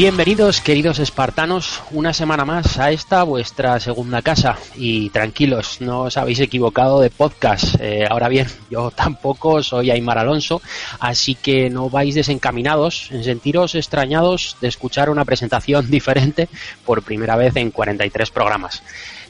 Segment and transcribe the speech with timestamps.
[0.00, 4.56] Bienvenidos, queridos espartanos, una semana más a esta vuestra segunda casa.
[4.74, 7.78] Y tranquilos, no os habéis equivocado de podcast.
[7.78, 10.62] Eh, ahora bien, yo tampoco soy Aymar Alonso,
[11.00, 16.48] así que no vais desencaminados en sentiros extrañados de escuchar una presentación diferente
[16.86, 18.82] por primera vez en 43 programas.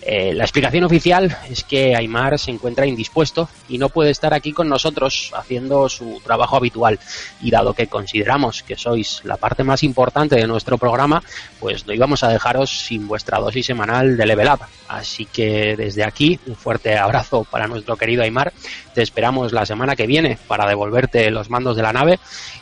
[0.03, 4.53] Eh, la explicación oficial es que Aymar se encuentra indispuesto y no puede estar aquí
[4.53, 6.99] con nosotros haciendo su trabajo habitual.
[7.43, 11.23] Y dado que consideramos que sois la parte más importante de nuestro programa,
[11.59, 14.61] pues no íbamos a dejaros sin vuestra dosis semanal de Level Up.
[14.89, 18.53] Así que desde aquí, un fuerte abrazo para nuestro querido Aymar.
[18.95, 22.19] Te esperamos la semana que viene para devolverte los mandos de la nave.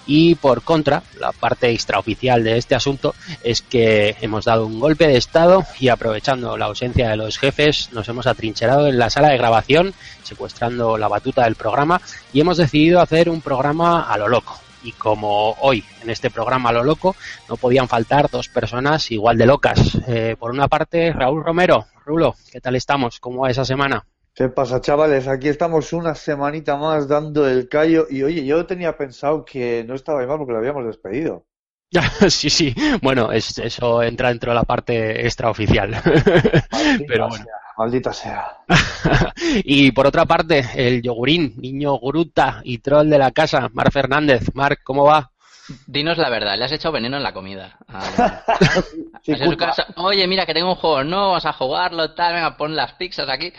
[0.06, 5.06] Y por contra, la parte extraoficial de este asunto es que hemos dado un golpe
[5.06, 9.28] de estado y aprovechando la ausencia de los jefes, nos hemos atrincherado en la sala
[9.28, 12.00] de grabación, secuestrando la batuta del programa
[12.32, 14.58] y hemos decidido hacer un programa a lo loco.
[14.82, 17.16] Y como hoy en este programa a lo loco
[17.48, 19.98] no podían faltar dos personas igual de locas.
[20.06, 21.86] Eh, por una parte, Raúl Romero.
[22.06, 23.20] Rulo, ¿qué tal estamos?
[23.20, 24.06] ¿Cómo va esa semana?
[24.38, 25.26] ¿Qué pasa, chavales?
[25.26, 28.06] Aquí estamos una semanita más dando el callo.
[28.08, 31.47] Y oye, yo tenía pensado que no estaba mal porque lo habíamos despedido.
[32.28, 32.74] sí, sí.
[33.02, 35.90] Bueno, es- eso entra dentro de la parte extraoficial.
[36.70, 37.44] Maldita Pero bueno.
[37.44, 38.46] sea, maldita sea.
[39.64, 44.50] y por otra parte, el yogurín, niño gruta y troll de la casa, Mar Fernández.
[44.54, 45.30] Marc, ¿cómo va?
[45.86, 47.76] Dinos la verdad, le has echado veneno en la comida.
[47.88, 48.42] Ah,
[49.22, 49.66] Sí, has en su culpa.
[49.66, 52.92] casa, Oye, mira que tengo un juego, no vas a jugarlo, tal, venga, pon las
[52.94, 53.52] pizzas aquí.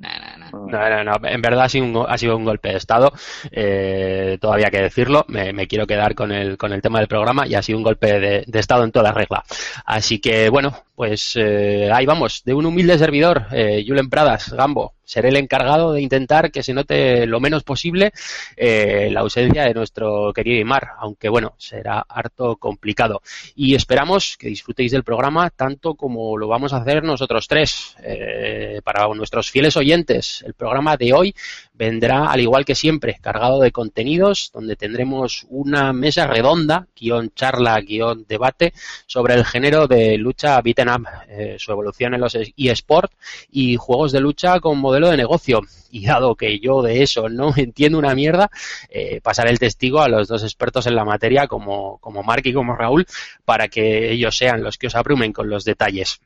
[0.00, 3.12] No, no, no, en verdad ha sido un, ha sido un golpe de estado,
[3.50, 7.46] eh, todavía que decirlo, me, me quiero quedar con el, con el tema del programa
[7.46, 9.44] y ha sido un golpe de, de estado en toda regla.
[9.84, 14.96] Así que bueno, pues eh, ahí vamos, de un humilde servidor, eh, Julen Pradas, Gambo,
[15.10, 18.12] seré el encargado de intentar que se note lo menos posible
[18.56, 23.20] eh, la ausencia de nuestro querido Imar, aunque bueno, será harto complicado.
[23.56, 27.96] Y esperamos que disfrutéis del programa tanto como lo vamos a hacer nosotros tres.
[28.04, 31.34] Eh, para nuestros fieles oyentes, el programa de hoy
[31.74, 37.80] vendrá, al igual que siempre, cargado de contenidos, donde tendremos una mesa redonda, guion charla,
[37.80, 38.74] guion debate,
[39.06, 40.89] sobre el género de lucha beaten
[41.28, 43.12] eh, su evolución en los eSport
[43.50, 45.60] y juegos de lucha con modelo de negocio.
[45.90, 48.50] Y dado que yo de eso no entiendo una mierda,
[48.88, 52.52] eh, pasaré el testigo a los dos expertos en la materia, como, como Mark y
[52.52, 53.06] como Raúl,
[53.44, 56.20] para que ellos sean los que os abrumen con los detalles.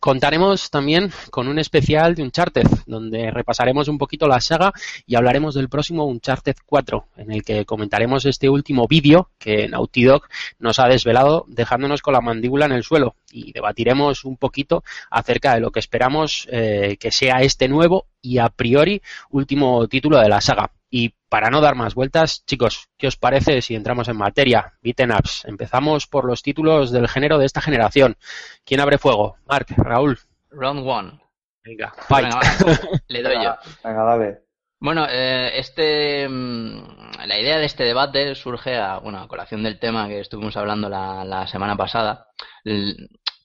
[0.00, 4.72] Contaremos también con un especial de Uncharted, donde repasaremos un poquito la saga
[5.06, 10.04] y hablaremos del próximo Uncharted 4, en el que comentaremos este último vídeo que Naughty
[10.04, 10.22] Dog
[10.58, 15.54] nos ha desvelado, dejándonos con la mandíbula en el suelo, y debatiremos un poquito acerca
[15.54, 20.28] de lo que esperamos eh, que sea este nuevo y a priori último título de
[20.28, 20.70] la saga.
[20.90, 24.74] Y para no dar más vueltas, chicos, ¿qué os parece si entramos en materia?
[24.82, 25.44] Beaten ups.
[25.46, 28.16] Empezamos por los títulos del género de esta generación.
[28.64, 29.36] ¿Quién abre fuego?
[29.46, 30.18] Mark, Raúl.
[30.50, 31.20] Round one.
[31.64, 32.26] Venga, fight.
[32.28, 33.54] Venga, va, le doy yo.
[33.82, 34.38] Venga, dale.
[34.78, 39.78] Bueno, eh, este, mm, la idea de este debate surge a, bueno, a colación del
[39.80, 42.28] tema que estuvimos hablando la, la semana pasada.
[42.64, 42.94] L-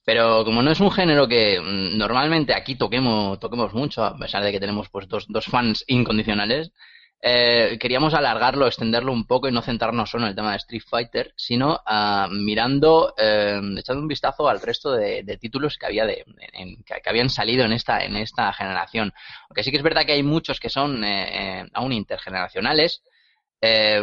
[0.05, 4.43] Pero como no es un género que mm, normalmente aquí toquemos, toquemos mucho, a pesar
[4.43, 6.71] de que tenemos pues dos, dos fans incondicionales,
[7.21, 10.81] eh, queríamos alargarlo, extenderlo un poco y no centrarnos solo en el tema de Street
[10.87, 16.25] Fighter, sino ah, mirando, eh, echando un vistazo al resto de, títulos que había de,
[16.53, 19.13] en- que, habían salido en esta, en esta generación.
[19.49, 23.03] Aunque sí que es verdad que hay muchos que son eh, eh, aún intergeneracionales,
[23.61, 24.01] eh,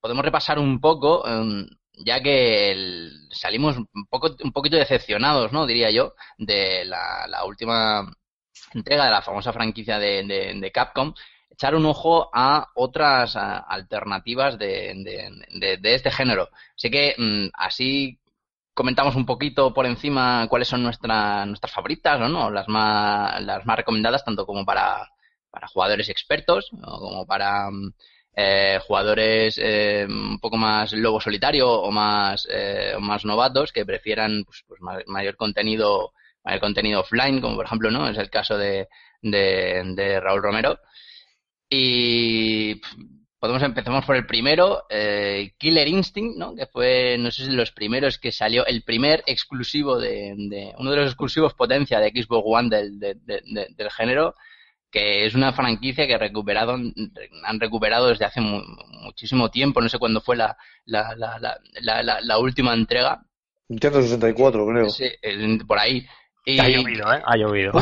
[0.00, 1.66] podemos repasar un poco, eh,
[2.04, 5.66] ya que el- salimos un poco, un poquito decepcionados, ¿no?
[5.66, 8.06] Diría yo, de la, última
[8.74, 10.24] entrega de la famosa franquicia de-
[10.60, 11.14] de Capcom,
[11.56, 14.92] echar un ojo a otras alternativas de,
[15.58, 16.48] de- de- este género.
[16.76, 18.18] Así que mm, así
[18.74, 22.50] comentamos un poquito por encima cuáles son nuestra- nuestras favoritas, ¿o ¿no?
[22.50, 25.08] Las más, las más recomendadas, tanto como para,
[25.50, 27.92] para jugadores expertos o como para mm,
[28.36, 34.44] eh, jugadores eh, un poco más lobo solitario o más, eh, más novatos que prefieran
[34.44, 36.12] pues, pues ma- mayor contenido
[36.44, 38.88] mayor contenido offline, como por ejemplo no es el caso de,
[39.22, 40.78] de, de Raúl Romero.
[41.68, 42.80] Y
[43.38, 46.54] podemos empezamos por el primero, eh, Killer Instinct, ¿no?
[46.54, 50.90] Que fue, no sé si los primeros que salió, el primer exclusivo de, de- uno
[50.90, 54.34] de los exclusivos potencia de Xbox One del, de- de- de- del género,
[54.90, 56.74] que es una franquicia que recuperado,
[57.44, 58.62] han recuperado desde hace mu-
[59.02, 63.22] muchísimo tiempo, no sé cuándo fue la, la, la, la, la, última entrega,
[63.68, 64.88] Nintendo 64, creo.
[64.88, 65.10] Sí,
[65.66, 66.06] por ahí.
[66.48, 67.20] Y, Ha llovido, ¿eh?
[67.24, 67.72] Ha llovido.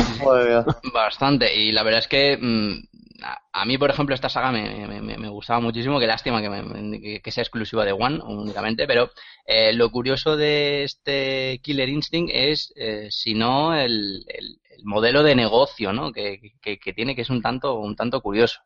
[0.93, 4.87] Bastante, y la verdad es que mm, a, a mí, por ejemplo, esta saga me,
[4.89, 8.21] me- me- me gustaba muchísimo, qué lástima que, me- que- que sea exclusiva de One
[8.25, 9.11] únicamente, pero
[9.47, 15.23] eh, lo curioso de este Killer Instinct es, eh, si no, el, el- el modelo
[15.23, 16.11] de negocio ¿no?
[16.11, 18.61] que, que- que tiene, que es un tanto, un tanto curioso.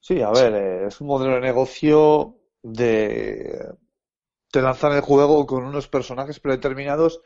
[0.00, 3.68] Sí, a ver, eh, es un modelo de negocio de,
[4.52, 7.20] de lanzar el juego con unos personajes predeterminados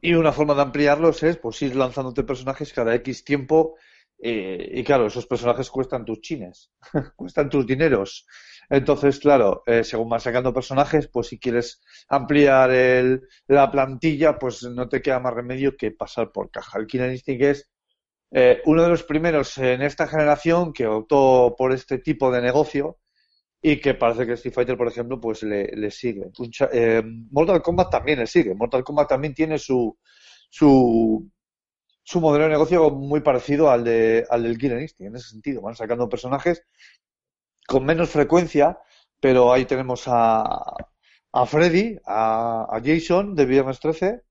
[0.00, 3.76] y una forma de ampliarlos es pues ir lanzándote personajes cada X tiempo
[4.20, 6.72] eh, y claro, esos personajes cuestan tus chines,
[7.16, 8.26] cuestan tus dineros.
[8.68, 14.62] Entonces, claro, eh, según vas sacando personajes, pues si quieres ampliar el, la plantilla, pues
[14.64, 16.78] no te queda más remedio que pasar por caja.
[16.78, 17.70] El Killer es
[18.30, 22.98] eh, uno de los primeros en esta generación que optó por este tipo de negocio
[23.60, 26.30] y que parece que Street Fighter, por ejemplo, pues le, sigue.
[26.72, 28.54] Eh, Mortal Kombat también le sigue.
[28.54, 29.96] Mortal Kombat también tiene su,
[30.48, 31.28] su,
[32.02, 35.10] su modelo de negocio muy parecido al, de, al del Killer Instinct.
[35.10, 36.64] En ese sentido, van sacando personajes
[37.66, 38.78] con menos frecuencia,
[39.20, 40.44] pero ahí tenemos a,
[41.32, 44.22] a Freddy, a, a Jason de Viernes 13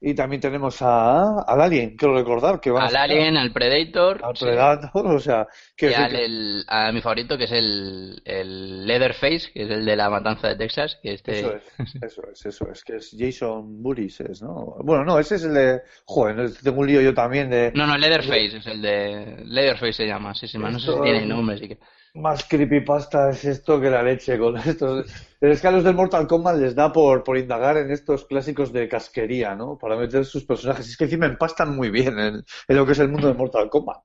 [0.00, 4.20] y también tenemos a, al Alien, quiero recordar, que van a Al Alien, al Predator,
[4.24, 8.22] al sí, Predator, o sea, que y al, el- a mi favorito, que es el,
[8.24, 11.40] el Leatherface, que es el de la matanza de Texas, que este...
[11.40, 11.62] Eso es,
[12.02, 14.76] eso es, eso es, que es Jason Burris, es, ¿no?
[14.82, 17.98] Bueno, no, ese es el de, joder, tengo un lío yo también de No, no,
[17.98, 19.42] Leatherface es el de...
[19.44, 21.78] Leatherface se llama, sí, sí, no sé si Esto- tiene nombre, sí que...
[22.14, 25.06] más creepypasta es esto que la leche con estos.
[25.40, 29.54] Es que del Mortal Kombat les da por, por indagar en estos clásicos de casquería,
[29.54, 29.78] ¿no?
[29.78, 30.88] Para meter sus personajes.
[30.88, 33.70] Es que encima empastan muy bien en, en lo que es el mundo de Mortal
[33.70, 34.02] Kombat.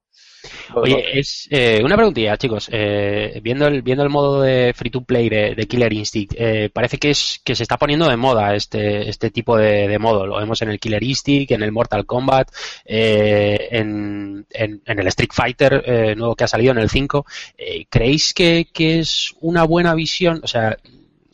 [0.74, 2.70] Oye, es eh, una preguntilla, chicos.
[2.72, 6.70] Eh, viendo el viendo el modo de free to play de, de Killer Instinct, eh,
[6.74, 10.26] parece que es que se está poniendo de moda este este tipo de, de modo.
[10.26, 12.50] Lo vemos en el Killer Instinct, en el Mortal Kombat,
[12.86, 17.26] en, en, en el Street Fighter nuevo que ha salido en el 5.
[17.58, 20.42] Eh, ¿Creéis que, que es una buena visión?
[20.44, 20.78] O sea,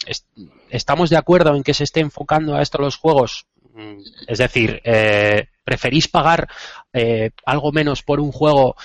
[0.05, 0.25] es-
[0.69, 3.45] ¿estamos de acuerdo en que se esté enfocando a esto los juegos?
[3.73, 4.81] Mm, Es decir,
[5.63, 6.47] ¿preferís pagar
[6.93, 8.75] eh, algo menos por un juego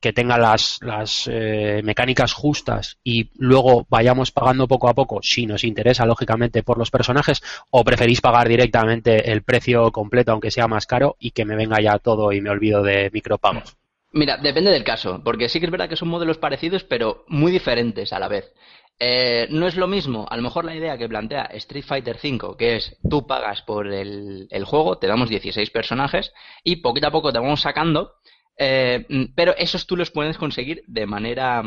[0.00, 5.46] que tenga las, las eh, mecánicas justas y luego vayamos pagando poco a poco, si
[5.46, 10.68] nos interesa lógicamente por los personajes, o preferís pagar directamente el precio completo, aunque sea
[10.68, 13.76] más caro, y que me venga ya todo y me olvido de micropagos?
[14.12, 17.52] Mira, depende del caso, porque sí que es verdad que son modelos parecidos, pero muy
[17.52, 18.52] diferentes a la vez.
[19.02, 22.54] Eh, no es lo mismo, a lo mejor la idea que plantea Street Fighter V,
[22.58, 26.32] que es tú pagas por el, juego, te damos 16 personajes
[26.64, 28.16] y poquito a poco te vamos sacando,
[28.58, 31.62] eh, mm, pero esos tú los puedes conseguir de manera,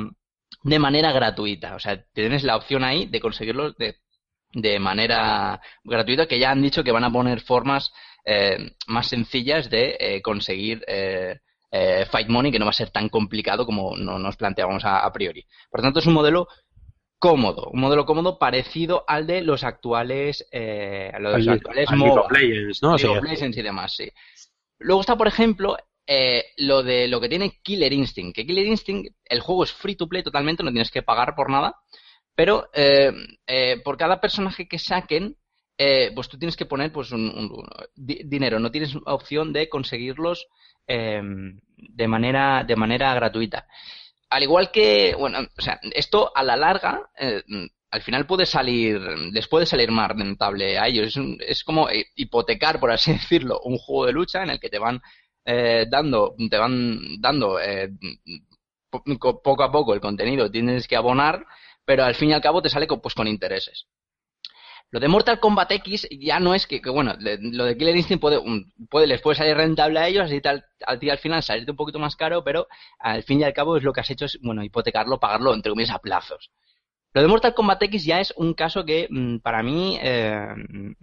[0.63, 1.73] de manera gratuita.
[1.75, 3.95] O sea, tienes la opción ahí de conseguirlos de,
[4.53, 7.91] de manera gratuita, que ya han dicho que van a poner formas
[8.25, 11.39] eh, más sencillas de eh, conseguir eh,
[11.71, 14.99] eh, Fight Money, que no va a ser tan complicado como no- nos planteábamos a,
[14.99, 15.45] a priori.
[15.71, 16.47] Por tanto, es un modelo
[17.23, 21.95] cómodo, un modelo cómodo parecido al de los actuales, eh, a los Al- actuales al
[21.97, 22.27] MOBA.
[22.31, 22.97] Legends, ¿no?
[22.97, 23.07] Sí.
[23.23, 24.11] Legends y demás, sí.
[24.79, 28.35] Luego está, por ejemplo, eh, lo de lo que tiene Killer Instinct.
[28.35, 31.49] Que Killer Instinct, el juego es free to play totalmente, no tienes que pagar por
[31.49, 31.75] nada.
[32.35, 33.13] Pero eh,
[33.47, 35.37] eh, por cada personaje que saquen,
[35.77, 38.59] eh, pues tú tienes que poner pues un, un- un- di- dinero.
[38.59, 40.47] No tienes opción de conseguirlos
[40.87, 41.21] eh,
[41.77, 43.65] de manera de manera gratuita.
[44.33, 47.43] Al igual que, bueno, o sea, esto a la larga, eh,
[47.91, 48.99] al final puede salir,
[49.31, 51.07] les puede salir más rentable a ellos.
[51.15, 54.79] Es, es como hipotecar, por así decirlo, un juego de lucha en el que te
[54.79, 55.01] van
[55.45, 57.89] eh, dando, te van dando eh,
[58.89, 61.45] po- co- poco a poco el contenido, tienes que abonar,
[61.85, 63.87] pero al fin y al cabo te sale con, pues con intereses.
[64.93, 68.21] Lo de Mortal Kombat X ya no es que, bueno, le- lo de Killer Instinct
[68.21, 68.39] puede,
[68.91, 71.97] puede, les puede salir rentable a ellos, así tal, a al final salirte un poquito
[71.97, 72.67] más caro, pero
[72.99, 75.71] al fin y al cabo es lo que has hecho es, bueno, hipotecarlo, pagarlo entre
[75.71, 76.51] comillas a plazos.
[77.15, 80.93] Lo de Mortal Kombat X ya es un caso que mm, para mí eh, mm,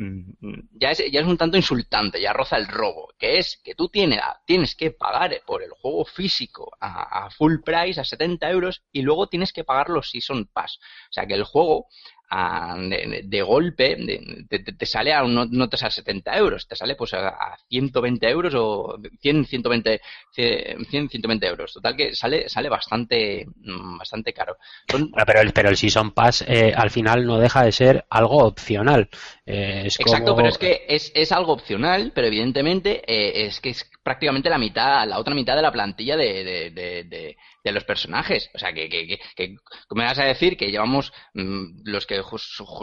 [0.41, 3.75] mm, ya, es, ya es un tanto insultante, ya roza el robo, que es que
[3.77, 8.51] tú tienes, tienes que pagar por el juego físico a, a full price, a 70
[8.51, 10.79] euros, y luego tienes que pagar los Season Pass.
[11.11, 11.87] O sea que el juego
[12.31, 14.47] a- de, de golpe de-
[14.79, 17.59] te, sale a no, no te sale a 70 euros, te sale pues a, a
[17.69, 20.01] 120 euros o 100, 120,
[20.33, 21.73] 100, 120 euros.
[21.73, 24.57] Total que sale, sale bastante, mm, bastante caro.
[24.91, 28.05] Son- Bueno, pero el, pero el Season Pass eh, al final no deja de ser
[28.11, 29.09] algo opcional.
[29.45, 33.61] Eh, es Exacto, como- pero es que es, es algo opcional, pero evidentemente eh, es
[33.61, 37.85] que es prácticamente la mitad, la otra mitad de la plantilla de, de, de, los
[37.85, 38.51] personajes.
[38.55, 39.57] O sea, que, que, que, que-
[39.89, 42.21] ¿cómo me vas a decir que llevamos mm, los que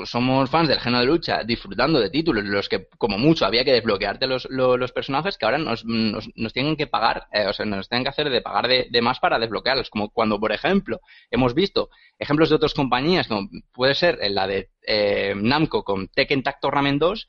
[0.05, 3.73] somos fans del género de lucha disfrutando de títulos, los que como mucho había que
[3.73, 7.53] desbloquearte los, lo- los personajes, que ahora nos, nos, nos tienen que pagar, eh, o
[7.53, 9.89] sea, nos tienen que hacer de pagar de, de más para desbloquearlos?
[9.89, 10.99] Como cuando, por ejemplo,
[11.31, 16.43] hemos visto ejemplos de otras compañías, como puede ser la de eh, Namco con Tekken
[16.43, 17.27] Tag Tournament 2,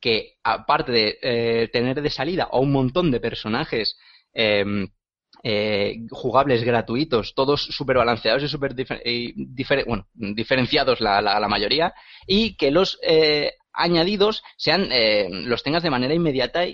[0.00, 3.98] que aparte de eh, tener de salida a un montón de personajes
[4.32, 4.64] eh,
[5.42, 8.74] eh, jugables gratuitos, todos súper balanceados y súper
[9.86, 11.94] bueno, diferenciados la, la- la mayoría,
[12.26, 16.72] y que los eh, añadidos sean eh, los tengas de manera inmediata y,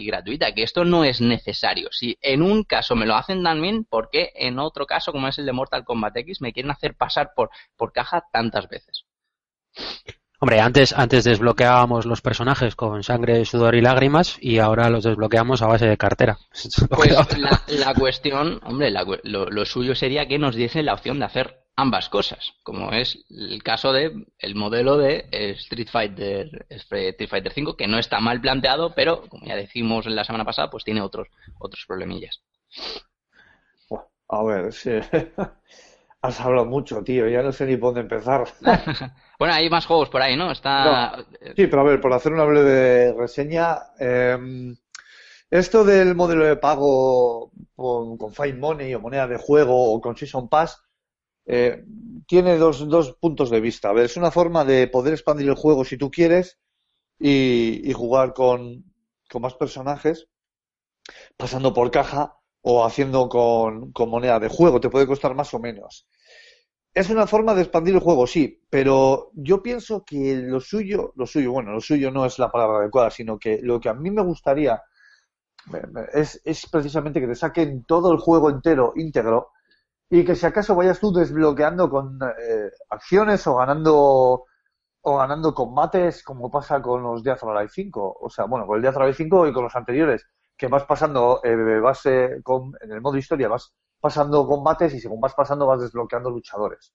[0.00, 1.88] y gratuita, que esto no es necesario.
[1.92, 5.38] Si en un caso me lo hacen también, ¿por qué en otro caso, como es
[5.38, 9.04] el de Mortal Kombat X, me quieren hacer pasar por, por caja tantas veces?
[10.40, 15.62] Hombre, antes, antes desbloqueábamos los personajes con sangre, sudor y lágrimas y ahora los desbloqueamos
[15.62, 16.38] a base de cartera.
[16.90, 21.18] Pues la, la cuestión, hombre, la lo, lo suyo sería que nos diesen la opción
[21.18, 26.66] de hacer ambas cosas, como es el caso de el modelo de eh, Street Fighter
[26.70, 30.70] Street Fighter 5, que no está mal planteado, pero como ya decimos la semana pasada,
[30.70, 31.28] pues tiene otros
[31.60, 32.42] otros problemillas.
[34.28, 34.90] A ver, sí.
[36.28, 37.28] Has hablado mucho, tío.
[37.28, 38.44] Ya no sé ni por dónde empezar.
[39.38, 40.50] Bueno, hay más juegos por ahí, ¿no?
[40.50, 44.36] Está Sí, pero a ver, por hacer una breve reseña, eh,
[45.50, 50.16] esto del modelo de pago con, con Find Money o moneda de juego o con
[50.16, 50.82] Season Pass
[51.46, 51.84] eh,
[52.26, 53.90] tiene dos, dos puntos de vista.
[53.90, 56.58] A ver, es una forma de poder expandir el juego si tú quieres
[57.18, 58.84] y, y jugar con,
[59.30, 60.28] con más personajes,
[61.36, 64.80] pasando por caja o haciendo con, con moneda de juego.
[64.80, 66.06] Te puede costar más o menos.
[66.98, 71.26] Es una forma de expandir el juego, sí, pero yo pienso que lo suyo, lo
[71.26, 74.10] suyo, bueno, lo suyo no es la palabra adecuada, sino que lo que a mí
[74.10, 74.82] me gustaría
[76.12, 79.52] es, es precisamente que te saquen todo el juego entero, íntegro,
[80.10, 84.46] y que si acaso vayas tú desbloqueando con eh, acciones o ganando
[85.02, 88.82] o ganando combates como pasa con los Death Alive 5, o sea, bueno, con el
[88.82, 90.26] Death Alive 5 y con los anteriores,
[90.56, 95.00] que vas pasando, eh, vas eh, con, en el modo historia vas pasando combates y
[95.00, 96.92] según vas pasando vas desbloqueando luchadores.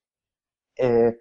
[0.77, 1.17] Eh,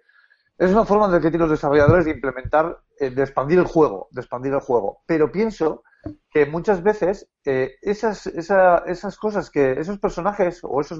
[0.57, 4.07] es una forma de que tienen los desarrolladores de implementar, eh, de expandir el juego,
[4.11, 5.03] de expandir el juego.
[5.07, 5.83] Pero pienso
[6.31, 10.99] que muchas veces eh, esas, esa- esas cosas que, esos personajes o esos,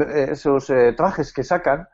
[0.00, 1.88] eh, esos eh, trajes que sacan,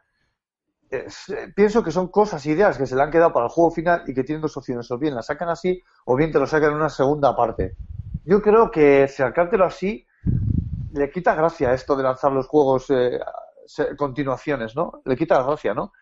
[1.55, 4.15] pienso que son cosas, ideas que se le han quedado para el juego final y
[4.15, 6.77] que tienen dos opciones, o bien la sacan así o bien te lo sacan en
[6.77, 7.77] una segunda parte.
[8.25, 10.06] Yo creo que sacártelo así
[10.97, 13.21] le quita gracia esto de lanzar los juegos eh,
[13.97, 15.03] continuaciones, ¿no?
[15.05, 15.93] Le quita gracia, ¿no?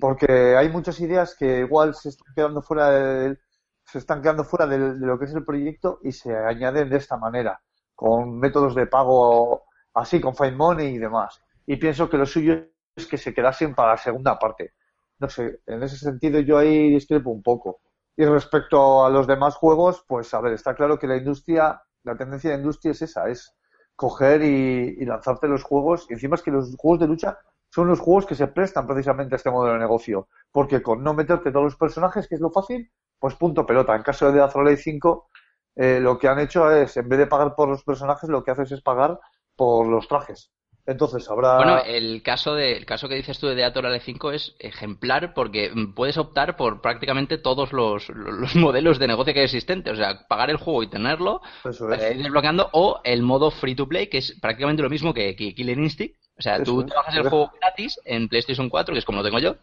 [0.00, 3.40] Porque hay muchas ideas que igual se están quedando fuera del-
[3.84, 6.98] se están quedando fuera del- de lo que es el proyecto y se añaden de
[6.98, 7.60] esta manera,
[7.94, 11.40] con métodos de pago así, con Find Money y demás.
[11.66, 12.54] Y pienso que lo suyo
[12.96, 14.74] es que se quedasen para la segunda parte.
[15.18, 17.80] No sé, en ese sentido yo ahí discrepo un poco.
[18.16, 22.16] Y respecto a los demás juegos, pues a ver, está claro que la industria, la
[22.16, 23.54] tendencia de la industria es esa, es
[23.96, 26.06] coger y, y lanzarte los juegos.
[26.08, 27.38] Y encima es que los juegos de lucha
[27.70, 30.28] son los juegos que se prestan precisamente a este modelo de negocio.
[30.52, 33.94] Porque con no meterte todos los personajes, que es lo fácil, pues punto pelota.
[33.94, 35.28] En caso de Alive 5,
[35.76, 38.50] eh, lo que han hecho es, en vez de pagar por los personajes, lo que
[38.50, 39.18] haces es pagar
[39.56, 40.52] por los trajes.
[40.86, 41.56] Entonces habrá...
[41.56, 44.54] Bueno, el caso de, el caso que dices tú de Death or Alive 5 es
[44.58, 49.92] ejemplar porque puedes optar por prácticamente todos los, los modelos de negocio que hay existentes.
[49.92, 52.16] O sea, pagar el juego y tenerlo, Eso es.
[52.16, 55.54] ir desbloqueando, o el modo free to play, que es prácticamente lo mismo que, que
[55.56, 56.16] Instinct.
[56.38, 56.96] O sea, tú Eso te es.
[56.96, 59.56] bajas el juego gratis en PlayStation 4, que es como lo tengo yo.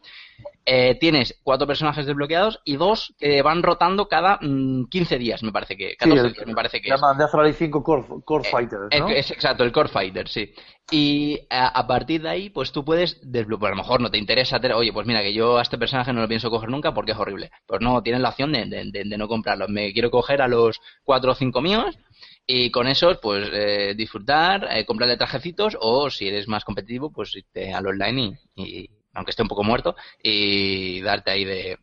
[0.66, 5.52] Eh, tienes cuatro personajes desbloqueados y dos que van rotando cada mm, 15 días, me
[5.52, 5.96] parece que.
[5.98, 6.96] 14 el- días, me parece que es.
[7.00, 9.10] llaman or Alive 5 Core, Core Eh, Fighters, Es, ¿no?
[9.10, 10.54] es exacto, el Core Fighter, sí.
[10.90, 13.74] Y a, a partir de ahí, pues tú puedes desbloquear.
[13.74, 16.22] A lo mejor no te interesa, oye, pues mira, que yo a este personaje no
[16.22, 17.52] lo pienso coger nunca porque es horrible.
[17.68, 19.68] Pues no, tienes la opción de, de- de- de no comprarlo.
[19.68, 21.98] Me quiero coger a los cuatro o cinco míos
[22.46, 27.36] y con esos, pues eh, disfrutar, eh, comprarle trajecitos o si eres más competitivo, pues
[27.36, 31.78] irte al online y, y- aunque esté un poco muerto, y darte ahí de,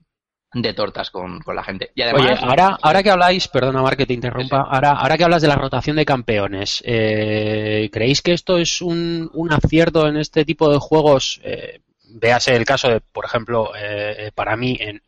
[0.52, 1.92] de tortas con, con la gente.
[1.94, 5.16] Y además, Oye, ahora, ahora que habláis, perdona Mar que te interrumpa, Sí, ahora, ahora
[5.16, 10.08] que hablas de la rotación de campeones, eh, ¿creéis que esto es un, un acierto
[10.08, 11.40] en este tipo de juegos?
[11.44, 11.80] Eh,
[12.14, 15.00] véase el caso de, por ejemplo, eh, eh, para mí, en,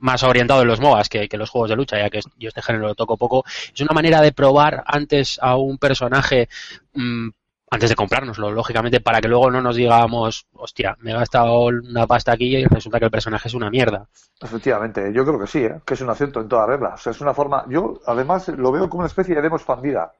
[0.00, 2.62] más orientado en los MOBAs que, que los juegos de lucha, ya que yo este
[2.62, 6.48] género lo toco poco, es una manera de probar antes a un personaje
[6.94, 7.28] mm,
[7.70, 12.06] antes de comprárnoslo, lógicamente, para que luego no nos digamos, hostia, me he gastado una
[12.06, 14.08] pasta aquí y resulta que el personaje es una mierda.
[14.40, 15.80] Efectivamente, yo creo que sí, ¿eh?
[15.86, 16.94] que es un acierto en toda regla.
[16.94, 17.64] O sea, es una forma.
[17.68, 20.12] Yo, además, lo veo como una especie de demo expandida.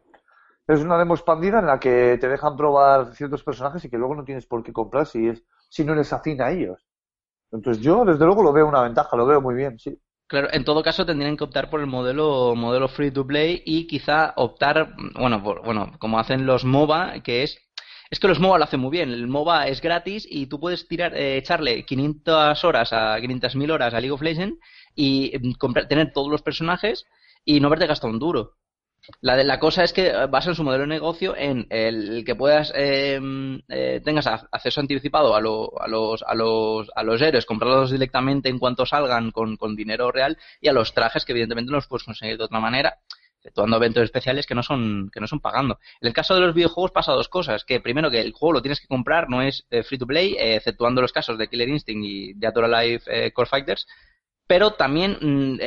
[0.68, 4.14] Es una demo expandida en la que te dejan probar ciertos personajes y que luego
[4.14, 6.86] no tienes por qué comprar si, es, si no eres afín a ellos.
[7.52, 9.98] Entonces, yo, desde luego, lo veo una ventaja, lo veo muy bien, sí.
[10.26, 13.88] Claro, en todo caso tendrían que optar por el modelo modelo free to play y
[13.88, 17.58] quizá optar, bueno, por, bueno, como hacen los MOBA, que es
[18.10, 19.10] es que los MOBA lo hacen muy bien.
[19.10, 23.94] El MOBA es gratis y tú puedes tirar eh, echarle 500 horas a 500.000 horas
[23.94, 24.58] a League of Legends
[24.96, 27.04] y mm, tener todos los personajes
[27.44, 28.56] y no haberte gastado un duro.
[29.22, 32.34] La, de, la cosa es que eh, basan su modelo de negocio en el que
[32.34, 33.18] puedas eh,
[33.68, 38.48] eh, tengas acceso anticipado a, lo- a los a los a los héroes, comprarlos directamente
[38.50, 41.86] en cuanto salgan con, con dinero real y a los trajes que evidentemente no los
[41.88, 42.98] puedes conseguir de otra manera,
[43.40, 45.78] efectuando eventos especiales que no son que no son pagando.
[46.02, 48.62] En el caso de los videojuegos pasa dos cosas, que primero que el juego lo
[48.62, 51.68] tienes que comprar, no es eh, free to play, eh, exceptuando los casos de Killer
[51.70, 53.86] Instinct y Dead or Alive eh, Core Fighters,
[54.46, 55.58] pero también mm,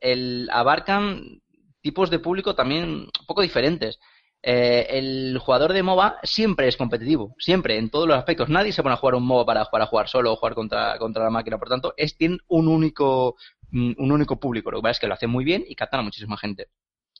[0.00, 1.41] el, abarcan
[1.82, 3.98] tipos de público también un poco diferentes.
[4.44, 8.48] Eh, el jugador de MOBA siempre es competitivo, siempre, en todos los aspectos.
[8.48, 11.22] Nadie se pone a jugar un MOBA para, para jugar solo o jugar contra, contra
[11.22, 11.58] la máquina.
[11.58, 13.36] Por tanto, es, tienen un único,
[13.70, 14.70] mm, un único público.
[14.70, 16.68] Lo que pasa es que lo hacen muy bien y captan a muchísima gente.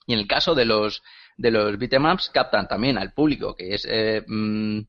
[0.07, 1.03] Y en el caso de los,
[1.37, 4.81] de los beatemaps, captan también al público que es eh, mm,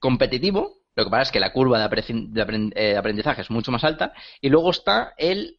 [0.00, 0.82] competitivo.
[0.96, 4.12] Lo que pasa es que la curva de, eh, de aprendizaje es mucho más alta.
[4.40, 5.56] Y luego está el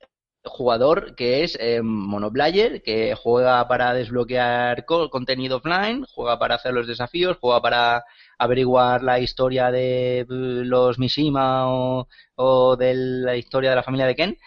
[0.47, 6.73] jugador que es eh, monoplayer, que juega para desbloquear co- contenido offline, juega para hacer
[6.73, 8.03] los desafíos, juega para
[8.37, 14.07] averiguar la historia de eh, los Mishima o, o de la historia de la familia
[14.07, 14.37] de Ken.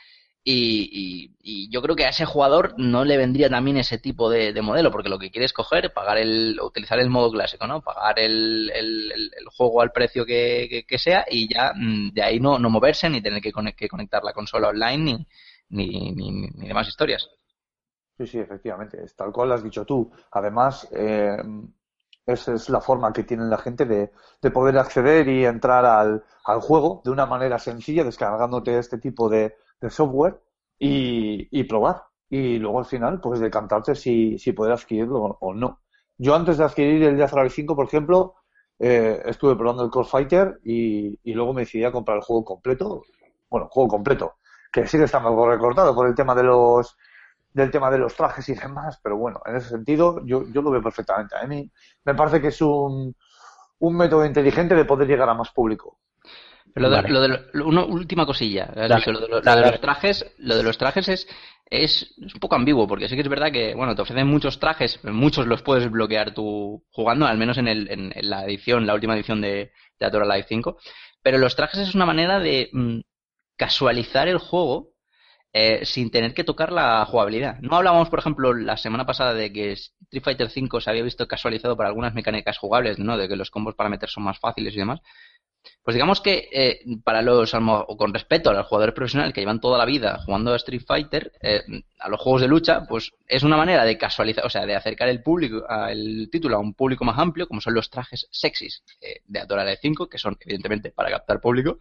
[0.42, 0.88] Y,
[1.42, 4.54] y- y yo creo que a ese jugador no le vendría también ese tipo de,
[4.54, 7.82] de modelo, porque lo que quiere es coger, pagar el, utilizar el modo clásico, ¿no?
[7.82, 12.22] Pagar el, el- el- juego al precio que, que- que sea y ya mm, de
[12.22, 15.26] ahí no, no moverse ni tener que, conec- que conectar la consola online ni,
[15.70, 17.28] ni, ni, ni demás historias.
[18.18, 20.10] Sí, sí, efectivamente, tal cual lo has dicho tú.
[20.32, 21.36] Además, eh,
[22.26, 26.22] esa es la forma que tiene la gente de, de poder acceder y entrar al,
[26.44, 30.40] al juego de una manera sencilla, descargándote este tipo de, de software
[30.78, 32.02] y, y probar.
[32.28, 35.80] Y luego al final, pues decantarte si, si poder adquirirlo o, o no.
[36.18, 38.34] Yo antes de adquirir el Death Rally 5, por ejemplo,
[38.78, 42.44] eh, estuve probando el Core Fighter y, y luego me decidí a comprar el juego
[42.44, 43.02] completo.
[43.48, 44.34] Bueno, juego completo,
[44.72, 46.96] que sigue estando algo recortado por el tema de los
[47.52, 50.70] del tema de los trajes y demás, pero bueno, en ese sentido yo, yo lo
[50.70, 51.36] veo perfectamente.
[51.36, 51.70] A mí
[52.04, 53.14] me parece que es un,
[53.80, 55.98] un método inteligente de poder llegar a más público.
[56.72, 57.08] Pero lo de, Vale.
[57.08, 58.72] lo de lo- una última cosilla.
[58.76, 59.72] has Dale, dicho, lo de, lo- lo dale, de dale.
[59.72, 61.28] los trajes, lo de los trajes es,
[61.68, 64.60] es, es un poco ambiguo, porque sí que es verdad que, bueno, te ofrecen muchos
[64.60, 68.86] trajes, muchos los puedes bloquear tú jugando, al menos en, el, en, en la edición,
[68.86, 70.78] la última edición de, de Atora Live 5.
[71.22, 73.00] Pero los trajes es una manera de mm,
[73.60, 74.88] casualizar el juego
[75.52, 77.58] eh, sin tener que tocar la jugabilidad.
[77.60, 81.28] No hablábamos, por ejemplo, la semana pasada de que Street Fighter V se había visto
[81.28, 83.18] casualizado por algunas mecánicas jugables, ¿no?
[83.18, 85.00] De que los combos para meter son más fáciles y demás.
[85.82, 87.52] Pues digamos que eh, para los,
[87.98, 91.32] con respeto a los jugadores profesionales que llevan toda la vida jugando a Street Fighter,
[91.42, 91.60] eh,
[91.98, 95.08] a los juegos de lucha, pues es una manera de casualizar, o sea, de acercar
[95.10, 98.82] el público, a- el título a un público más amplio, como son los trajes sexys
[99.02, 101.78] eh, de Atora Live 5, que son evidentemente para captar público,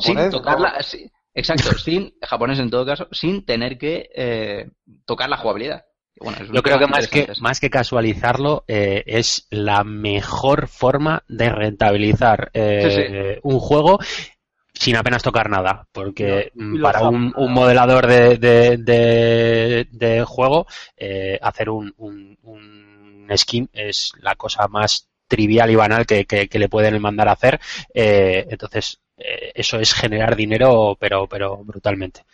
[0.00, 4.70] sin tocarla, sí, exacto, sin japonés en todo caso, sin tener que eh,
[5.06, 5.84] tocar la jugabilidad.
[6.20, 11.48] Bueno, Yo creo que más que, más que casualizarlo, eh, es la mejor forma de
[11.50, 13.98] rentabilizar eh, un juego
[14.72, 15.88] sin apenas tocar nada.
[15.92, 20.66] Porque mm, para un, un modelador de, de, de- de juego,
[20.96, 26.48] eh, hacer un, un, un skin es la cosa más trivial y banal que, que-
[26.48, 27.60] que le pueden mandar a hacer.
[27.92, 32.24] Eh, entonces, eh, eso es generar dinero, pero, pero brutalmente.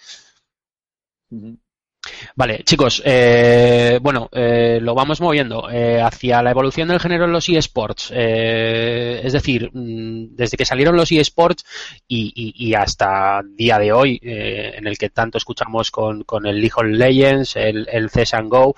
[2.34, 7.32] Vale, chicos, eh, bueno, eh, lo vamos moviendo eh, hacia la evolución del género en
[7.32, 8.10] los eSports.
[8.14, 11.64] Eh, es decir, mm, desde que salieron los eSports
[12.08, 16.56] y, y, y hasta día de hoy, en el que tanto escuchamos con, con el
[16.56, 18.74] League of Legends, el, el CS Go,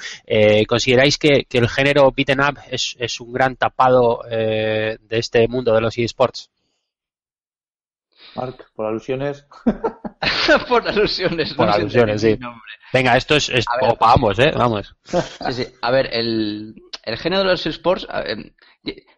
[0.66, 5.46] ¿consideráis que, que el género beaten up es, es un gran tapado eh, de este
[5.48, 6.50] mundo de los eSports?
[8.34, 9.46] Mark, por alusiones.
[10.68, 11.54] por alusiones.
[11.54, 12.40] Por no alusiones, si sí.
[12.92, 13.96] Venga, esto es, es ver.
[14.00, 14.52] vamos, ¿eh?
[14.54, 14.94] Vamos.
[15.04, 15.18] Sí,
[15.52, 15.66] sí.
[15.80, 18.52] A ver, el, el género de los esports, ver,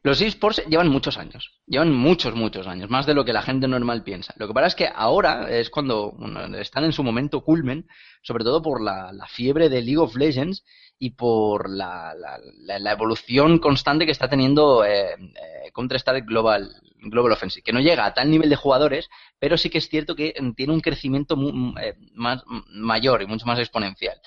[0.03, 3.66] los esports llevan muchos años, llevan muchos, muchos años, más de lo que la gente
[3.68, 4.35] normal piensa.
[4.37, 7.87] Lo que pasa es que ahora es cuando bueno, están en su momento culmen,
[8.22, 10.64] sobre todo por la, la fiebre de League of Legends
[10.98, 16.70] y por la, la- la- evolución constante que está teniendo eh, eh, Counter-Strike Global,
[17.02, 20.14] Global Offensive, que no llega a tal nivel de jugadores, pero sí que es cierto
[20.16, 24.18] que mm, tiene un crecimiento mm, eh, más m- mayor y mucho más exponencial.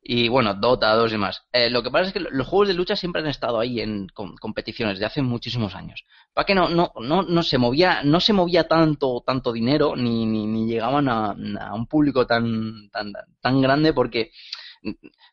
[0.00, 1.42] Y bueno, Dota 2 y más.
[1.52, 3.80] Eh, lo que pasa es que lo- los juegos de lucha siempre han estado ahí
[3.80, 6.04] en com- competiciones de hace muchísimos años.
[6.32, 10.24] Para que no, no, no, no se movía, no se movía tanto, tanto dinero, ni,
[10.24, 14.30] ni, ni llegaban a, a un público tan, tan, tan grande porque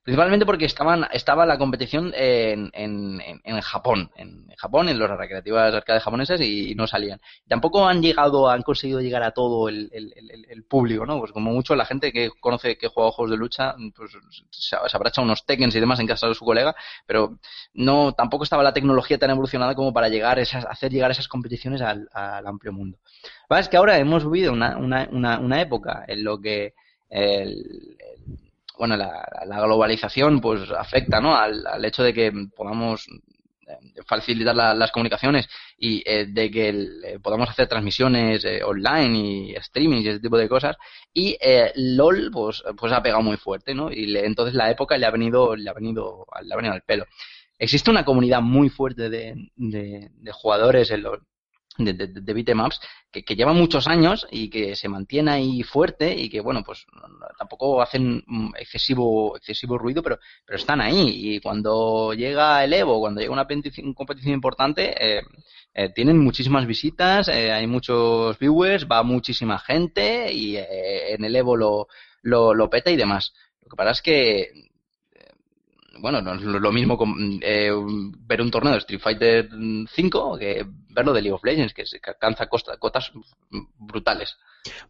[0.03, 5.73] principalmente porque estaban, estaba la competición en, en, en, Japón, en Japón, en las recreativas
[5.73, 7.19] arcades japonesas y, y no salían.
[7.47, 9.89] Tampoco han llegado, han conseguido llegar a todo el,
[10.67, 11.19] público, ¿no?
[11.19, 14.11] Pues como mucho la gente que conoce que juega juegos de lucha, pues
[14.51, 17.37] se, se habrá unos Tekkens y demás en casa de su colega, pero
[17.73, 21.81] no, tampoco estaba la tecnología tan evolucionada como para llegar esas, hacer llegar esas competiciones
[21.81, 22.09] al,
[22.45, 22.97] amplio mundo.
[23.49, 26.73] Es que ahora hemos vivido una, una, una, una época en lo que
[27.09, 27.97] el-
[28.77, 29.25] bueno, la,
[29.61, 31.35] globalización pues afecta ¿no?
[31.35, 33.05] al, al hecho de que podamos
[33.67, 39.17] eh, facilitar la- las comunicaciones y eh, de que eh, podamos hacer transmisiones eh, online
[39.17, 40.75] y streaming y ese tipo de cosas
[41.13, 43.91] y eh, LOL pues pues ha pegado muy fuerte ¿no?
[43.91, 46.81] y le- entonces la época le ha venido le ha venido le ha venido al
[46.83, 47.05] pelo
[47.57, 51.19] existe una comunidad muy fuerte de, de, de jugadores en los
[51.77, 52.71] de, de, de
[53.11, 56.85] que, que lleva muchos años y que se mantiene ahí fuerte y que bueno pues
[57.37, 61.35] tampoco hacen mm, excesivo excesivo ruido pero pero están ahí.
[61.35, 65.21] Y cuando llega el Evo cuando llega una competición, importante eh,
[65.73, 71.57] eh, tienen muchísimas visitas eh, hay muchos viewers va muchísima gente y en el Evo
[71.57, 71.87] lo,
[72.21, 73.33] lo, lo peta y demás.
[73.61, 74.74] Lo que pasa es que
[75.99, 77.71] bueno, no es lo mismo con, eh,
[78.27, 79.49] ver un torneo de Street Fighter
[79.89, 83.11] 5 que verlo de League of Legends, que alcanza costa- cotas
[83.77, 84.37] brutales.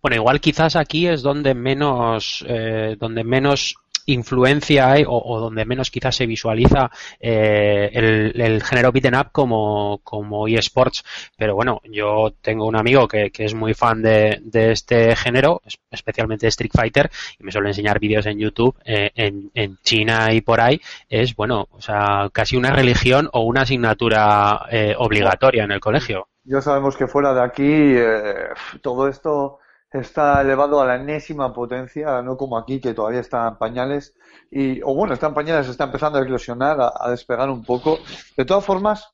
[0.02, 5.90] Bueno, igual quizás aquí es donde menos, eh, donde menos influencia hay o, donde menos
[5.92, 6.90] quizás se visualiza
[7.20, 11.04] eh, el, el género beaten up como, como eSports.
[11.38, 15.62] Pero bueno, yo tengo un amigo que, que es muy fan de, de este género,
[15.66, 20.34] es- especialmente Street Fighter, y me suele enseñar vídeos en YouTube, eh, en, en China
[20.34, 20.80] y por ahí.
[21.10, 26.28] Es, bueno, o sea, casi una religión o una asignatura eh, obligatoria en el colegio.
[26.44, 28.50] Ya sabemos que fuera de aquí eh,
[28.82, 29.58] todo esto
[30.00, 34.16] está elevado a la enésima potencia, no como aquí que todavía está en pañales
[34.52, 38.00] y o bueno, está en pañales, está empezando a eclosionar, a, despegar un poco.
[38.38, 39.14] De todas formas,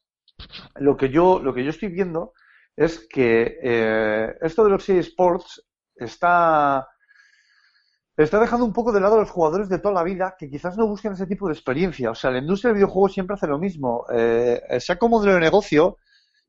[0.75, 2.33] lo que yo lo que yo estoy viendo
[2.75, 5.63] es que eh, esto de los eSports
[5.95, 6.87] está
[8.17, 10.77] está dejando un poco de lado a los jugadores de toda la vida que quizás
[10.77, 12.11] no buscan ese tipo de experiencia.
[12.11, 14.05] O sea, la industria del videojuego siempre hace lo mismo.
[14.13, 15.97] Eh, saca un modelo de negocio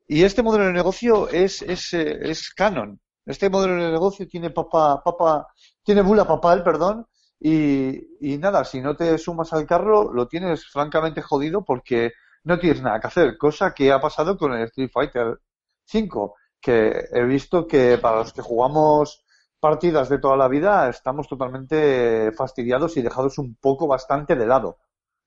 [0.06, 3.00] y este modelo de negocio es, es, eh, es canon.
[3.24, 5.48] Este modelo de negocio tiene papa, papa,
[5.82, 7.06] tiene bula papal, perdón,
[7.38, 12.12] y, y nada, si no te sumas al carro, lo tienes francamente jodido porque
[12.44, 15.40] no tienes nada que hacer, cosa que ha pasado con el Street Fighter
[15.84, 19.24] 5, que he visto que para los que jugamos
[19.60, 24.78] partidas de toda la vida estamos totalmente fastidiados y dejados un poco bastante de lado.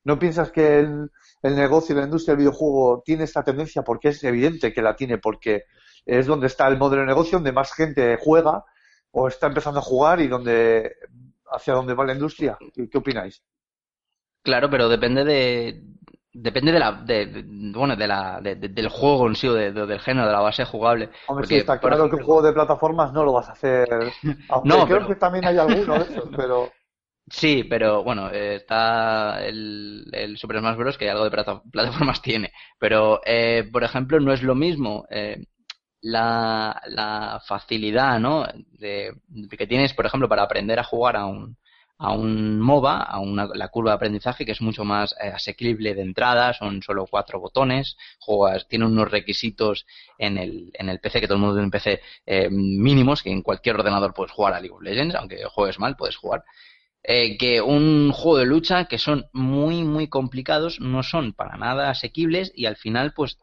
[0.04, 3.82] ¿No piensas que el, el negocio y la industria del videojuego tiene esta tendencia?
[3.82, 5.64] Porque es evidente que la tiene, porque
[6.06, 8.64] es donde está el modelo de negocio, donde más gente juega
[9.12, 10.94] o está empezando a jugar y donde
[11.52, 12.58] hacia dónde va la industria.
[12.74, 13.42] ¿Qué, qué opináis?
[14.44, 15.82] Claro, pero depende de
[16.38, 19.54] depende de la de, de- bueno de la de- de- del juego en sí o
[19.54, 22.42] de- de- del género de la base jugable Hombre, sí, está claro que un juego
[22.42, 23.88] de plataformas no lo vas a hacer.
[24.50, 26.72] Aunque No, creo pero- que también hay alguno de esos, pero
[27.28, 30.96] Sí, pero bueno, eh, está el, el Super Smash Bros.
[30.98, 32.52] que algo de plata- plataformas tiene.
[32.78, 35.44] Pero, eh, por ejemplo, no es lo mismo eh,
[36.06, 38.46] la, la facilidad, ¿no?
[38.74, 39.12] De,
[39.58, 41.58] que tienes, por ejemplo, para aprender a jugar a un,
[41.98, 45.96] a un MOBA, a una, la curva de aprendizaje, que es mucho más eh, asequible
[45.96, 49.88] de entrada, son solo cuatro botones, juegas, tiene unos requisitos
[50.20, 53.32] en el, en el PC, que todo el mundo tiene un PC eh, mínimos, que
[53.32, 56.44] en cualquier ordenador puedes jugar a League of Legends, aunque juegues mal, puedes jugar
[57.04, 61.90] eh, que un juego de lucha que son muy, muy complicados, no son para nada
[61.90, 63.40] asequibles y al final, pues,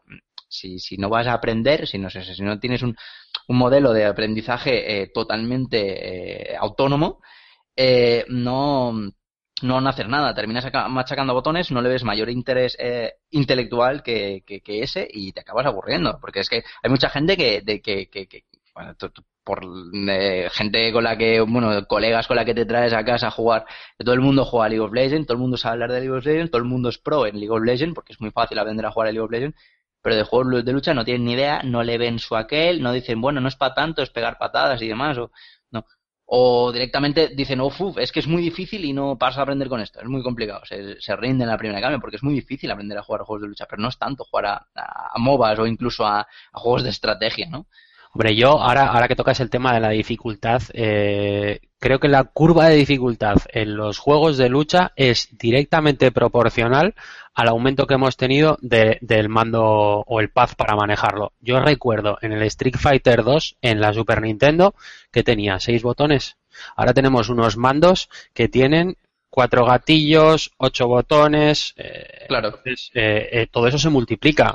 [0.53, 2.97] si, si no vas a aprender, si no, si no tienes un,
[3.49, 7.21] un modelo de aprendizaje eh, totalmente eh, autónomo,
[7.77, 8.93] eh, no,
[9.63, 10.35] no van a hacer nada.
[10.35, 15.07] Terminas aca- machacando botones, no le ves mayor interés eh, intelectual que, que, que ese
[15.11, 16.19] y te acabas aburriendo.
[16.21, 19.11] Porque es que hay mucha gente que, de, que, que, bueno, tú-
[19.45, 19.61] por
[20.09, 23.31] eh, gente con la que, bueno, colegas con la que te traes a casa a
[23.33, 23.65] jugar,
[23.99, 26.25] todo el mundo juega League of Legends, todo el mundo sabe hablar de League of
[26.25, 28.87] Legends, todo el mundo es pro en League of Legends, porque es muy fácil aprender
[28.87, 29.57] a jugar a League of Legends,
[30.03, 32.93] pero de juegos de lucha no tienen ni idea, no le ven su aquel, no
[32.93, 35.31] dicen, bueno, no es para tanto, es pegar patadas y demás, o
[35.71, 35.87] no.
[36.27, 39.69] O directamente dicen, oh, uf, es que es muy difícil y no pasas a aprender
[39.69, 42.35] con esto, es muy complicado, se, se rinden en la primera cambio porque es muy
[42.35, 45.11] difícil aprender a jugar a juegos de lucha, pero no es tanto jugar a, a,
[45.15, 47.67] a MOBAs o incluso a, a juegos de estrategia, ¿no?
[48.15, 52.25] Hombre, yo ahora, ahora que tocas el tema de la dificultad, eh, creo que la
[52.25, 56.95] curva de dificultad en los juegos de lucha es directamente proporcional
[57.35, 59.63] al aumento que hemos tenido de- del mando
[60.07, 61.33] o el pad para manejarlo.
[61.41, 64.75] Yo recuerdo en el Street Fighter 2 en la Super Nintendo
[65.11, 66.37] que tenía seis botones.
[66.77, 68.99] Ahora tenemos unos mandos que tienen
[69.33, 71.73] cuatro gatillos, ocho botones.
[71.79, 72.49] eh, Claro.
[72.49, 74.55] entonces, eh, eh, todo eso se multiplica.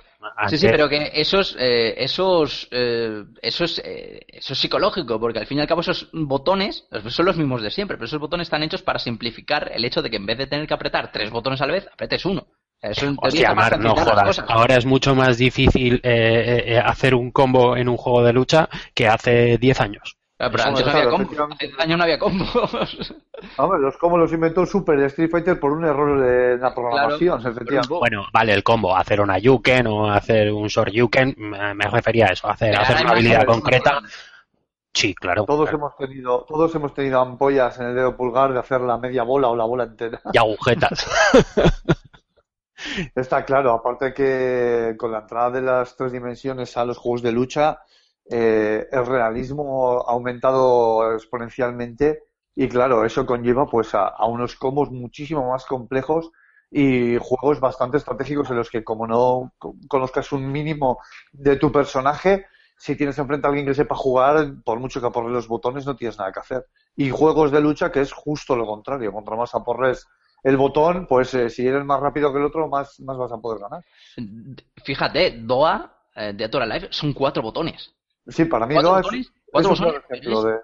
[0.50, 5.40] Sí, sí, pero que esos, eh, esos, eh, eso es, eh, eso es psicológico, porque
[5.40, 8.46] al fin y al cabo esos botones son los mismos de siempre, pero esos botones
[8.46, 11.32] están hechos para simplificar el hecho de que en vez de tener que apretar tres
[11.32, 12.42] botones a la vez, apretes uno.
[12.42, 14.44] O sea, Eso Hostia, Mar, no jodas.
[14.48, 18.34] Ahora es mucho más difícil eh, eh, eh, hacer un combo en un juego de
[18.34, 20.17] lucha que hace 10 años.
[20.38, 21.80] Claro, pero antes no claro, había combos.
[21.80, 23.16] años no había combos.
[23.58, 27.96] Hombre, los como los inventó Super Street Fighter por un error de la programación, efectivamente.
[27.96, 32.34] Bueno, vale, el combo, hacer una Yuken o hacer un Shoryuken, me me refería a
[32.34, 34.00] eso, hacer, hacer una habilidad concreta.
[34.94, 35.46] Sí, claro.
[35.46, 35.78] Todos claro.
[35.78, 39.48] hemos tenido, todos hemos tenido ampollas en el dedo pulgar de hacer la media bola
[39.48, 40.22] o la bola entera.
[40.34, 41.08] Y agujetas.
[43.16, 47.32] Está claro, aparte que con la entrada de las tres dimensiones a los juegos de
[47.32, 47.80] lucha,
[48.30, 52.24] eh, el realismo ha aumentado exponencialmente
[52.56, 56.32] y claro, eso conlleva pues a, unos combos muchísimo más complejos
[56.72, 61.00] y juegos bastante estratégicos en los que como no co- conozcas un mínimo
[61.32, 62.46] de tu personaje,
[62.78, 65.96] si tienes enfrente a alguien que sepa jugar, por mucho que aporres los botones, no
[65.96, 66.66] tienes nada que hacer.
[66.96, 70.06] Y juegos de lucha que es justo lo contrario, contra más aporres
[70.44, 73.38] el botón, pues eh, si eres más rápido que el otro, más, más vas a
[73.38, 73.84] poder ganar.
[74.84, 75.76] Fíjate, DOA,
[76.16, 77.94] eh, Dead or Alive, son cuatro botones.
[78.28, 79.08] Sí, para mí ¿Cuatro no es,
[80.12, 80.60] es de...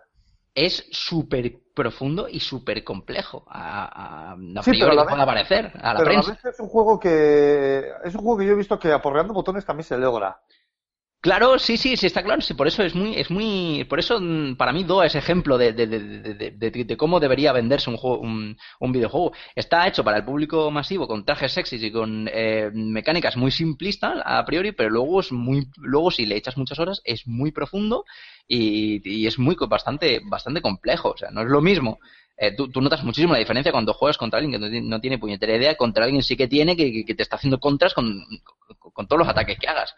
[0.55, 5.99] Es súper profundo y súper complejo a, a, a Sí, priori a parecer a la
[5.99, 6.31] Pero a prensa.
[6.31, 9.65] veces es un juego que es un juego que yo he visto que aporreando botones
[9.65, 10.41] también se logra.
[11.23, 12.41] Claro, sí, sí, sí, está claro.
[12.41, 15.57] Sí, por eso es muy, es muy, por eso mm, para mí DOA es ejemplo
[15.57, 16.51] de, de, de,
[16.83, 18.57] de, cómo debería venderse un juego, un,
[18.91, 19.31] videojuego.
[19.55, 24.21] Está hecho para el público masivo con trajes sexys y con eh, mecánicas muy simplistas
[24.25, 28.03] a priori, pero luego es muy, luego si le echas muchas horas es muy profundo
[28.45, 31.11] y, es muy bastante, bastante complejo.
[31.11, 31.99] O sea, no es lo mismo.
[32.35, 35.17] Eh, tú, notas muchísimo la diferencia cuando juegas contra alguien que no tiene, no tiene
[35.19, 38.25] puñetera idea, contra alguien sí que tiene, que, que- te está haciendo contras con,
[38.79, 39.95] con, con todos los ataques que hagas.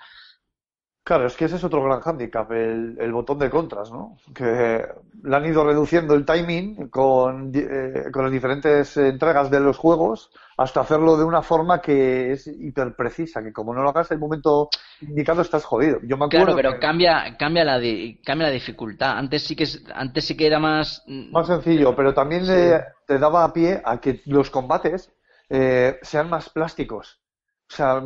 [1.06, 4.18] Claro, es que ese es otro gran hándicap, el, el botón de contras, ¿no?
[4.34, 4.84] Que
[5.22, 10.32] le han ido reduciendo el timing con, eh, con las diferentes entregas de los juegos
[10.58, 14.16] hasta hacerlo de una forma que es hiper precisa, que como no lo hagas en
[14.16, 14.70] el momento
[15.02, 16.00] indicado estás jodido.
[16.02, 19.16] Yo me acuerdo Claro, pero que- cambia, cambia la di- cambia la dificultad.
[19.16, 22.84] Antes sí que es- antes sí que era más mm, Más sencillo, pero también le-
[23.06, 25.14] te daba pie a que los combates
[25.50, 27.22] eh, sean más plásticos.
[27.70, 28.02] O sea,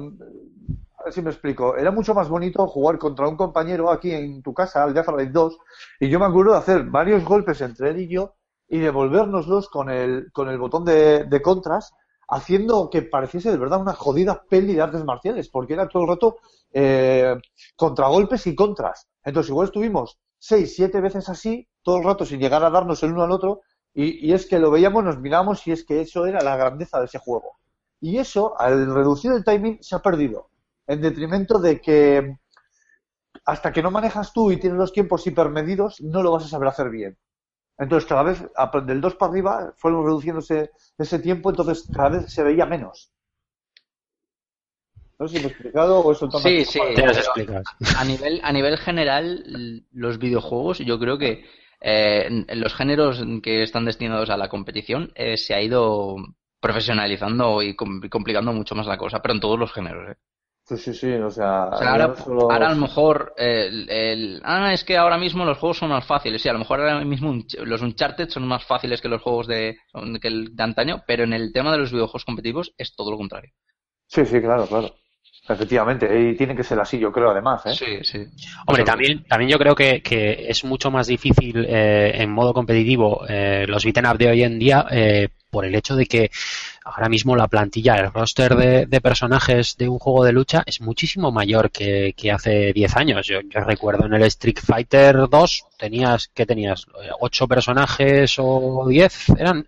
[1.06, 1.76] a si me explico.
[1.78, 5.58] Era mucho más bonito jugar contra un compañero aquí en tu casa, al Alive 2,
[6.00, 8.36] y yo me acuerdo de hacer varios golpes entre él y yo
[8.68, 11.92] y devolvérnoslos con el, con el botón de, de contras,
[12.28, 16.10] haciendo que pareciese de verdad una jodida peli de artes marciales, porque era todo el
[16.10, 16.38] rato
[16.72, 17.36] eh,
[17.76, 19.08] contragolpes y contras.
[19.24, 23.14] Entonces, igual estuvimos seis, siete veces así, todo el rato sin llegar a darnos el
[23.14, 23.62] uno al otro,
[23.94, 27.00] y, y es que lo veíamos, nos miramos y es que eso era la grandeza
[27.00, 27.58] de ese juego.
[28.00, 30.50] Y eso, al reducir el timing, se ha perdido,
[30.90, 32.36] en detrimento de que
[33.46, 36.68] hasta que no manejas tú y tienes los tiempos hipermedidos, no lo vas a saber
[36.68, 37.18] hacer bien.
[37.78, 38.44] Entonces, cada vez,
[38.86, 43.12] del 2 para arriba, fueron reduciéndose ese tiempo, entonces cada vez se veía menos.
[45.20, 46.80] No sé si me he explicado o soltado Sí, sí.
[46.80, 47.64] Te pero- explicas.
[47.98, 51.46] a nivel a nivel general los videojuegos yo creo que
[51.82, 56.16] eh, los géneros que están destinados a la competición eh, se ha ido
[56.62, 60.12] profesionalizando y com- complicando mucho más la cosa, pero en todos los géneros.
[60.12, 60.16] ¿eh?
[60.70, 63.90] Sí, sí, sí, o sea, O sea, ahora, no solo- ahora a lo mejor el,
[63.90, 66.42] el- ah, es que ahora mismo los juegos son más fáciles.
[66.42, 69.48] Sí, a lo mejor ahora mismo un- los Uncharted son más fáciles que los juegos
[69.48, 69.78] de,
[70.22, 73.18] que el de antaño, pero en el tema de los videojuegos competitivos es todo lo
[73.18, 73.52] contrario.
[74.08, 74.94] Sí, sí, claro, claro.
[75.48, 77.74] Efectivamente, y tiene que ser así, yo creo, además, ¿eh?
[77.74, 78.20] Sí, sí.
[78.68, 83.26] Hombre, también, también yo creo que, que es mucho más difícil eh, en modo competitivo
[83.28, 86.32] eh, los beaten up de hoy en día eh, por el hecho de que
[86.84, 90.82] ahora mismo la plantilla, el roster de, de personajes de un juego de lucha es
[90.82, 93.28] muchísimo mayor que, que hace 10 años.
[93.28, 96.86] Yo, yo recuerdo en el Street Fighter 2 tenías, ¿qué tenías?
[97.22, 99.30] ¿8 personajes o 10?
[99.38, 99.66] Eran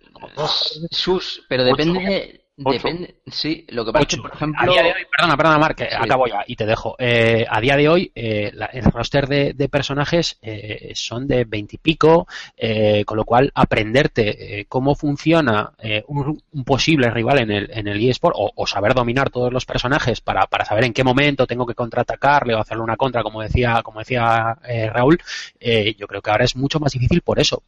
[0.90, 2.41] Sus, pero depende.
[2.54, 5.74] Depende, sí, lo que pasa es que, por ejemplo, A día de hoy, perdona, perdona,
[5.78, 5.84] Sí.
[5.90, 6.96] acabo ya y te dejo.
[6.98, 11.44] Eh, a día de hoy, eh, la- el roster de, de personajes eh, son de
[11.44, 17.50] veintipico, eh, con lo cual aprenderte eh, cómo funciona eh, un, un posible rival en
[17.50, 20.92] el, en el eSport o, o saber dominar todos los personajes para, para saber en
[20.92, 25.18] qué momento tengo que contraatacarle o hacerle una contra, como decía, como decía eh, Raúl,
[25.58, 27.62] eh, yo creo que ahora es mucho más difícil por eso.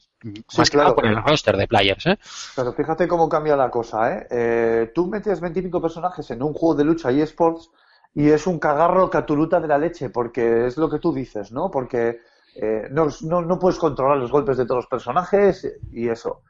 [0.56, 0.90] Más que claro.
[0.90, 2.18] nada por el roster de players, ¿eh?
[2.54, 4.26] Pero fíjate cómo cambia la cosa, ¿eh?
[4.30, 7.70] Eh, tú metes 25 personajes en un juego de lucha y esports
[8.14, 11.70] y es un cagarro catuluta de la leche, porque es lo que tú dices, ¿no?
[11.70, 12.20] Porque
[12.54, 16.42] eh, no, no, no puedes controlar los golpes de todos los personajes y eso.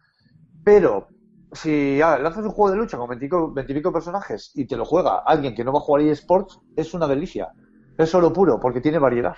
[0.65, 1.09] Pero
[1.53, 5.19] si ah, lanzas un juego de lucha con 25, 25 personajes y te lo juega
[5.25, 7.53] alguien que no va a jugar eSports, es una delicia.
[7.97, 9.37] Es oro puro, porque tiene variedad.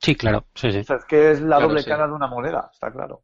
[0.00, 0.78] Sí, claro, sí, sí.
[0.80, 1.88] O sea, es que es la Claro, doble sí.
[1.88, 3.22] cara de una moneda, está claro.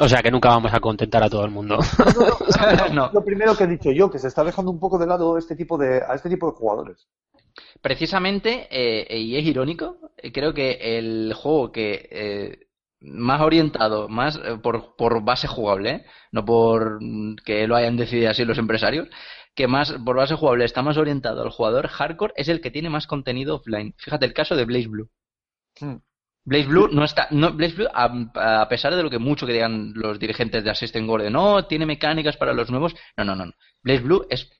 [0.00, 1.78] O sea que nunca vamos a contentar a todo el mundo.
[2.92, 3.10] no.
[3.12, 5.56] Lo primero que he dicho yo, que se está dejando un poco de lado este
[5.56, 7.08] tipo de, a este tipo de jugadores.
[7.80, 12.68] Precisamente, eh, y es irónico, eh, creo que el juego que eh,
[13.00, 16.04] más orientado, más eh, por, por base jugable, ¿eh?
[16.32, 16.98] no por
[17.44, 19.08] que lo hayan decidido así los empresarios,
[19.54, 22.90] que más por base jugable está más orientado al jugador hardcore, es el que tiene
[22.90, 23.94] más contenido offline.
[23.98, 25.10] Fíjate el caso de Blaze Blue.
[25.80, 25.96] Hmm.
[26.48, 29.52] Blaze Blue no está, no, Blaze Blue, a, a pesar de lo que mucho que
[29.52, 33.36] digan los dirigentes de Assistant Gore, de, no, tiene mecánicas para los nuevos, no, no,
[33.36, 33.52] no.
[33.82, 34.50] Blaze Blue es,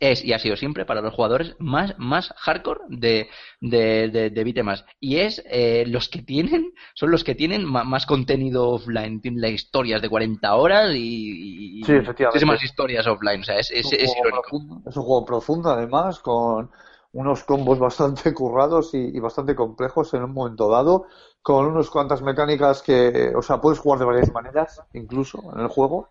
[0.00, 3.28] es y ha sido siempre para los jugadores más, más hardcore de,
[3.60, 4.86] de, de, de beat'em-ups.
[5.00, 9.50] Y es, eh, los que tienen, son los que tienen más contenido offline, tienen las
[9.52, 12.24] historias de 40 horas y, y Sí, efectivamente.
[12.46, 14.40] muchísimas historias offline, o sea, es, irónico.
[14.42, 16.70] profundo, es un juego profundo, además, con
[17.14, 21.06] unos combos bastante currados y, bastante complejos en un momento dado,
[21.42, 25.68] con unas cuantas mecánicas que, o sea, puedes jugar de varias maneras, incluso, en el
[25.68, 26.10] juego.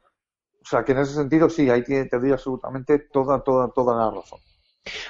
[0.62, 3.96] O sea, que en ese sentido sí, ahí te, te doy absolutamente toda, toda, toda
[3.96, 4.40] la razón.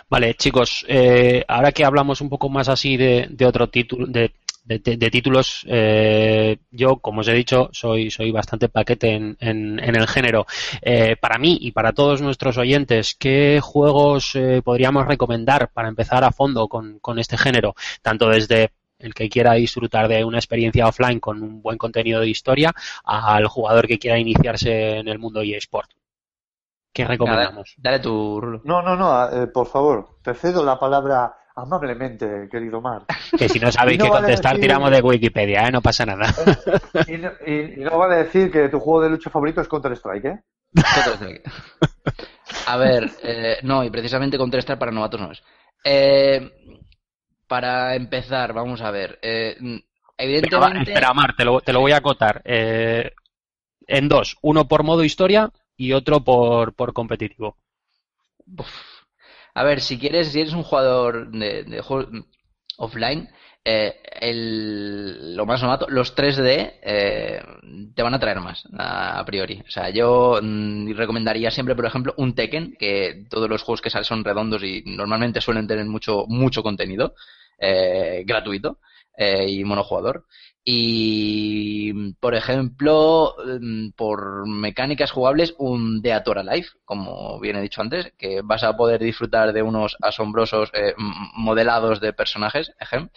[0.09, 4.31] Vale, chicos, eh, ahora que hablamos un poco más así de, de otro título, de,
[4.63, 9.37] de- de- de títulos, eh, yo, como os he dicho, soy, soy bastante paquete en,
[9.39, 10.45] en- en el género.
[10.81, 16.23] Eh, para mí y para todos nuestros oyentes, ¿qué juegos eh, podríamos recomendar para empezar
[16.23, 17.75] a fondo con, con este género?
[18.01, 22.29] Tanto desde el que quiera disfrutar de una experiencia offline con un buen contenido de
[22.29, 22.73] historia,
[23.03, 25.89] al jugador que quiera iniciarse en el mundo eSport.
[26.93, 27.73] ¿Qué recomendamos?
[27.77, 28.61] dale tu rulo.
[28.63, 33.03] No, no, no, eh, por favor, te cedo la palabra amablemente, querido Mar.
[33.37, 35.71] Que si no sabéis no qué vale contestar, decir- tiramos de Wikipedia, ¿eh?
[35.71, 36.33] No pasa nada.
[37.07, 40.25] Y no, y- y no vale decir que tu juego de lucha favorito es Counter-Strike,
[40.25, 40.39] ¿eh?
[40.75, 41.51] Counter-Strike.
[42.67, 45.43] A ver, eh, no, y precisamente Counter-Strike para novatos no es.
[45.83, 46.49] Eh,
[47.47, 49.19] para empezar, vamos a ver.
[49.21, 49.55] eh,
[50.17, 52.41] evidentemente, espera, Mar, te lo, te lo voy a acotar.
[52.45, 53.11] Eh,
[53.85, 57.57] en dos, uno por modo historia y otro por, por competitivo.
[59.53, 62.07] A ver, si quieres, si eres un jugador de, de juegos
[62.77, 63.29] offline,
[63.65, 67.41] eh, el- lo más novato, los 3D eh,
[67.95, 69.61] te van a traer más a, a priori.
[69.67, 73.89] O sea, yo mm, recomendaría siempre, por ejemplo, un Tekken, que todos los juegos que
[73.89, 77.13] salen son redondos y normalmente suelen tener mucho, mucho contenido
[77.59, 78.79] eh, gratuito
[79.17, 80.25] eh, y monojugador.
[80.65, 88.13] Y, por ejemplo, mm, por mecánicas jugables, un Deator Alive, como bien he dicho antes,
[88.17, 90.93] que vas a poder disfrutar de unos asombrosos eh,
[91.35, 93.09] modelados de personajes, ejem.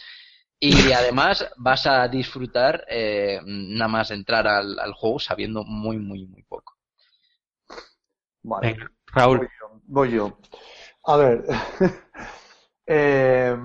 [0.60, 6.26] Y además vas a disfrutar eh, nada más entrar al, al juego sabiendo muy, muy,
[6.26, 6.74] muy poco.
[8.42, 8.72] Vale.
[8.72, 9.80] Venga, Raúl, Voy yo.
[9.86, 10.38] voy yo.
[11.04, 11.44] A ver.
[12.88, 13.56] Eh,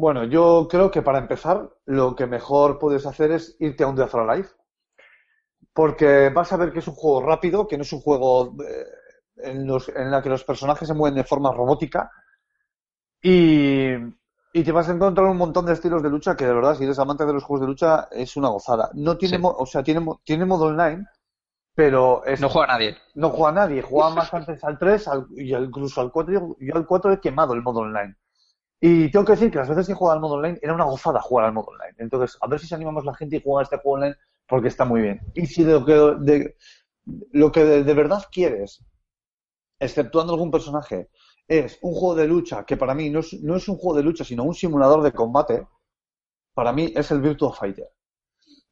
[0.00, 3.96] bueno, yo creo que para empezar, lo que mejor puedes hacer es irte a un
[3.96, 4.48] Death or Alive.
[5.78, 8.86] Porque vas a ver que es un juego rápido, que no es un juego eh,
[9.50, 12.10] en, los, en la que los personajes se mueven de forma robótica.
[13.22, 13.92] Y,
[14.52, 16.84] y te vas a encontrar un montón de estilos de lucha que, de verdad, si
[16.84, 18.90] eres amante de los juegos de lucha, es una gozada.
[18.94, 19.42] No tiene, Sí.
[19.42, 21.06] mo- o sea, tiene, mo- tiene modo online,
[21.74, 22.96] pero es No juega nadie.
[23.14, 26.34] no juega nadie, juega más antes al 3 al- y al- incluso al 4.
[26.34, 28.16] Yo, yo al 4 he quemado el modo online.
[28.80, 30.84] Y tengo que decir que las veces que he jugado al modo online era una
[30.84, 31.96] gozada jugar al modo online.
[31.98, 34.16] Entonces, a ver si se animamos la gente y juega este juego online
[34.46, 35.20] porque está muy bien.
[35.34, 38.82] Y si lo que de verdad quieres,
[39.78, 41.10] exceptuando algún personaje,
[41.46, 44.04] es un juego de lucha que para mí no es, no es un juego de
[44.04, 45.66] lucha, sino un simulador de combate,
[46.54, 47.90] para mí es el Virtua Fighter.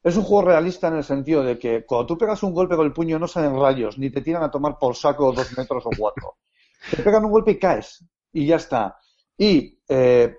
[0.01, 2.85] es un juego realista en el sentido de que cuando tú pegas un golpe con
[2.85, 5.89] el puño no salen rayos, ni te tiran a tomar por saco dos metros o
[5.97, 6.37] cuatro.
[6.89, 8.97] Te pegan un golpe y caes, y ya está.
[9.39, 10.35] Y eh,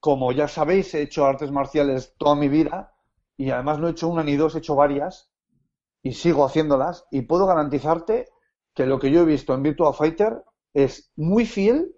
[0.00, 2.94] como ya sabéis, he hecho artes marciales toda mi vida,
[3.36, 5.30] y además no he hecho una ni dos, he hecho varias,
[6.02, 8.28] y sigo haciéndolas, y puedo garantizarte
[8.74, 11.94] que lo que yo he visto en Virtua Fighter es muy fiel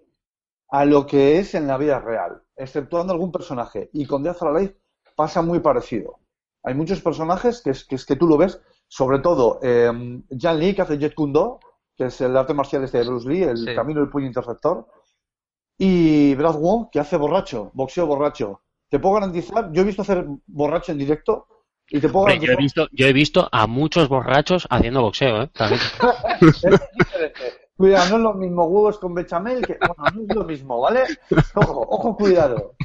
[0.69, 3.89] a lo que es en la vida real, exceptuando algún personaje.
[3.93, 4.77] Y con Death or Alive
[5.15, 6.19] pasa muy parecido.
[6.63, 9.91] Hay muchos personajes que es que, es que tú lo ves, sobre todo eh,
[10.39, 11.59] Jan Lee, que hace Jet Kundo,
[11.97, 13.75] que es el arte marcial este de Bruce Lee, el Sí.
[13.75, 14.87] camino del puño interceptor,
[15.77, 18.61] y Brad Wong, que hace borracho, boxeo borracho.
[18.89, 21.47] Te puedo garantizar, yo he visto hacer borracho en directo,
[21.89, 22.83] y te puedo Hombre, yo, he garantizar...
[22.85, 25.49] visto, yo he visto a muchos borrachos haciendo boxeo, ¿eh?
[27.75, 29.77] Cuidado, no es lo mismo huevos con bechamel que.
[29.79, 31.03] Bueno, no es lo mismo, ¿vale?
[31.55, 32.75] Ojo, ojo, cuidado.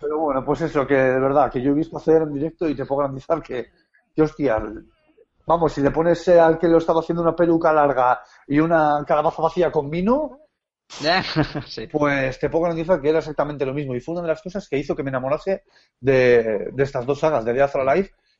[0.00, 2.74] Pero bueno, pues eso, que de verdad, que yo he visto hacer en directo y
[2.74, 3.70] te puedo garantizar que,
[4.14, 4.60] que hostia,
[5.46, 9.40] vamos, si le pones al que lo estaba haciendo una peluca larga y una calabaza
[9.40, 10.40] vacía con vino,
[11.92, 13.94] pues te puedo garantizar que era exactamente lo mismo.
[13.94, 15.64] Y fue una de las cosas que hizo que me enamorase
[16.00, 17.86] de, de estas dos sagas, de Death or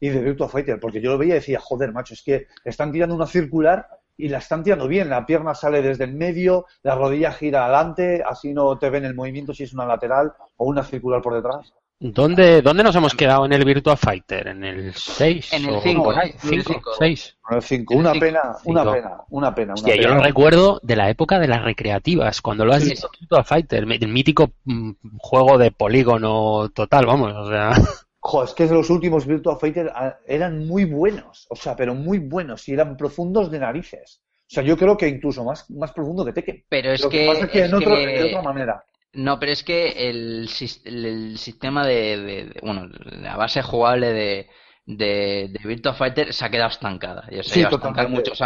[0.00, 2.90] y de Virtua Fighter, porque yo lo veía y decía, joder, macho, es que están
[2.90, 3.86] tirando una circular
[4.16, 5.08] y la están tirando bien.
[5.08, 9.14] La pierna sale desde el medio, la rodilla gira adelante, así no te ven el
[9.14, 11.72] movimiento si es una lateral o una circular por detrás.
[12.04, 14.48] ¿Dónde, ¿Dónde nos hemos quedado en el Virtua Fighter?
[14.48, 15.52] ¿En el 6?
[15.52, 16.30] En el o cinco, por ahí?
[16.30, 16.72] en el ¿Cinco?
[16.72, 16.90] cinco.
[16.98, 17.36] ¿Seis?
[17.44, 17.94] Bueno, el cinco.
[17.94, 18.26] El Una cinco.
[18.26, 19.66] pena, una pena, una pena.
[19.66, 20.14] Una Hostia, yo pena.
[20.16, 22.90] lo recuerdo de la época de las recreativas, cuando lo has Sí.
[22.90, 27.70] visto Virtua Fighter, el mítico mm, juego de polígono total, vamos, o sea...
[28.24, 32.18] Jo, es que los últimos Virtua Fighter ah, eran muy buenos, o sea, pero muy
[32.18, 34.20] buenos y eran profundos de narices.
[34.42, 36.64] O sea, yo creo que incluso más, más profundo que Tekken.
[36.68, 38.84] Pero es Lo que, que, pasa es que, es en otro- que- de otra manera.
[39.14, 42.88] No, pero es que el, sis- el- el sistema de, de- de- bueno,
[43.20, 44.48] la base jugable de,
[44.86, 47.26] de, de Virtua Fighter se ha quedado estancada.
[47.42, 48.30] Sí, totalmente.
[48.30, 48.38] muchos.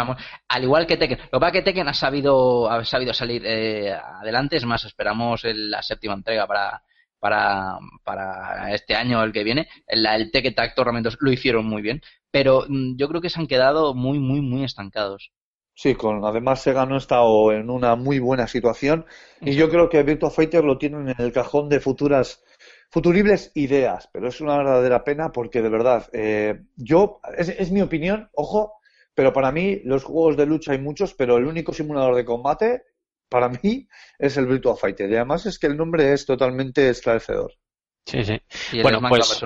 [0.49, 1.19] Al igual que Tekken.
[1.31, 4.57] Lo que pasa es que Tekken ha sabido, ha sabido salir eh, adelante.
[4.57, 6.83] Es más, esperamos el- la séptima entrega para,
[7.19, 9.69] para, para este año o el que viene.
[9.87, 12.01] El, el Tekken Tag Tournament lo hicieron muy bien.
[12.29, 15.31] Pero mm, yo creo que se han quedado muy, muy, muy estancados.
[15.77, 19.05] Sí, con además Sega no ha estado en una muy buena situación.
[19.41, 22.43] Y yo creo que Virtua Fighter lo tienen en el cajón de futuras
[22.89, 27.81] futuribles ideas, pero es una verdadera pena porque de verdad, eh, yo, es, es mi
[27.81, 28.73] opinión, ojo,
[29.13, 32.83] pero para mí los juegos de lucha hay muchos, pero el único simulador de combate
[33.29, 35.11] para mí es el Virtua Fighter.
[35.11, 37.51] Y además es que el nombre es totalmente esclarecedor.
[38.09, 38.39] Sí, sí.
[38.71, 39.43] Y Bueno, pues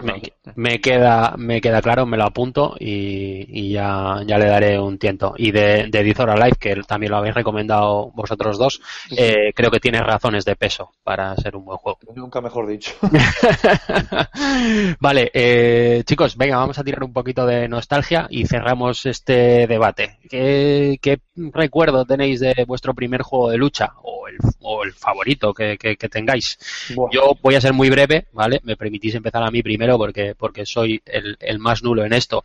[0.56, 5.00] me, queda, me queda claro, me lo apunto y, y ya, ya le daré un
[5.00, 5.34] tiento.
[5.36, 8.80] Y de, de Death or Alive, que también lo habéis recomendado vosotros dos,
[9.18, 11.98] eh, creo que tiene razones de peso para ser un buen juego.
[12.16, 12.94] Nunca mejor dicho.
[15.00, 20.18] vale, eh, chicos, venga, vamos a tirar un poquito de nostalgia y cerramos este debate.
[20.30, 21.20] ¿Qué, qué
[21.54, 25.98] recuerdo tenéis de vuestro primer juego de lucha o el, o el favorito que, que-
[25.98, 26.58] que tengáis?
[26.96, 27.10] Buah.
[27.12, 28.51] Yo voy a ser muy breve, ¿vale?
[28.64, 32.44] Me permitís empezar a mí primero porque, porque soy el, el más nulo en esto.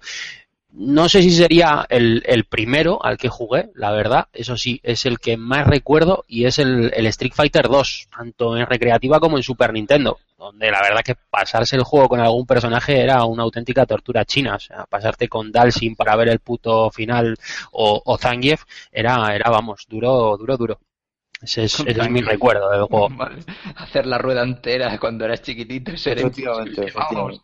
[0.78, 4.28] No sé si sería el, el primero al que jugué, la verdad.
[4.34, 8.56] Eso sí, es el que más recuerdo y es el, el Street Fighter 2, tanto
[8.58, 12.46] en recreativa como en Super Nintendo, donde la verdad que pasarse el juego con algún
[12.46, 14.56] personaje era una auténtica tortura china.
[14.56, 17.36] O sea, pasarte con Dalsin para ver el puto final
[17.72, 20.80] o, o Zangief era, era, vamos, duro, duro, duro.
[21.46, 23.08] Ese es, ese es mi recuerdo del juego.
[23.16, 23.44] Vale.
[23.76, 26.90] Hacer la rueda entera cuando eras chiquitito y ser Efectivamente.
[26.92, 26.92] Vamos.
[26.92, 27.42] efectivamente.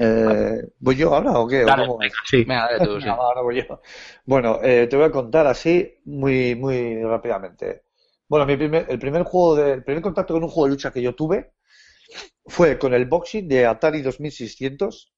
[0.00, 1.64] Eh, ¿Voy yo ahora o qué?
[1.64, 1.98] ¿O Dale, cómo?
[1.98, 2.38] venga, sí.
[2.38, 3.06] Venga, dale tú, sí.
[3.06, 3.80] Venga, va, ahora voy yo.
[4.24, 7.84] Bueno, eh, te voy a contar así muy, muy rápidamente.
[8.26, 10.92] Bueno, mi primer, el primer juego de, el primer contacto con un juego de lucha
[10.92, 11.52] que yo tuve
[12.46, 15.14] fue con el boxing de Atari 2600,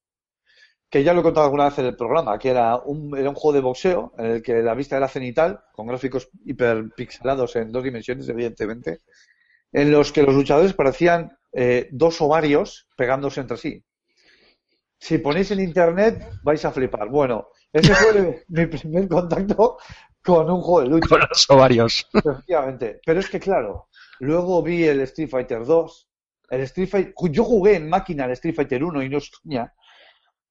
[0.91, 3.37] que ya lo he contado alguna vez en el programa, que era un, era un
[3.37, 7.85] juego de boxeo en el que la vista era cenital, con gráficos hiperpixelados en dos
[7.85, 8.99] dimensiones, evidentemente,
[9.73, 13.85] en los que los luchadores parecían eh, dos ovarios pegándose entre sí.
[14.99, 17.09] Si ponéis en internet vais a flipar.
[17.09, 19.79] Bueno, ese fue mi primer contacto
[20.23, 21.09] con un juego de lucha.
[21.09, 22.07] Con los ovarios.
[22.13, 23.01] Efectivamente.
[23.07, 23.89] Pero es que, claro,
[24.19, 26.09] luego vi el Street Fighter 2.
[26.51, 29.73] El Street Fighter, yo jugué en máquina el Street Fighter 1 y no es coña.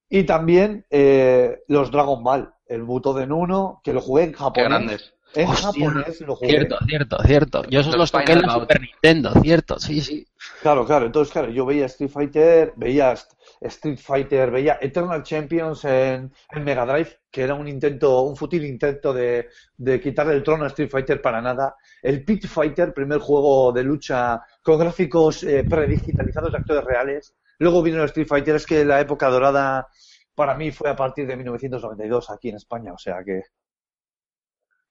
[0.10, 4.70] Y también eh, los Dragon Ball, el Butoden 1, que lo jugué en Qué japonés.
[4.70, 5.14] grandes.
[5.36, 5.92] En Hostia.
[5.92, 6.50] japonés lo jugué.
[6.50, 7.64] Cierto, cierto, cierto.
[7.70, 10.26] Yo esos Los los toqué en la Super Nintendo, cierto, sí, sí.
[10.64, 11.06] Claro, claro.
[11.06, 16.64] Entonces, claro, yo veía Street Fighter, veía St- Street Fighter, veía Eternal Champions en, en
[16.64, 20.68] Mega Drive, que era un intento, un fútil intento de, de quitarle el trono a
[20.70, 21.76] Street Fighter para nada.
[22.02, 27.84] El Pit Fighter, primer juego de lucha con gráficos eh, predigitalizados de actores reales, Luego
[27.84, 29.88] vino el Street Fighter, es que la época dorada
[30.34, 33.42] para mí fue a partir de 1992 aquí en España, o sea que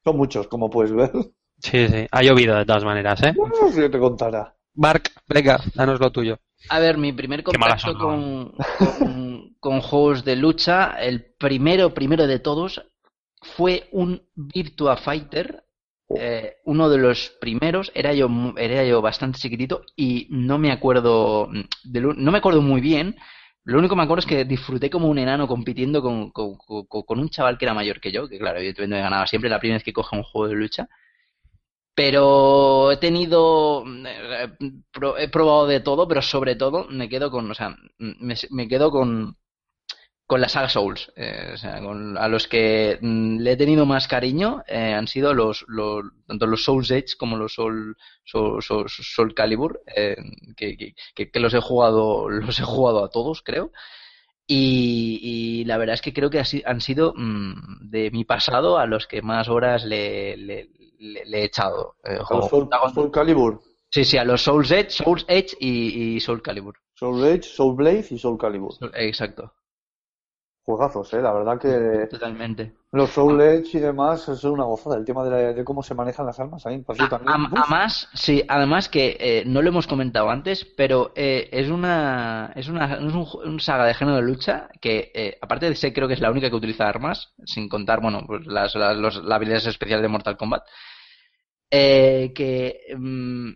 [0.04, 1.10] son muchos, como puedes ver.
[1.60, 2.06] Sí, sí.
[2.10, 3.34] Ha llovido de todas maneras, ¿eh?
[3.36, 4.54] No sé si te contara.
[4.74, 6.38] Mark, venga, danos lo tuyo.
[6.68, 8.52] A ver, mi primer contacto son, con,
[8.98, 12.84] con, con juegos de lucha, el primero, primero de todos,
[13.56, 15.64] fue un Virtua Fighter.
[16.16, 21.48] Eh, uno de los primeros, era yo, era yo bastante chiquitito y no me acuerdo,
[21.48, 21.62] mm,
[22.16, 23.16] no me acuerdo muy bien.
[23.64, 26.86] Lo único que me acuerdo es que disfruté como un enano compitiendo con, con, con-
[26.86, 29.59] con un chaval que era mayor que yo, que claro, evidentemente me ganaba siempre la
[29.61, 30.88] primera vez que coge un juego de lucha.
[31.94, 34.48] Pero he tenido, eh,
[34.92, 38.68] pro- he probado de todo, pero sobre todo me quedo con, o sea, me, me
[38.68, 39.36] quedo con,
[40.28, 41.10] con la saga Souls.
[41.16, 45.08] eh, o sea, con- a los que mm, le he tenido más cariño eh, han
[45.08, 50.16] sido los, los, tanto los Souls Edge como los Soul, Soul, Soul, Soul Calibur, eh,
[50.56, 53.72] que, que- que- que los he jugado, los he jugado a todos, creo.
[54.46, 58.86] Y, y la verdad es que creo que han sido mm, de mi pasado a
[58.86, 60.68] los que más horas le, le-
[60.98, 61.96] le- le he echado.
[62.04, 63.60] eh, Soul, Soul Calibur,
[63.90, 66.76] Sí, sí, a los Souls Edge, Souls Edge y, y Soul Calibur.
[66.94, 68.74] Soul Edge, Soul Blade y Soul Calibur.
[68.94, 69.54] Exacto,
[70.68, 72.74] Juegazos, eh, la verdad que totalmente.
[72.92, 74.96] los Soul Edge y demás son una gozada.
[74.98, 77.32] El tema de, la- de cómo se manejan las armas ahí, pues también.
[77.56, 82.68] Además, sí, además que eh, no lo hemos comentado antes, pero eh, es una es
[82.68, 86.14] una es un, saga de género de lucha que eh, aparte de ser creo que
[86.14, 89.66] es la única que utiliza armas, sin contar bueno pues las, las, los- las habilidades
[89.66, 90.64] especiales de Mortal Kombat,
[91.70, 93.50] eh, que mm,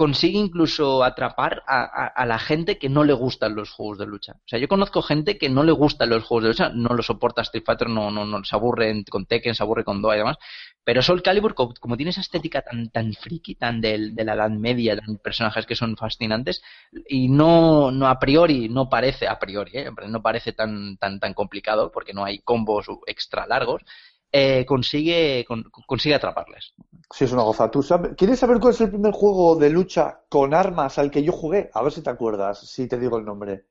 [0.00, 4.32] consigue incluso atrapar a, la gente que no le gustan los juegos de lucha.
[4.32, 7.02] O sea, yo conozco gente que no le gustan los juegos de lucha, no lo
[7.02, 10.18] soporta Street Fighter, no, no, no se aburre con Tekken, se aburre con Doa y
[10.20, 10.38] demás.
[10.84, 14.32] Pero Soul Calibur, co- como, tiene esa estética tan, tan friki, tan del, de la
[14.32, 16.62] Edad Media, tan personajes que son fascinantes,
[17.06, 19.90] y no, no a priori, no parece, a priori, ¿eh?
[20.08, 23.82] no parece tan, tan, tan complicado, porque no hay combos extra largos,
[24.32, 26.74] eh, consigue, con- consigue atraparles.
[27.12, 27.70] Sí, es una gozada.
[27.70, 31.22] ¿Tú sabes- ¿Quieres saber cuál es el primer juego de lucha con armas al que
[31.22, 31.70] yo jugué?
[31.74, 33.66] A ver si te acuerdas, si te digo el nombre.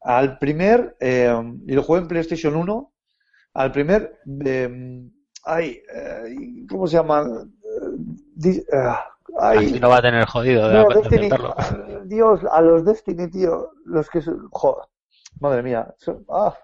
[0.00, 1.34] Al primer, eh,
[1.66, 2.92] y lo jugué en PlayStation 1,
[3.54, 5.02] al primer, eh,
[5.44, 7.22] ay, eh, ¿cómo se llama?
[7.22, 7.96] Eh,
[8.34, 8.64] di-
[9.40, 13.28] ay, Así no va a tener jodido de, no, Destiny, ah, Dios, a los Destiny,
[13.30, 14.86] tío, los que son, joder,
[15.40, 16.56] madre mía, son- ah,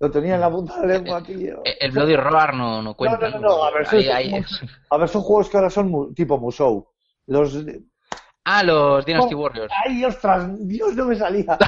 [0.00, 1.60] lo tenía en la punta de la lengua, tío.
[1.64, 3.28] Eh, El Bloody Roar no, no cuenta.
[3.30, 6.12] no, no, no, a ver, Ahí- sí, A ver, son juegos que ahora son mu-
[6.14, 6.88] tipo Musou.
[7.26, 7.54] Los,
[8.42, 9.70] Ah, los Dynasty Oh, Warriors.
[9.84, 11.58] Ay, ostras, Dios, no me salía.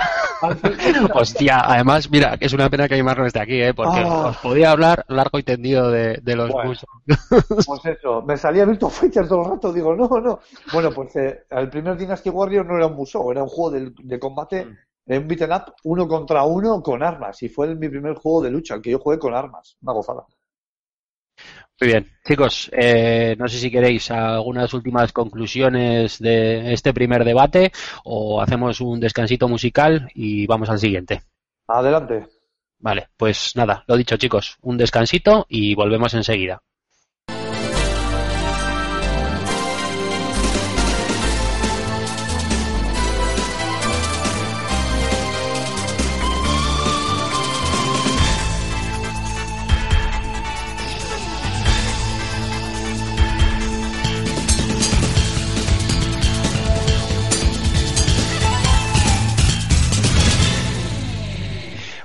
[1.15, 3.75] Hostia, además, mira, que es una pena que Aymar no esté aquí, ¿eh?
[3.75, 4.29] Porque Ah.
[4.29, 6.73] os podía hablar largo y tendido de, de los Bueno.
[7.67, 10.41] Pues eso, me salía Virtua Fighter todo el rato, digo, no, no.
[10.73, 13.93] Bueno, pues eh, el primer Dynasty Warrior no era un Musou, era un juego de,
[14.03, 14.67] de combate,
[15.07, 17.43] un beat'em up, uno contra uno con armas.
[17.43, 19.77] Y fue mi primer juego de lucha, el que yo jugué con armas.
[19.83, 20.25] Una gozada.
[21.81, 27.73] Muy bien, chicos, eh, no sé si queréis algunas últimas conclusiones de este primer debate
[28.05, 31.23] o hacemos un descansito musical y vamos al siguiente.
[31.67, 32.29] Adelante.
[32.79, 36.63] Vale, pues nada, lo dicho chicos, un descansito y volvemos enseguida.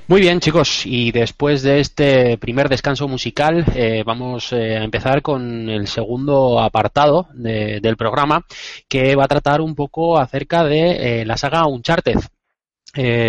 [0.09, 5.21] Muy bien, chicos, y después de este primer descanso musical, eh, vamos eh, a empezar
[5.21, 8.45] con el segundo apartado de- del programa,
[8.87, 12.19] que va a tratar un poco acerca de eh, la saga Uncharted.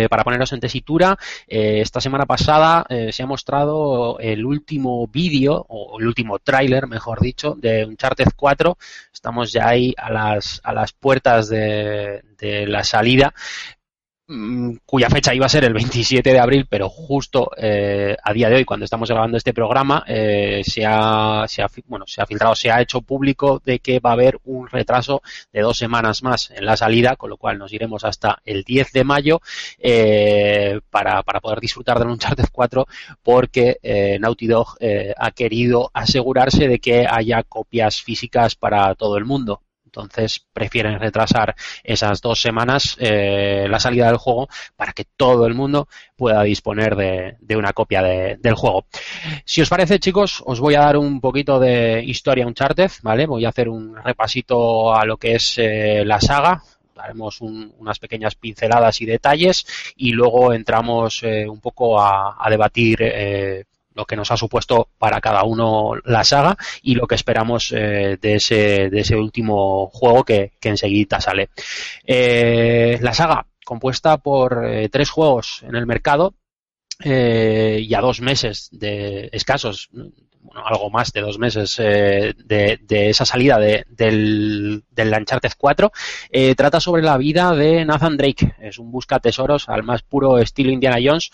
[0.09, 1.15] Para poneros en tesitura,
[1.45, 7.53] esta semana pasada se ha mostrado el último vídeo, o el último tráiler, mejor dicho,
[7.55, 8.79] de Uncharted 4.
[9.13, 12.23] Estamos ya ahí a las, a las puertas de,
[12.67, 13.31] la salida
[14.85, 18.57] cuya fecha iba a ser el 27 de abril, pero justo eh, a día de
[18.57, 22.55] hoy, cuando estamos grabando este programa, eh, se, ha, se, ha, bueno, se ha filtrado,
[22.55, 26.51] se ha hecho público de que va a haber un retraso de dos semanas más
[26.51, 29.41] en la salida, con lo cual nos iremos hasta el 10 de mayo
[29.79, 32.85] eh, para, para poder disfrutar del Uncharted 4,
[33.23, 39.17] porque eh, Naughty Dog eh, ha querido asegurarse de que haya copias físicas para todo
[39.17, 39.61] el mundo.
[39.89, 45.55] Entonces prefieren retrasar esas dos semanas eh, la salida del juego para que todo el
[45.55, 48.85] mundo pueda disponer de, una copia de- del juego.
[49.45, 53.25] Si os parece, chicos, os voy a dar un poquito de historia Uncharted, ¿vale?
[53.25, 56.61] Voy a hacer un repasito a lo que es eh, la saga,
[56.95, 59.65] daremos un- unas pequeñas pinceladas y detalles
[59.95, 63.01] y luego entramos eh, un poco a, debatir
[63.93, 68.17] lo que nos ha supuesto para cada uno la saga y lo que esperamos eh,
[68.21, 71.49] de, ese, de ese último juego que, que enseguida sale.
[72.05, 76.35] Eh, la saga, compuesta por eh, tres juegos en el mercado
[77.01, 83.23] y a dos meses de escasos, bueno, algo más de dos meses de, de esa
[83.23, 85.91] salida de, del, del Uncharted 4,
[86.29, 88.55] eh, trata sobre la vida de Nathan Drake.
[88.59, 91.31] Es un busca tesoros al más puro estilo Indiana Jones,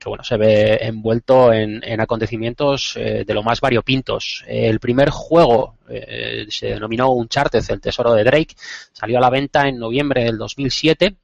[0.00, 4.42] que bueno, se ve envuelto en, en acontecimientos eh, de lo más variopintos.
[4.46, 8.56] El primer juego eh, se denominó Uncharted, el tesoro de Drake,
[8.92, 11.16] salió a la venta en noviembre del 2007,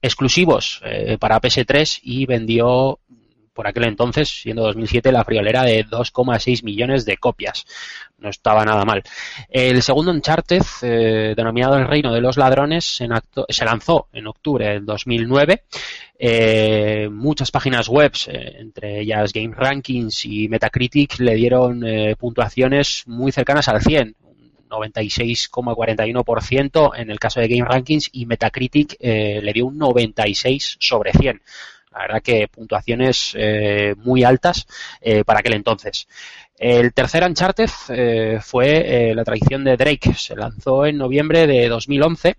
[0.00, 2.98] exclusivos eh, para PS3 y vendió
[3.52, 7.66] por aquel entonces, siendo 2007, la friolera de 2,6 millones de copias.
[8.18, 9.02] No estaba nada mal.
[9.50, 14.68] El segundo Uncharted, eh, denominado El Reino de los Ladrones, acto- se lanzó en octubre
[14.68, 15.64] del 2009.
[16.18, 23.02] Eh, muchas páginas web, eh, entre ellas Game Rankings y Metacritic, le dieron eh, puntuaciones
[23.06, 24.14] muy cercanas al 100.
[24.22, 31.12] un 96,41% en el caso de Game Rankings y Metacritic le dio un 96 sobre
[31.12, 31.42] 100.
[31.92, 34.66] La verdad que puntuaciones eh, muy altas
[35.00, 36.06] eh, para aquel entonces.
[36.62, 40.14] El tercer Uncharted eh, fue eh, La traición de Drake.
[40.14, 42.36] Se lanzó en noviembre de 2011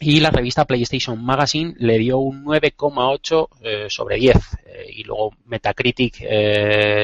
[0.00, 4.36] y la revista PlayStation Magazine le dio un 9,8 eh, sobre 10.
[4.66, 6.24] Eh, y luego Metacritic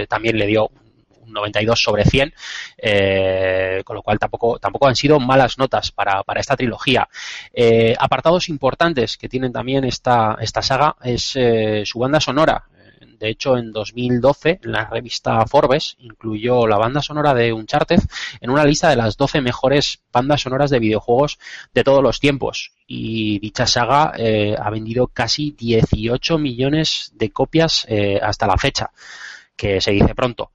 [0.08, 0.87] también le dio un
[1.28, 2.34] 92 sobre 100,
[2.76, 7.08] eh, con lo cual tampoco, tampoco han sido malas notas para, para esta trilogía.
[7.52, 12.64] Eh, apartados importantes que tienen también esta, esta saga es eh, su banda sonora.
[13.18, 17.98] De hecho, en 2012, la revista Forbes incluyó la banda sonora de Uncharted
[18.40, 21.40] en una lista de las 12 mejores bandas sonoras de videojuegos
[21.74, 22.74] de todos los tiempos.
[22.86, 24.12] Y dicha saga
[24.56, 27.88] ha vendido casi 18 millones de copias
[28.22, 28.92] hasta la fecha,
[29.58, 30.52] que se dice pronto.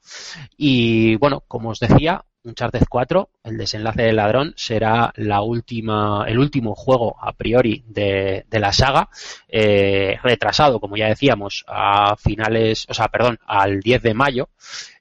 [0.58, 6.40] Y bueno, como os decía, Uncharted 4, el desenlace del ladrón, será la última, el
[6.40, 9.10] último juego a priori de, de la saga,
[9.48, 14.50] eh, retrasado, como ya decíamos, a finales, o sea, perdón, al 10 de mayo.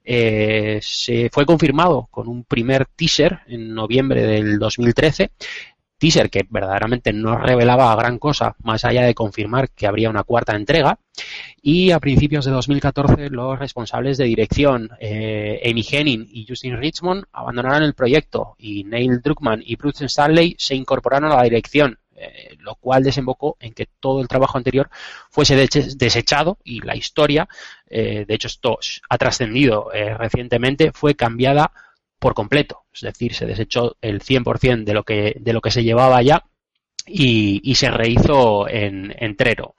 [0.04, 5.30] Eh, se fue confirmado con un primer teaser en noviembre del 2013
[6.02, 10.56] teaser que verdaderamente no revelaba gran cosa más allá de confirmar que habría una cuarta
[10.56, 10.98] entrega.
[11.62, 17.26] Y a principios de 2014 los responsables de dirección eh, Amy Henning y Justin Richmond
[17.32, 22.56] abandonaron el proyecto y Neil Druckmann y Bruce Stanley se incorporaron a la dirección eh,
[22.58, 24.90] lo cual desembocó en que todo el trabajo anterior
[25.30, 27.48] fuese desechado y la historia,
[27.88, 28.78] eh, de hecho esto
[29.08, 29.88] ha trascendido
[30.18, 31.70] recientemente, fue cambiada
[32.22, 32.84] por completo.
[32.94, 36.44] Es decir, se desechó el 100% de lo que, de lo que se llevaba ya
[37.04, 39.74] y, se rehizo en, entrero.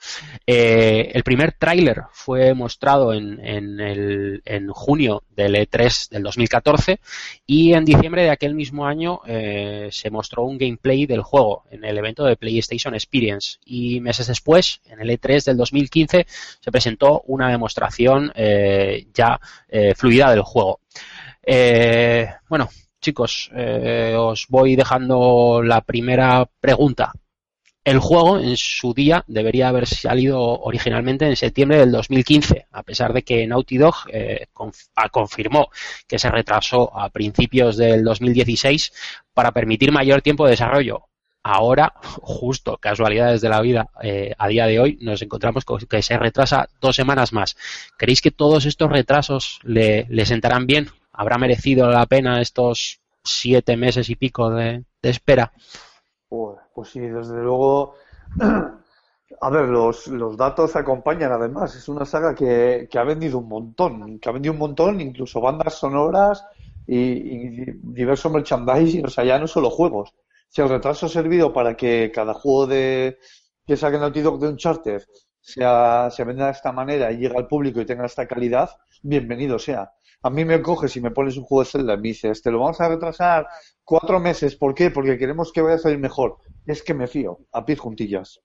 [0.45, 6.99] Eh, el primer tráiler fue mostrado en, en, el, en junio del E3 del 2014
[7.45, 11.85] y en diciembre de aquel mismo año eh, se mostró un gameplay del juego en
[11.85, 17.21] el evento de PlayStation Experience y meses después, en el E3 del 2015, se presentó
[17.27, 19.39] una demostración eh, ya
[19.95, 20.81] fluida del juego.
[21.45, 22.69] Eh, bueno,
[23.01, 27.13] chicos, eh, os voy dejando la primera pregunta.
[27.83, 33.11] El juego en su día debería haber salido originalmente en septiembre del 2015, a pesar
[33.11, 34.47] de que Naughty Dog eh,
[34.95, 35.67] ah, confirmó
[36.07, 38.93] que se retrasó a principios del 2016
[39.33, 41.09] para permitir mayor tiempo de desarrollo.
[41.43, 46.01] Ahora, justo casualidades de la vida, eh, a día de hoy nos encontramos con que
[46.01, 47.57] se retrasa dos semanas más.
[47.97, 50.89] ¿Creéis que todos estos retrasos le, le sentarán bien?
[51.13, 55.51] ¿Habrá merecido la pena estos siete meses y pico de, espera?
[56.27, 57.95] Pues, pues sí, desde luego.
[59.41, 61.75] A ver, los, los datos acompañan además.
[61.75, 65.41] Es una saga que, que ha vendido un montón, que ha vendido un montón, incluso
[65.41, 66.45] bandas sonoras
[66.87, 70.13] y, y diverso merchandising, o sea, ya no solo juegos.
[70.47, 73.17] Si el retraso ha servido para que cada juego de
[73.65, 75.03] que saque Naughty Dog de Uncharted
[75.39, 78.69] sea, se venda de esta manera y llegue al público y tenga esta calidad,
[79.01, 79.91] bienvenido sea.
[80.23, 82.51] A mí me coges y me pones un juego de Zelda y me dices, te
[82.51, 83.47] lo vamos a retrasar
[83.83, 84.55] cuatro meses.
[84.55, 84.89] ¿Por qué?
[84.89, 86.37] Porque queremos que vaya a salir mejor.
[86.65, 88.39] Es que me fío, a pies juntillas.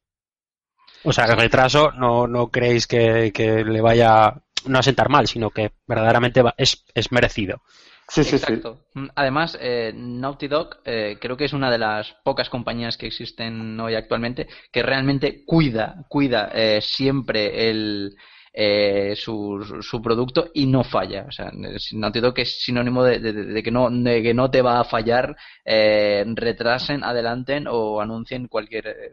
[1.04, 4.34] O sea, el retraso no, no creéis que, que le vaya
[4.66, 7.62] no a sentar mal, sino que verdaderamente va- es, es merecido.
[8.08, 8.44] Sí, sí, sí.
[8.44, 8.86] Exacto.
[8.94, 13.06] Mm, Además, eh, Naughty Dog eh, creo que es una de las pocas compañías que
[13.06, 18.16] existen hoy actualmente que realmente cuida, cuida eh, siempre el,
[18.60, 21.26] eh, su, su producto y no falla.
[21.28, 24.84] O sea, es- Naughty Dog es sinónimo de, que no que no te va a
[24.84, 29.12] fallar, eh, retrasen, adelanten o anuncien cualquier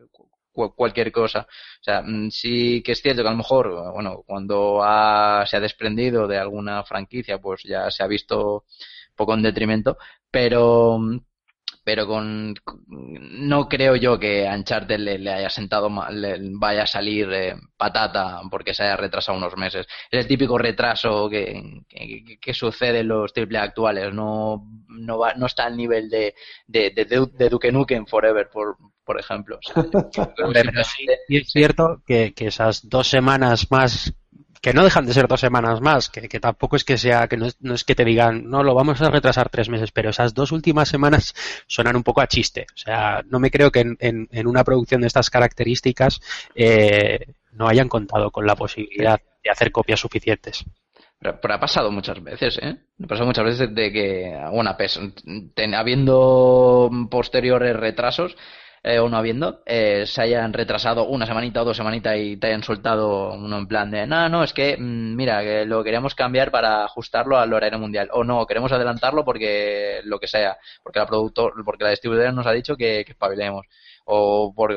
[0.51, 1.41] cu- cualquier cosa.
[1.81, 4.81] O sea, mm, sí que es cierto que a lo mejor, bueno, cuando
[5.45, 8.65] se ha desprendido de alguna franquicia, pues ya se ha visto
[9.15, 9.97] poco en detrimento,
[10.31, 10.99] pero
[11.85, 12.55] pero con
[12.97, 17.31] no creo yo que a Uncharted le, le haya sentado mal, le vaya a salir
[17.31, 19.85] eh, patata porque se haya retrasado unos meses.
[20.09, 25.35] Es el típico retraso que, que, que sucede en los triple actuales, no, no, va,
[25.35, 26.33] no está al nivel de,
[26.65, 29.59] de, de, de Duke Nukem Forever, por, por ejemplo.
[29.93, 31.05] O sea, pero sí
[31.37, 34.11] es cierto que, que esas dos semanas más,
[34.65, 37.37] que no dejan de ser dos semanas más, que, que tampoco es que sea, que
[37.37, 40.09] no es, no es que te digan, no, lo vamos a retrasar tres meses, pero
[40.09, 41.35] esas dos últimas semanas
[41.67, 42.65] sonan un poco a chiste.
[42.73, 46.19] O sea, no me creo que en, en, una producción de estas características
[46.55, 47.19] eh,
[47.51, 50.65] no hayan contado con la posibilidad de hacer copias suficientes.
[51.19, 52.75] Pero, pero ha pasado muchas veces, ¿eh?
[53.03, 54.99] Ha pasado muchas veces de que, bueno, pues,
[55.53, 58.35] ten- habiendo posteriores retrasos,
[58.87, 62.47] eh, o no habiendo, eh, se hayan retrasado una semanita o dos semanitas y te
[62.47, 66.13] hayan soltado uno en plan de, no, no, es que, mm, mira, que lo queríamos
[66.13, 68.09] cambiar para ajustarlo al horario mundial.
[68.11, 72.45] O no, queremos adelantarlo porque lo que sea, porque la productor, porque la distribuidora nos
[72.45, 73.65] ha dicho que, que espabilemos.
[74.05, 74.71] O por,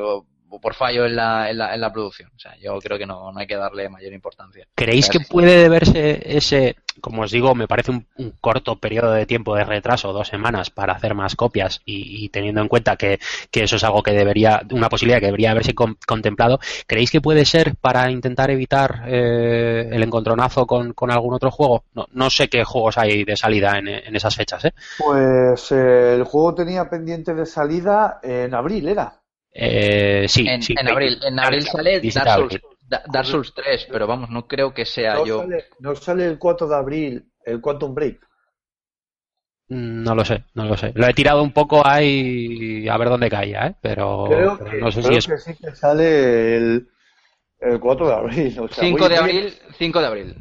[0.60, 2.30] por fallo en la, en, la, en la producción.
[2.34, 4.66] O sea, yo creo que no, no hay que darle mayor importancia.
[4.74, 9.26] ¿Creéis que puede deberse ese, como os digo, me parece un, un corto periodo de
[9.26, 13.18] tiempo de retraso, dos semanas, para hacer más copias y, y teniendo en cuenta que,
[13.50, 17.20] que eso es algo que debería, una posibilidad que debería haberse con- contemplado, ¿creéis que
[17.20, 21.84] puede ser para intentar evitar eh, el encontronazo con, con algún otro juego?
[21.94, 24.72] No, no sé qué juegos hay de salida en, en esas fechas, ¿eh?
[24.98, 29.17] Pues eh, el juego tenía pendiente de salida en abril, ¿era?
[29.60, 32.62] Eh, sí, En, sí, en abril, en abril sale 17 Dark Souls,
[33.12, 35.40] Dark Souls 3, pero vamos, no creo que sea No yo.
[35.40, 38.20] sale, no sale el 4 de abril el Quantum Break.
[39.70, 40.92] Mm, No lo sé, no lo sé.
[40.94, 43.74] Lo he tirado un poco ahí a ver dónde caía, ¿eh?
[43.82, 46.88] Pero, Creo, pero que, no sé creo si es que sí que sale el,
[47.60, 48.58] el 4 de abril.
[48.60, 50.34] O sea, 5 voy- de abril, 5 de abril.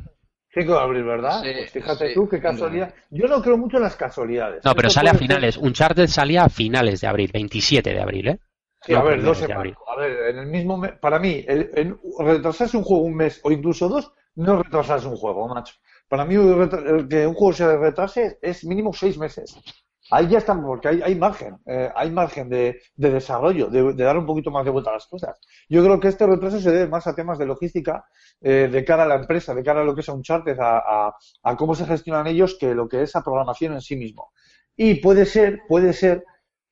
[0.53, 1.41] 5 de abril, ¿verdad?
[1.43, 2.93] Sí, pues fíjate sí, tú, qué casualidad.
[3.11, 4.63] Yo no creo mucho en las casualidades.
[4.63, 5.57] No, pero Esto sale a puede ser- finales.
[5.57, 8.39] Uncharted salía a finales de abril, 27 de abril, ¿eh?
[8.87, 9.73] Sí, No, a ver, dos semanas.
[9.87, 13.51] A ver, en el mismo mes, para mí, el- retrasarse un juego un mes o
[13.51, 15.75] incluso dos, no retrasarse un juego, macho.
[16.07, 19.55] Para mí, el que un juego se retrase es mínimo seis meses.
[20.09, 24.03] Ahí ya estamos, porque hay, hay margen, eh, hay margen de, de desarrollo, de, de
[24.05, 25.37] dar un poquito más de vuelta a las cosas.
[25.67, 28.05] Yo creo que este retraso se debe más a temas de logística,
[28.39, 30.77] eh, de cara a la empresa, de cara a lo que es Uncharted, a,
[31.09, 34.31] a, a cómo se gestionan ellos, que lo que es a programación en sí mismo.
[34.77, 36.23] Y puede ser, puede ser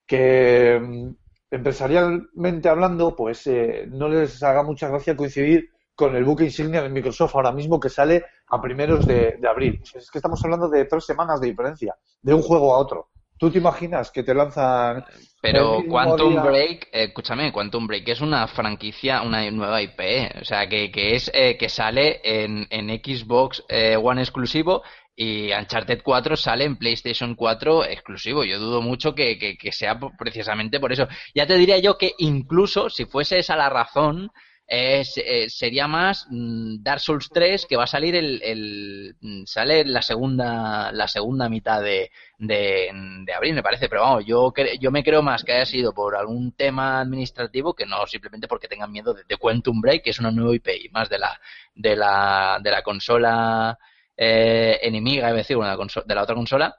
[0.07, 1.09] que mm,
[1.56, 6.89] empresarialmente hablando, pues eh, no les haga mucha gracia coincidir con el buque insignia de
[6.89, 9.82] Microsoft ahora mismo que sale a primeros de, de abril.
[9.93, 13.10] Es que estamos hablando de tres semanas de diferencia, de un juego a otro.
[13.38, 15.03] ¿Tú te imaginas que te lanzan
[15.41, 16.41] Pero Quantum día?
[16.41, 19.99] Break, eh, escúchame, Quantum Break es una franquicia, una nueva IP,
[20.41, 24.84] o sea, que, que es eh, que sale en, en Xbox eh, One exclusivo
[25.16, 28.43] y Uncharted 4 sale en PlayStation 4 exclusivo.
[28.43, 31.07] Yo dudo mucho que, que, que sea precisamente por eso.
[31.34, 34.30] Ya te diría yo que incluso si fuese esa la razón,
[34.68, 39.43] eh, se- sería más mm, Dark Souls 3 que va a salir el, el mm,
[39.45, 42.89] sale la segunda la segunda mitad de, de,
[43.26, 46.16] de abril me parece pero vamos yo yo me creo más que haya sido por
[46.16, 50.20] algún tema administrativo que no simplemente porque tengan miedo de, de Quantum Break que es
[50.20, 51.39] una nueva IP más de la
[51.76, 53.78] de la de la consola
[54.18, 56.78] eh, enemiga es decir una de la, conso- de la otra consola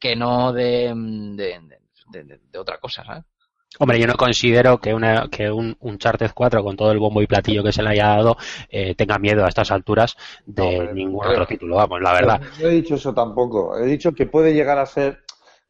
[0.00, 1.60] que no de de,
[2.10, 3.24] de- de- de otra cosa ¿sabes?
[3.80, 7.26] Hombre, yo no considero que, una, que un Uncharted 4, con todo el bombo y
[7.26, 8.36] platillo que se le haya dado,
[8.68, 10.16] eh, tenga miedo a estas alturas
[10.46, 12.40] de No, hombre, ningún otro título, vamos, la verdad.
[12.60, 13.76] No he dicho eso tampoco.
[13.76, 15.23] He dicho que puede llegar a ser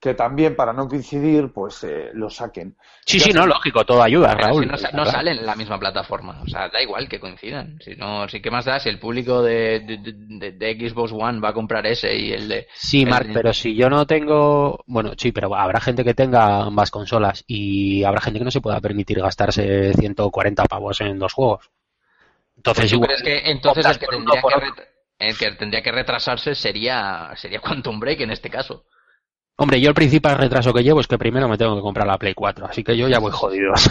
[0.04, 2.76] que también para no coincidir, pues eh, lo saquen.
[3.06, 4.64] Sí, sí, no, lógico, todo ayuda, Pero Raúl.
[4.76, 7.78] si no, salen en la misma plataforma, o sea, da igual que coincidan.
[7.80, 11.40] Si no, si qué más da si el público de, de, de- de Xbox One
[11.40, 14.82] va a comprar ese y el de Sí, el Marc, pero si yo no tengo,
[14.86, 18.60] bueno, sí, pero habrá gente que tenga ambas consolas y habrá gente que no se
[18.60, 21.70] pueda permitir gastarse 140 pavos en dos juegos.
[22.56, 25.92] Entonces, Pues ¿tú igual, crees que entonces el que tendría que, el que tendría que
[25.92, 28.84] retrasarse sería sería Quantum Break en este caso.
[29.56, 32.18] Hombre, yo el principal retraso que llevo es que primero me tengo que comprar la
[32.18, 33.72] Play 4, así que yo ya voy jodido.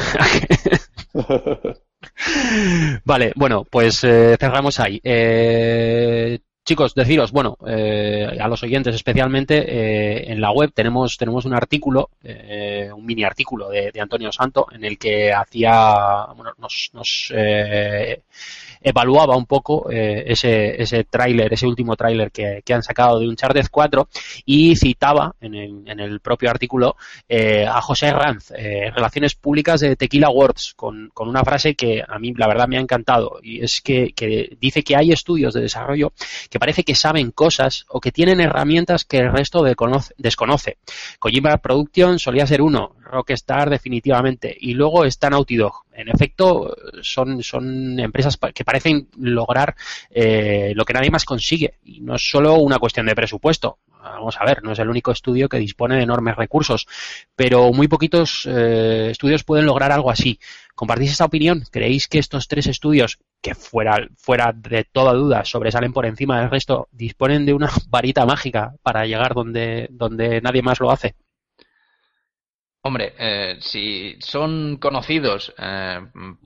[3.06, 5.00] vale, bueno, pues eh, cerramos ahí.
[5.04, 11.46] Eh, chicos, deciros, bueno, eh, a los oyentes especialmente, eh, en la web tenemos, tenemos
[11.46, 16.54] un artículo, eh, un mini artículo de, de, Antonio Santo, en el que hacía, bueno,
[16.58, 17.34] nos, nos
[18.84, 23.66] evaluaba un poco ese, ese tráiler, ese último tráiler que, que, han sacado de Uncharted
[23.72, 24.08] 4
[24.46, 26.96] y citaba en el, en el propio artículo
[27.30, 32.34] a José Ranz, Relaciones Públicas de Tequila Words, con, con, una frase que a mí
[32.36, 36.12] la verdad me ha encantado y es que, que dice que hay estudios de desarrollo
[36.50, 40.78] que parece que saben cosas o que tienen herramientas que el resto desconoce.
[41.20, 45.58] Kojima Production solía ser uno, Rockstar definitivamente, y luego está Naughty.
[45.94, 49.76] En efecto, son, son empresas que parecen lograr
[50.10, 54.36] eh, lo que nadie más consigue, y no es solo una cuestión de presupuesto vamos
[54.40, 56.88] a ver, no es el único estudio que dispone de enormes recursos,
[57.36, 60.40] pero muy poquitos eh, estudios pueden lograr algo así.
[60.76, 61.64] ¿Compartís esta opinión?
[61.72, 66.50] ¿Creéis que estos tres estudios, que fuera, fuera de toda duda sobresalen por encima del
[66.50, 71.16] resto, disponen de una varita mágica para llegar donde, donde nadie más lo hace?
[72.86, 76.02] Hombre, eh, si son conocidos eh,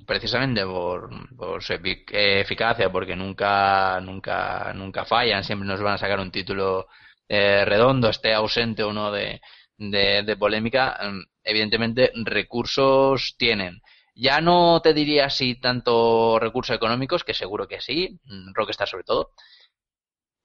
[0.05, 6.19] precisamente por, por, su eficacia, porque nunca, nunca, nunca fallan, siempre nos van a sacar
[6.19, 6.89] un título
[7.27, 9.41] eh, redondo, esté ausente o no de,
[9.77, 13.81] de, polémica, mm, evidentemente recursos tienen.
[14.13, 19.05] Ya no te diría si tanto recursos económicos, que seguro que sí, mm, Rockstar sobre
[19.05, 19.31] todo,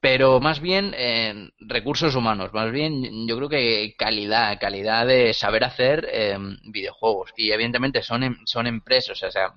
[0.03, 5.63] pero más bien eh, recursos humanos, más bien yo creo que calidad, calidad de saber
[5.63, 7.31] hacer eh, videojuegos.
[7.37, 9.55] Y evidentemente son, em, son empresas, o sea,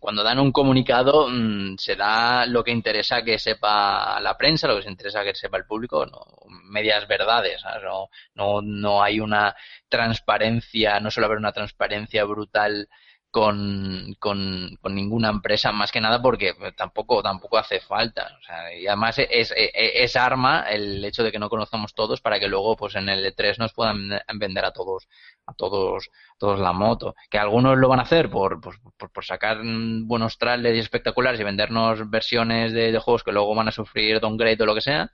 [0.00, 4.76] cuando dan un comunicado mm, se da lo que interesa que sepa la prensa, lo
[4.76, 6.24] que se interesa que sepa el público, no
[6.70, 9.56] medias verdades, no, no, no hay una
[9.88, 12.88] transparencia, no suele haber una transparencia brutal
[13.30, 18.36] con, con, con, ninguna empresa, más que nada porque tampoco, tampoco hace falta.
[18.40, 22.40] O sea, y además es, es, arma el hecho de que no conozcamos todos para
[22.40, 25.08] que luego pues en el E3 nos puedan vender a todos,
[25.46, 27.14] a todos, todos la moto.
[27.30, 31.44] Que algunos lo van a hacer por, por, por, por sacar buenos trailers espectaculares y
[31.44, 35.10] vendernos versiones de, de, juegos que luego van a sufrir downgrade o lo que sea.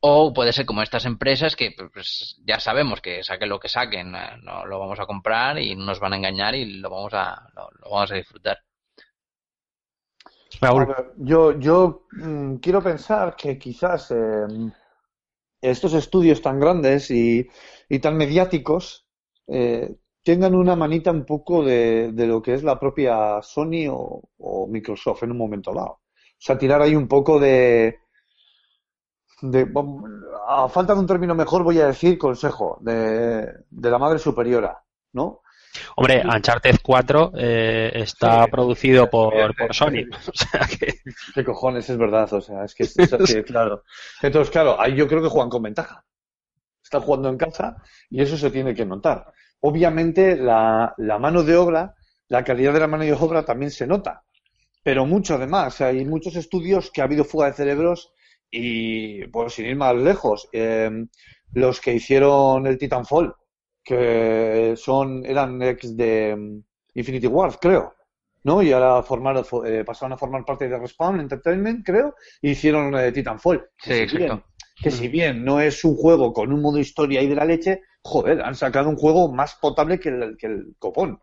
[0.00, 4.14] O puede ser como estas empresas que pues, ya sabemos que saquen lo que saquen,
[4.14, 7.48] eh, no lo vamos a comprar y nos van a engañar y lo vamos a,
[7.54, 8.58] lo, lo vamos a disfrutar.
[10.60, 10.94] Raúl.
[11.16, 14.46] Yo, yo mmm, quiero pensar que quizás eh,
[15.60, 17.48] estos estudios tan grandes y,
[17.88, 19.06] y tan mediáticos
[19.48, 24.22] eh, tengan una manita un poco de, de, lo que es la propia Sony o,
[24.38, 25.90] o Microsoft en un momento dado.
[25.92, 28.00] O sea, tirar ahí un poco de,
[29.42, 29.68] de,
[30.48, 34.82] a falta de un término mejor voy a decir consejo de, de la madre superiora,
[35.12, 35.42] ¿no?
[35.96, 40.04] Hombre, Uncharted 4 eh, está sí, producido por, por Sony.
[40.26, 41.00] O sea que...
[41.34, 41.88] ¿Qué cojones?
[41.90, 43.82] Es verdad, o sea, es que es, así, claro.
[44.22, 46.04] Entonces, claro, ahí yo creo que juegan con ventaja.
[46.82, 47.76] Están jugando en casa
[48.08, 49.26] y eso se tiene que notar.
[49.60, 51.94] Obviamente, la, la mano de obra,
[52.28, 54.22] la calidad de la mano de obra también se nota,
[54.82, 55.80] pero mucho además.
[55.80, 58.12] Hay muchos estudios que ha habido fuga de cerebros
[58.50, 60.90] y pues sin ir más lejos, eh,
[61.52, 63.34] los que hicieron el Titanfall,
[63.82, 66.62] que son eran ex de um,
[66.94, 67.94] Infinity Ward, creo,
[68.42, 68.62] ¿no?
[68.62, 73.12] Y ahora formaron, eh, pasaron a formar parte de Respawn Entertainment, creo, y hicieron eh,
[73.12, 73.64] Titanfall.
[73.78, 74.42] Sí, que, si bien,
[74.82, 77.82] que si bien no es un juego con un modo historia y de la leche,
[78.02, 81.20] joder, han sacado un juego más potable que el, que el copón.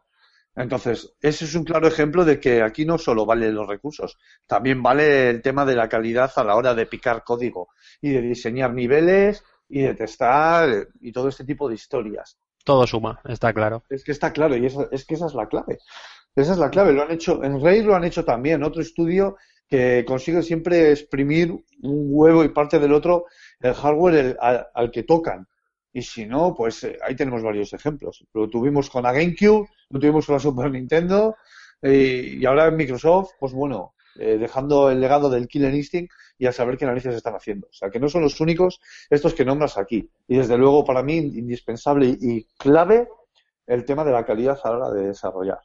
[0.56, 4.84] Entonces, ese es un claro ejemplo de que aquí no solo valen los recursos, también
[4.84, 7.70] vale el tema de la calidad a la hora de picar código
[8.02, 12.38] y de diseñar niveles y de testar y todo este tipo de historias.
[12.64, 13.84] Todo suma, está claro.
[13.90, 15.80] Es que está claro y esa, es que esa es la clave.
[16.36, 16.94] Esa es la clave.
[16.94, 19.36] Lo han hecho, en Rey lo han hecho también, otro estudio
[19.68, 23.26] que consigue siempre exprimir un huevo y parte del otro
[23.60, 25.48] el hardware el, al, al que tocan.
[25.94, 28.26] Y si no, pues eh, ahí tenemos varios ejemplos.
[28.34, 31.36] Lo tuvimos con la GameCube, lo tuvimos con la Super Nintendo
[31.82, 36.48] eh, y ahora en Microsoft, pues bueno, eh, dejando el legado del Killer Instinct y
[36.48, 37.68] a saber qué narices están haciendo.
[37.68, 38.80] O sea, que no son los únicos
[39.10, 40.10] estos que nombras aquí.
[40.28, 43.08] Y desde luego, para mí, indispensable y, clave
[43.68, 45.60] el tema de la calidad a la hora de desarrollar.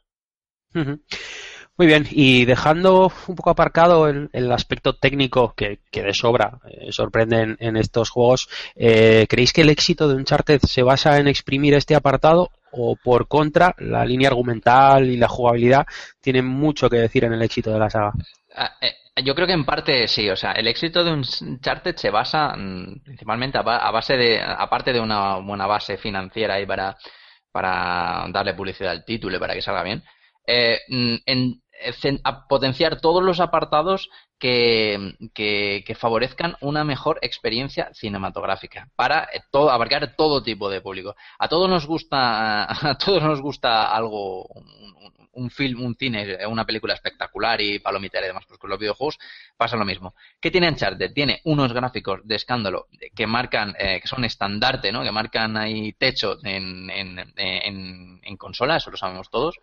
[1.79, 6.59] Muy bien, y dejando un poco aparcado el, el aspecto técnico que, que de sobra
[6.69, 11.17] eh, sorprende en, en, estos juegos, eh, ¿creéis que el éxito de Uncharted se basa
[11.19, 15.87] en exprimir este apartado o por contra la línea argumental y la jugabilidad
[16.19, 18.11] tienen mucho que decir en el éxito de la saga?
[18.57, 22.09] Ah, eh, yo creo que en parte sí, o sea, el éxito de Uncharted se
[22.09, 26.97] basa mm, principalmente a, base de, aparte de una buena base financiera ahí para,
[27.53, 30.03] para darle publicidad al título y para que salga bien,
[30.45, 31.61] eh, en, eh, cen-
[32.23, 35.15] a potenciar todos los apartados que,
[35.97, 41.15] favorezcan una mejor experiencia cinematográfica para eh, todo, abarcar todo tipo de público.
[41.37, 46.65] A todos nos gusta, a todos nos gusta algo, un, un- film, un cine, una
[46.65, 49.17] película espectacular y palomitera y demás, pues con los videojuegos
[49.57, 50.13] pasa lo mismo.
[50.39, 51.13] ¿Qué tiene Uncharted?
[51.13, 55.01] Tiene unos gráficos de escándalo que marcan, eh, que son estandarte, ¿no?
[55.03, 59.55] Que marcan ahí techo en, en, en, en consola, eso lo sabemos todos.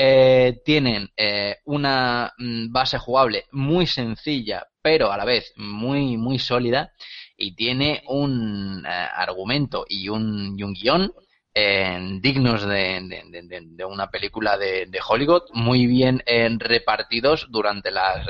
[0.00, 6.38] Eh, tienen eh, una mm, base jugable muy sencilla, pero a la vez muy, muy
[6.38, 6.92] sólida,
[7.36, 11.12] y tiene un eh, argumento y un, y un guion
[11.52, 13.00] eh, dignos de,
[13.32, 16.22] de- una película de, Hollywood, muy bien
[16.60, 18.24] repartidos durante las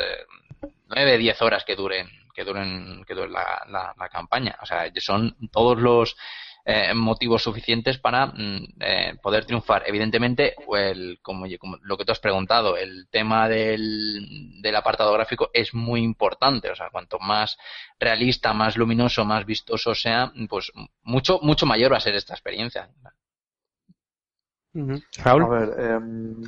[0.88, 4.56] nueve, diez horas que duren que duren que dure la, la- la campaña.
[4.62, 6.16] O sea, son todos los
[6.70, 9.84] eh, motivos suficientes para mm, eh, poder triunfar.
[9.86, 15.48] Evidentemente, el, como, como lo que tú has preguntado, el tema del, del apartado gráfico
[15.54, 16.70] es muy importante.
[16.70, 17.56] O sea, cuanto más
[17.98, 20.70] realista, más luminoso, más vistoso sea, pues
[21.04, 22.90] mucho, mucho mayor va a ser esta experiencia.
[24.74, 25.48] A Raúl.
[25.48, 26.42] ver, em,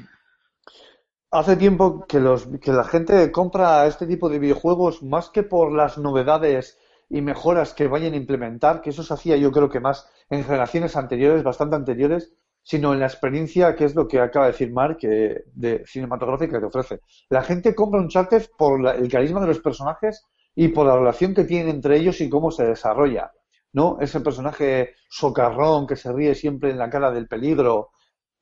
[1.31, 5.73] hace tiempo que, los, que la gente compra este tipo de videojuegos más que por
[5.73, 6.79] las novedades
[7.11, 10.45] y mejoras que vayan a implementar, que eso se hacía yo creo que más en
[10.45, 12.33] generaciones anteriores, bastante anteriores,
[12.63, 16.67] sino en la experiencia, que es lo que acaba de decir Mark, de cinematográfica que
[16.67, 17.01] ofrece.
[17.29, 20.97] La gente compra un Uncharted por la- el carisma de los personajes y por la
[20.97, 23.33] relación que tienen entre ellos y cómo se desarrolla.
[23.73, 23.99] ¿No?
[24.01, 27.91] Ese personaje socarrón que se ríe siempre en la cara del peligro,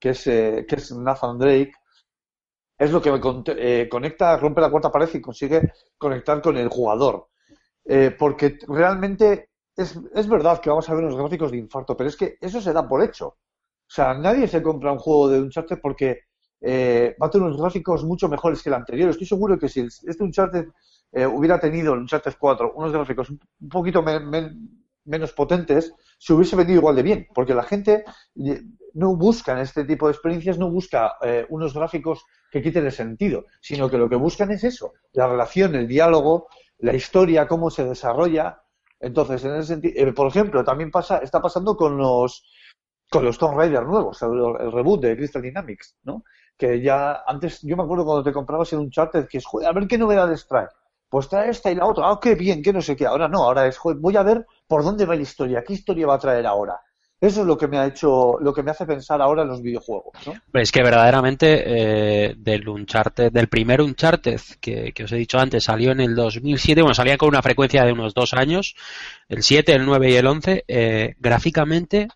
[0.01, 1.73] que es, eh, que es Nathan Drake,
[2.79, 3.11] es lo que
[3.59, 7.29] eh, conecta, rompe la cuarta pared y consigue conectar con el jugador.
[7.91, 12.09] Eh, porque realmente es, es verdad que vamos a ver unos gráficos de infarto, pero
[12.11, 13.29] es que eso se da por hecho.
[13.29, 13.37] O
[13.91, 16.21] sea, nadie se compra un juego de Uncharted porque
[16.61, 19.09] eh, va a tener unos gráficos mucho mejores que el anterior.
[19.11, 20.67] Estoy seguro que si este Uncharted
[21.13, 26.35] eh, hubiera tenido el Uncharted 4 unos gráficos un, poquito men- men- menos potentes, se
[26.35, 28.05] hubiese vendido igual de bien, porque la gente
[28.45, 28.63] eh,
[28.95, 32.93] no busca en este tipo de experiencias, no busca eh, unos gráficos que quiten el
[32.93, 36.49] sentido, sino que lo que buscan es eso, la relación, el diálogo,
[36.79, 38.63] la historia, cómo se desarrolla.
[39.01, 42.45] Entonces, en ese sentido, por ejemplo, también pasa, está pasando con los
[43.11, 46.25] con los Tomb Raider nuevos, el, el reboot de Crystal Dynamics, ¿no?
[46.57, 49.69] Que ya antes, yo me acuerdo cuando te comprabas en un charter que es, joder,
[49.69, 50.67] a ver qué novedades trae.
[51.09, 53.07] Pues trae esta y la otra, ah, qué bien, qué no sé qué.
[53.07, 56.07] Ahora no, ahora es, joder, voy a ver por dónde va la historia, qué historia
[56.07, 56.79] va a traer ahora.
[57.21, 59.61] Eso es lo que me ha hecho, lo que me hace pensar ahora en los
[59.61, 60.61] videojuegos, ¿no?
[60.61, 65.65] Es que verdaderamente eh, del Uncharted, del primer Uncharted que, que os he dicho antes,
[65.65, 68.77] salió en el 2007, bueno, salía con una frecuencia de unos dos años,
[69.29, 72.09] el 7, el 9 y el 11, eh, gráficamente,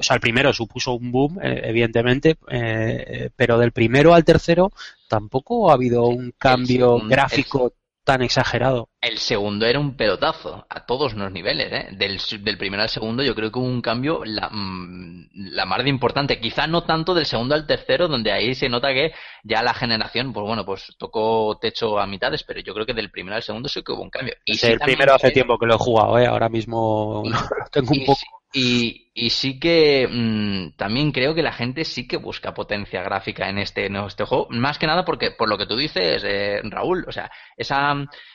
[0.00, 4.24] o sea, el primero supuso un boom, eh, evidentemente, eh, eh, pero del primero al
[4.24, 4.72] tercero
[5.08, 7.74] tampoco ha habido un cambio gráfico
[8.10, 8.88] tan exagerado.
[9.00, 11.88] El segundo era un pelotazo a todos los niveles, ¿eh?
[11.92, 15.82] Del, del primero al segundo yo creo que hubo un cambio la, mm, la más
[15.84, 16.40] de importante.
[16.40, 19.12] Quizá no tanto del segundo al tercero, donde ahí se nota que
[19.44, 23.10] ya la generación, pues bueno, pues tocó techo a mitades, pero yo creo que del
[23.10, 24.34] primero al segundo sí que hubo un cambio.
[24.44, 26.26] Y Sí, el primero hace tiempo que lo he jugado, ¿eh?
[26.26, 27.38] ahora mismo Y- lo
[27.70, 28.18] tengo un poco.
[28.18, 33.02] sí- y, y sí que mm, también creo que la gente sí que busca potencia
[33.02, 36.22] gráfica en este, en este juego, más que nada porque por lo que tú dices,
[36.26, 37.94] eh, Raúl, o sea, esa,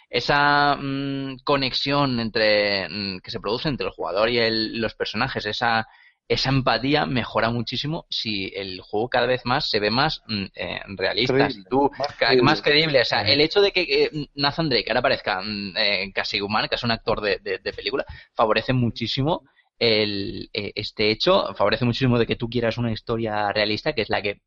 [0.09, 5.45] esa mm, conexión entre mm, que se produce entre el jugador y el- los personajes,
[5.45, 5.86] esa,
[6.28, 10.80] esa empatía mejora muchísimo si el juego cada vez más se ve más mm, eh,
[10.97, 11.34] realista.
[11.34, 12.41] Creíble, Si tú, más creíble.
[12.41, 13.01] más creíble.
[13.01, 15.41] O sea, el hecho de que eh, Nathan Drake ahora parezca
[15.78, 19.43] eh, casi humano, que es un actor de, de- de película, favorece muchísimo
[19.80, 24.09] el, eh, este hecho, favorece muchísimo de que tú quieras una historia realista, que es
[24.09, 24.41] la que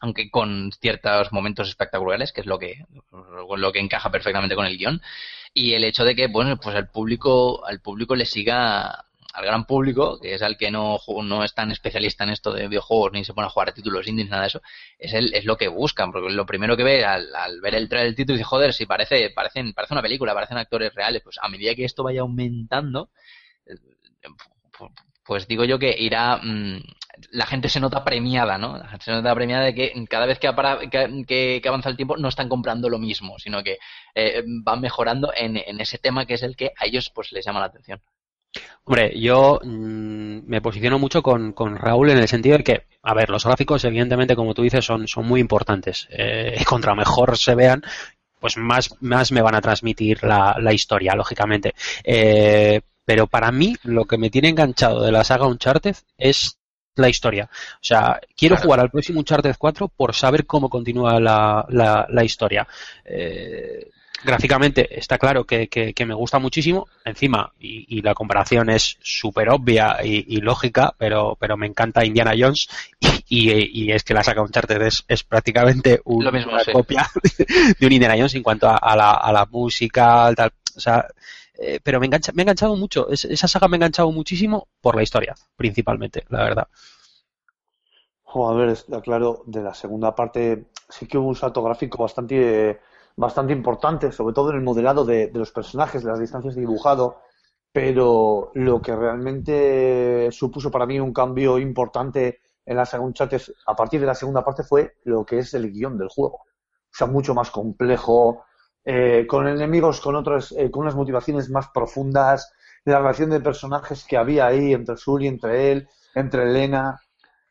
[0.00, 2.84] aunque con ciertos momentos espectaculares, que es lo que
[3.56, 5.00] lo que encaja perfectamente con el guion,
[5.54, 9.64] y el hecho de que bueno, pues al público al público le siga al gran
[9.66, 13.24] público, que es al que no, no es tan especialista en esto de videojuegos ni
[13.24, 14.62] se pone a jugar a títulos indies, nada de eso,
[14.96, 17.88] es, el, es lo que buscan, porque lo primero que ve al, al ver el
[17.88, 21.38] trailer del título dice, joder, si parece, parecen, parece una película, parecen actores reales, pues
[21.42, 23.10] a medida que esto vaya aumentando,
[23.66, 23.74] eh,
[25.24, 26.80] pues digo yo que irá, mm,
[27.32, 28.76] la gente se nota premiada, ¿no?
[28.76, 32.16] La gente se nota premiada de que cada vez que, apara- que, avanza el tiempo
[32.16, 33.78] no están comprando lo mismo, sino que
[34.14, 37.44] eh, van mejorando en, en ese tema que es el que a ellos pues les
[37.44, 38.00] llama la atención.
[38.84, 43.14] Hombre, yo mm, me posiciono mucho con, con Raúl en el sentido de que, a
[43.14, 46.06] ver, los gráficos, evidentemente, como tú dices, son, son muy importantes.
[46.10, 47.82] Eh, contra mejor se vean,
[48.40, 51.74] pues más, más me van a transmitir la, la historia, lógicamente.
[52.04, 56.58] Eh, pero para mí, lo que me tiene enganchado de la saga Uncharted es
[56.96, 57.48] la historia.
[57.50, 62.24] O sea, quiero jugar al próximo Uncharted 4 por saber cómo continúa la, la, la
[62.24, 62.66] historia.
[63.04, 63.90] Eh,
[64.24, 68.96] gráficamente está claro que, que, que, me gusta muchísimo, encima, y, y la comparación es
[69.02, 72.68] súper obvia y, y, lógica, pero, pero me encanta Indiana Jones
[73.28, 73.50] y,
[73.82, 76.72] y es que la saga Uncharted es, es prácticamente un, mismo, una sí.
[76.72, 77.06] copia
[77.78, 81.06] de un Indiana Jones en cuanto a, a, la, a la música, tal, o sea,
[81.54, 84.68] eh, pero me, engancha, me ha enganchado mucho, es, esa saga me ha enganchado muchísimo
[84.80, 86.68] por la historia, principalmente, la verdad.
[88.26, 92.80] A ver, está claro, de la segunda parte sí que hubo un salto gráfico bastante,
[93.14, 96.62] bastante importante, sobre todo en el modelado de, de los personajes, de las distancias de
[96.62, 97.20] dibujado,
[97.70, 103.28] pero lo que realmente supuso para mí un cambio importante en la segunda
[103.66, 106.36] a partir de la segunda parte fue lo que es el guion del juego.
[106.36, 108.44] O sea, mucho más complejo,
[108.84, 112.52] eh, con enemigos con otras, eh, con unas motivaciones más profundas,
[112.84, 117.00] la relación de personajes que había ahí entre Sully, entre él, entre Elena,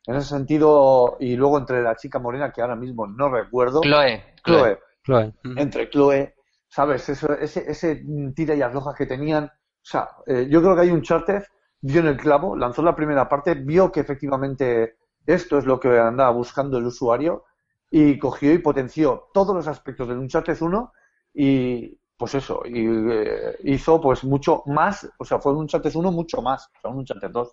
[0.06, 3.80] en ese sentido, y luego entre la chica morena que ahora mismo no recuerdo.
[3.80, 4.22] Chloe.
[4.44, 4.78] Chloe.
[5.02, 5.34] Chloe.
[5.56, 6.34] Entre Chloe,
[6.68, 7.08] ¿sabes?
[7.08, 8.04] Eso, ese, ese
[8.34, 9.44] tira y afloja que tenían.
[9.44, 11.46] O sea, eh, yo creo que hay un charter,
[11.80, 15.98] dio en el clavo, lanzó la primera parte, vio que efectivamente esto es lo que
[15.98, 17.44] andaba buscando el usuario
[17.90, 20.92] y cogió y potenció todos los aspectos del Uncharted 1
[21.34, 26.12] y pues eso, y eh, hizo pues mucho más, o sea, fue un Uncharted 1
[26.12, 27.48] mucho más, o sea, un Uncharted 2.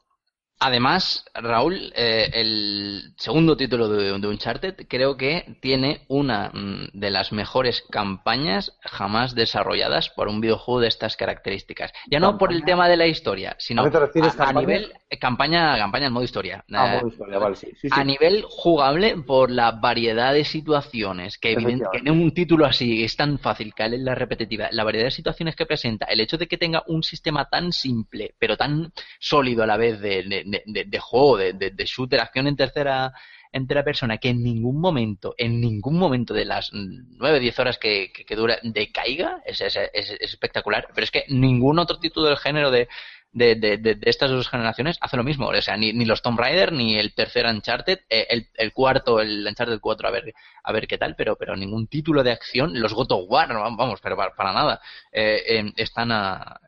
[0.64, 7.10] Además, Raúl, eh, el segundo título de, de, Uncharted creo que tiene una mm, de
[7.10, 11.91] las mejores campañas jamás desarrolladas por un videojuego de estas características.
[12.12, 16.14] Ya no por el tema de la historia, sino ¿A, nivel eh, campaña, campaña en
[16.14, 16.64] modo historia.
[16.72, 17.89] Ah, modo historia, vale, sí, sí, sí.
[17.91, 23.16] A nivel jugable por la variedad de situaciones que, evidentemente en un título así es
[23.16, 26.47] tan fácil caer en la repetitiva, la variedad de situaciones que presenta, el hecho de
[26.47, 30.86] que tenga un sistema tan simple pero tan sólido a la vez de, de de,
[30.86, 33.14] de, juego, de, de, shooter, acción en tercera,
[33.52, 37.78] en tercera persona, que en ningún momento, en ningún momento de las 9, 10 horas
[37.78, 40.88] que, que, que dura, decaiga, es, es, es, es, espectacular.
[40.93, 42.88] Pero es que ningún otro título del género de,
[43.34, 45.47] de, de, de, estas dos generaciones hace lo mismo.
[45.47, 49.20] O sea, ni, ni los Tomb Raider, ni el tercer Uncharted, eh, el, el, cuarto,
[49.20, 50.34] el Uncharted 4, a ver,
[50.64, 53.99] a ver qué tal, pero, pero ningún título de acción, los God of War, vamos,
[54.02, 54.82] pero para, para nada,
[55.12, 56.60] eh, eh, están a,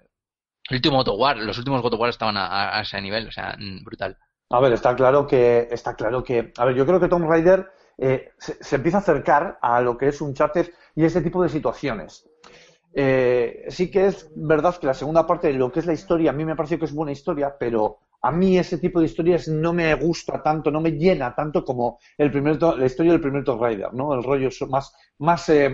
[0.74, 4.18] último God los últimos God estaban a, ese nivel, o sea, brutal.
[4.50, 7.72] A ver, está claro que, está claro que, a ver, yo creo que Tomb Raider
[7.98, 11.42] eh, se, se, empieza a acercar a lo que es un charter y este tipo
[11.42, 12.28] de situaciones.
[12.96, 16.30] Eh, sí que es verdad que la segunda parte de lo que es la historia,
[16.30, 19.48] a mí me pareció que es buena historia, pero a mí ese tipo de historias
[19.48, 23.44] no me gusta tanto, no me llena tanto como el primer, la historia del primer
[23.44, 24.14] Tomb Raider, ¿no?
[24.14, 25.72] El rollo más, más, eh,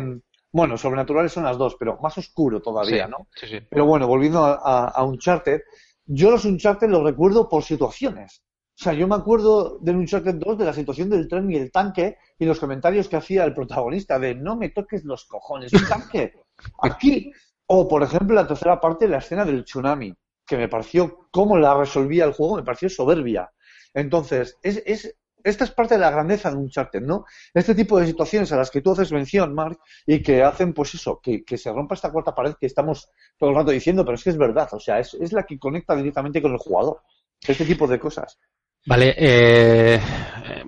[0.51, 3.27] bueno, sobrenaturales son las dos, pero más oscuro todavía, sí, ¿no?
[3.35, 3.59] Sí, sí.
[3.69, 5.61] Pero bueno, volviendo a, a, a Uncharted,
[6.05, 8.43] yo los Uncharted los recuerdo por situaciones.
[8.79, 11.69] O sea, yo me acuerdo del Uncharted 2 de la situación del tren y el
[11.69, 15.85] tanque y los comentarios que hacía el protagonista de no me toques los cojones, un
[15.85, 16.33] tanque.
[16.81, 17.31] Aquí,
[17.67, 20.15] o por ejemplo la tercera parte, la escena del tsunami,
[20.47, 23.51] que me pareció, cómo la resolvía el juego, me pareció soberbia.
[23.93, 27.25] Entonces, es, es, esta es parte de la grandeza de Uncharted, ¿no?
[27.53, 30.93] Este tipo de situaciones a las que tú haces mención, Mark, y que hacen, pues
[30.95, 34.15] eso, que, que se rompa esta cuarta pared que estamos todo el rato diciendo, pero
[34.15, 37.01] es que es verdad, o sea, es, es la que conecta directamente con el jugador.
[37.47, 38.37] Este tipo de cosas.
[38.85, 39.99] Vale, eh,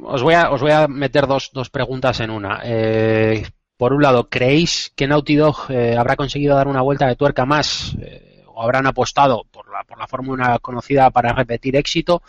[0.03, 2.61] os, voy a, os voy a meter dos, dos preguntas en una.
[2.63, 3.43] Eh,
[3.78, 7.45] por un lado, ¿creéis que Naughty Dog eh, habrá conseguido dar una vuelta de tuerca
[7.45, 12.22] más eh, o habrán apostado por la, por la fórmula conocida para repetir éxito?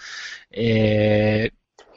[0.51, 1.51] Eh,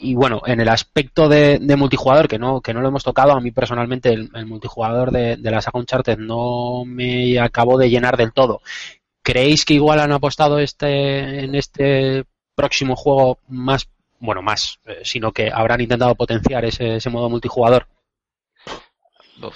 [0.05, 3.31] y bueno, en el aspecto de, de, multijugador, que no, que no lo hemos tocado,
[3.31, 7.89] a mí personalmente el, el multijugador de, de la saga Uncharted no me acabó de
[7.89, 8.61] llenar del todo.
[9.23, 12.25] ¿Creéis que igual han apostado este, en este
[12.55, 13.89] próximo juego más,
[14.19, 17.87] bueno, más, eh, sino que habrán intentado potenciar ese, ese modo multijugador?
[19.41, 19.55] Uf.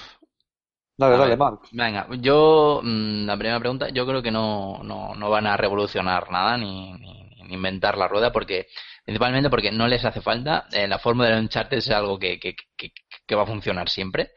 [1.00, 1.62] Dale, dale, Mark.
[1.72, 6.30] Venga, yo, mmm, la primera pregunta, yo creo que no, no, no van a revolucionar
[6.30, 8.68] nada ni, ni, ni, inventar la rueda porque,
[9.10, 12.56] principalmente porque no les hace falta, eh, la fórmula de Uncharted es algo que, que,
[12.78, 12.92] que,
[13.26, 14.34] que va a funcionar siempre.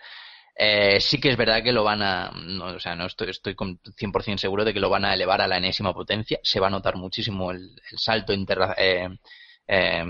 [0.56, 2.30] Eh, sí que es verdad que lo van a,
[2.62, 5.46] o sea, no estoy, estoy con 100% seguro de que lo van a elevar a
[5.46, 6.40] la enésima potencia.
[6.42, 9.10] Se va a notar muchísimo el, salto inter, eh,
[9.68, 10.04] eh,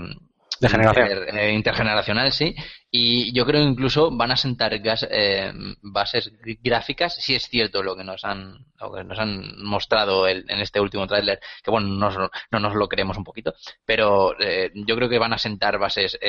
[0.59, 1.09] de generación.
[1.09, 2.55] Inter, eh, intergeneracional, sí.
[2.89, 5.51] Y yo creo que incluso van a sentar gas, eh,
[5.81, 6.31] bases
[6.61, 10.59] gráficas, si es cierto lo que nos han, lo que nos han mostrado el, en
[10.59, 12.15] este último tráiler, que bueno, nos,
[12.51, 13.53] no nos lo creemos un poquito,
[13.85, 16.19] pero eh, yo creo que van a sentar bases,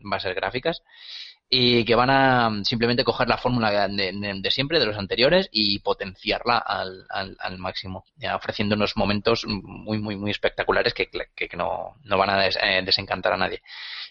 [0.00, 0.82] bases gráficas.
[1.56, 5.78] Y que van a mm, simplemente coger la fórmula de, siempre, de los anteriores, y
[5.80, 11.56] potenciarla al, al, al máximo, ya ofreciendo unos momentos muy, muy, muy espectaculares que, que-
[11.56, 13.62] no, no van a eh, desencantar a nadie.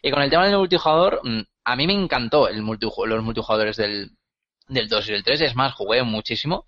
[0.01, 4.11] Y con el tema del multijugador, mm, a mí me encantó el los multijugadores del,
[4.67, 6.65] del 2 y del 3, es más, jugué muchísimo.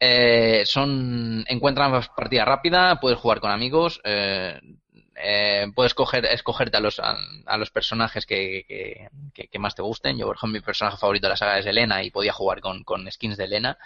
[0.00, 4.60] Eh, son encuentran partida rápida, puedes jugar con amigos, eh,
[5.22, 7.16] eh, puedes coger, escogerte a los, a,
[7.56, 9.08] los personajes que,
[9.58, 10.18] más te gusten.
[10.18, 12.84] Yo, por ejemplo, mi personaje favorito de la saga es Elena y podía jugar con,
[13.10, 13.78] skins de Elena.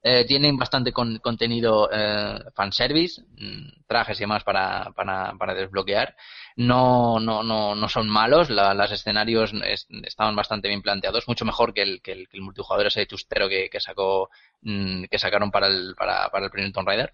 [0.00, 6.14] Eh, tienen bastante con- contenido eh, fanservice, mm, trajes y demás para, para, para desbloquear.
[6.56, 11.44] No, no, no, no son malos, la- los escenarios es- estaban bastante bien planteados, mucho
[11.44, 14.30] mejor que el, que el, que el multijugador ese chustero que, que sacó
[14.62, 17.12] mm, que sacaron para el, para, para el primer Tomb Raider.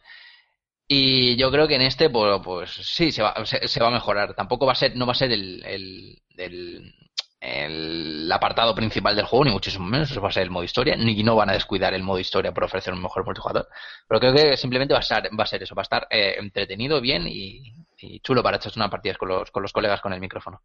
[0.86, 3.93] Y yo creo que en este, pues, pues sí, se va, se, se va a
[3.93, 4.35] mejorar.
[4.35, 6.94] Tampoco va a ser, no va a ser el, el, el,
[7.40, 10.11] el apartado principal del juego, ni muchísimo menos.
[10.11, 12.52] Eso va a ser el modo historia, ni no van a descuidar el modo historia
[12.52, 13.69] por ofrecer un mejor multijugador.
[14.09, 16.36] Pero creo que simplemente va a ser, va a ser eso, va a estar eh,
[16.39, 20.12] entretenido, bien y, y chulo para echarse unas partidas con los, con los colegas con
[20.12, 20.62] el micrófono.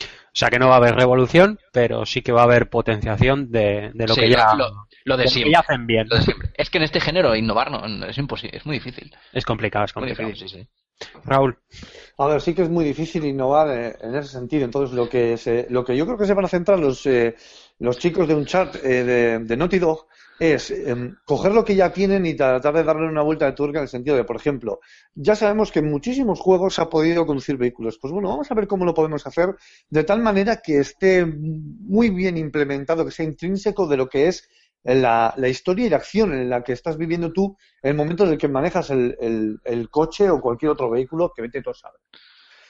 [0.00, 3.50] O sea que no va a haber revolución, pero sí que va a haber potenciación
[3.50, 5.56] de, de lo Sí, que ya, lo, lo de siempre.
[5.56, 6.08] hacen bien.
[6.08, 6.50] Lo de siempre.
[6.54, 9.12] Es que en este género innovar no, no- es imposible, es muy difícil.
[9.32, 10.28] Es complicado, es Muy complicado.
[10.28, 10.68] difícil, sí, sí.
[11.24, 11.58] Raúl,
[12.18, 14.64] A ver, sí que es muy difícil innovar eh, en ese sentido.
[14.64, 17.34] Entonces, lo que se, lo que yo creo que se van a centrar los, eh,
[17.78, 20.06] los chicos de un chat eh, de, de Naughty Dog
[20.38, 23.78] es em, coger lo que ya tienen y tratar de darle una vuelta de tuerca
[23.78, 24.80] en el sentido de, por ejemplo,
[25.14, 27.98] ya sabemos que en muchísimos juegos se ha podido conducir vehículos.
[28.00, 29.54] Pues bueno, vamos a ver cómo lo podemos hacer
[29.90, 34.48] de tal manera que esté muy bien implementado, que sea intrínseco de lo que es
[34.84, 38.24] la, la historia y la acción en la que estás viviendo tú en el momento
[38.24, 41.70] en el que manejas el, el- el coche o cualquier otro vehículo que vete tú
[41.70, 42.00] a saber.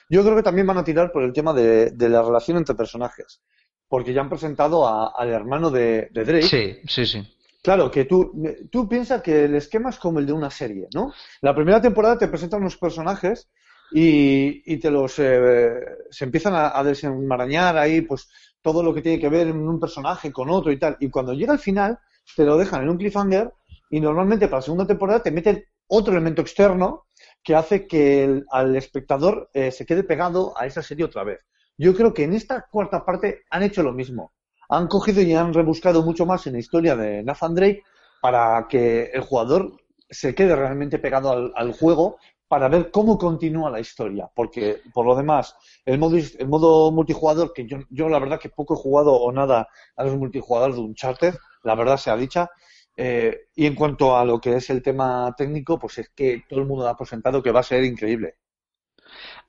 [0.09, 2.75] Yo creo que también van a tirar por el tema de, de la relación entre
[2.75, 3.41] personajes,
[3.89, 6.43] porque ya han presentado a- al hermano de, de Drake.
[6.49, 7.23] Sí, sí, sí.
[7.63, 8.33] Claro, que tú,
[8.71, 11.13] tú piensas que el esquema es como el de una serie, ¿no?
[11.43, 13.51] La primera temporada te presentan unos personajes
[13.93, 15.75] y, y te los eh,
[16.11, 18.29] se empiezan a, a desenmarañar ahí, pues
[18.63, 20.97] todo lo que tiene que ver en un personaje con otro y tal.
[21.01, 21.99] Y cuando llega al final,
[22.37, 23.53] te lo dejan en un cliffhanger
[23.91, 27.07] y normalmente para la segunda temporada te meten otro elemento externo
[27.43, 31.41] que hace que el- al espectador eh, se quede pegado a esa serie otra vez.
[31.77, 34.33] Yo creo que en esta cuarta parte han hecho lo mismo.
[34.69, 37.83] Han cogido y han rebuscado mucho más en la historia de Nathan Drake
[38.21, 39.73] para que el jugador
[40.09, 42.19] se quede realmente pegado al, al juego
[42.51, 44.31] para ver cómo continúa la historia.
[44.35, 45.57] Porque, por lo demás,
[45.87, 49.33] el modo, el modo multijugador, que yo, yo la verdad que poco he jugado o
[49.33, 52.51] nada a los multijugadores de Uncharted, la verdad sea dicha.
[52.97, 56.61] eh, y en cuanto a lo que es el tema técnico, pues es que todo
[56.61, 58.37] el mundo ha presentado que va a ser increíble.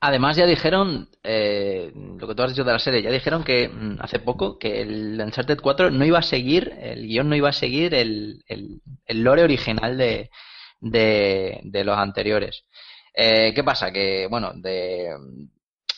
[0.00, 3.68] Además ya dijeron, eh, lo que tú has dicho de la serie, ya dijeron que
[3.68, 7.50] mm, hace poco que el Uncharted 4 no iba a seguir, el guion no iba
[7.50, 10.30] a seguir el, el, el lore original de,
[10.80, 12.64] de, de los anteriores.
[13.14, 13.90] Eh, ¿Qué pasa?
[13.92, 15.10] Que, bueno, de,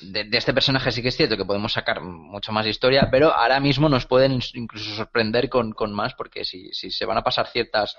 [0.00, 3.60] de, este personaje sí que es cierto que podemos sacar mucho más historia, pero ahora
[3.60, 7.46] mismo nos pueden incluso sorprender con, con más, porque si, si se van a pasar
[7.48, 7.96] ciertas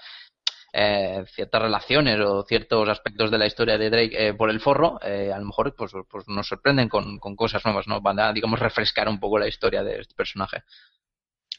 [0.73, 4.99] eh, ciertas relaciones o ciertos aspectos de la historia de Drake eh, por el forro,
[5.01, 8.01] eh, a lo mejor pues, pues nos sorprenden con, con cosas nuevas, ¿no?
[8.01, 10.63] Van a, digamos, refrescar un poco la historia de este personaje.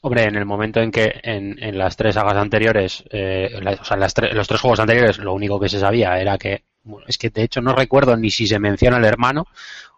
[0.02, 3.84] hombre, en el momento en que en, en las tres sagas anteriores, eh, la- o
[3.84, 6.64] sea, en las tre- los tres juegos anteriores, lo único que se sabía era que,
[6.86, 9.46] bueno, es que de hecho no recuerdo ni si se menciona el hermano,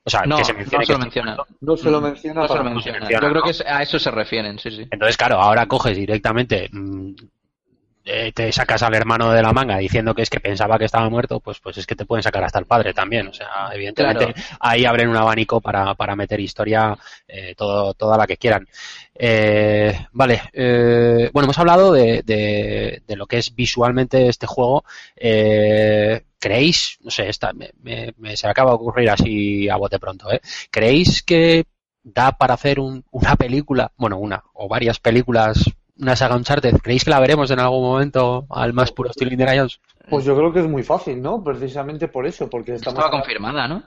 [0.04, 1.36] o sea, No, que se no mencione se lo menciona.
[1.60, 2.98] No se lo Mm, menciona no se lo menciona.
[3.00, 3.42] menciona, Yo creo ¿no?
[3.42, 4.88] que a eso se refieren, sí, sí.
[4.90, 7.12] Entonces, claro, ahora coges directamente, mm,
[8.10, 11.10] eh, te sacas al hermano de la manga diciendo que es que pensaba que estaba
[11.10, 13.28] muerto, pues, pues es que te pueden sacar hasta el padre también.
[13.28, 16.96] O sea, evidentemente ahí abren un abanico para, para meter historia
[17.28, 18.66] eh, todo, toda la que quieran.
[19.14, 24.84] Eh, vale, eh, bueno, hemos hablado de, de, de lo que es visualmente este juego.
[25.16, 29.76] Eh, ¿Creéis, no sé, esta, me, me- me- se me acaba de ocurrir así a
[29.76, 30.40] bote pronto, ¿eh?
[30.70, 31.64] ¿Creéis que
[32.02, 35.64] da para hacer un- una película, bueno, una o varias películas,
[35.98, 36.76] una saga Uncharted?
[36.82, 39.80] ¿Creéis que la veremos en algún momento al más puro estilo Indiana Jones?
[40.08, 41.42] Pues yo creo que es muy fácil, ¿no?
[41.42, 43.82] Precisamente por eso, porque estaba confirmada, ¿no?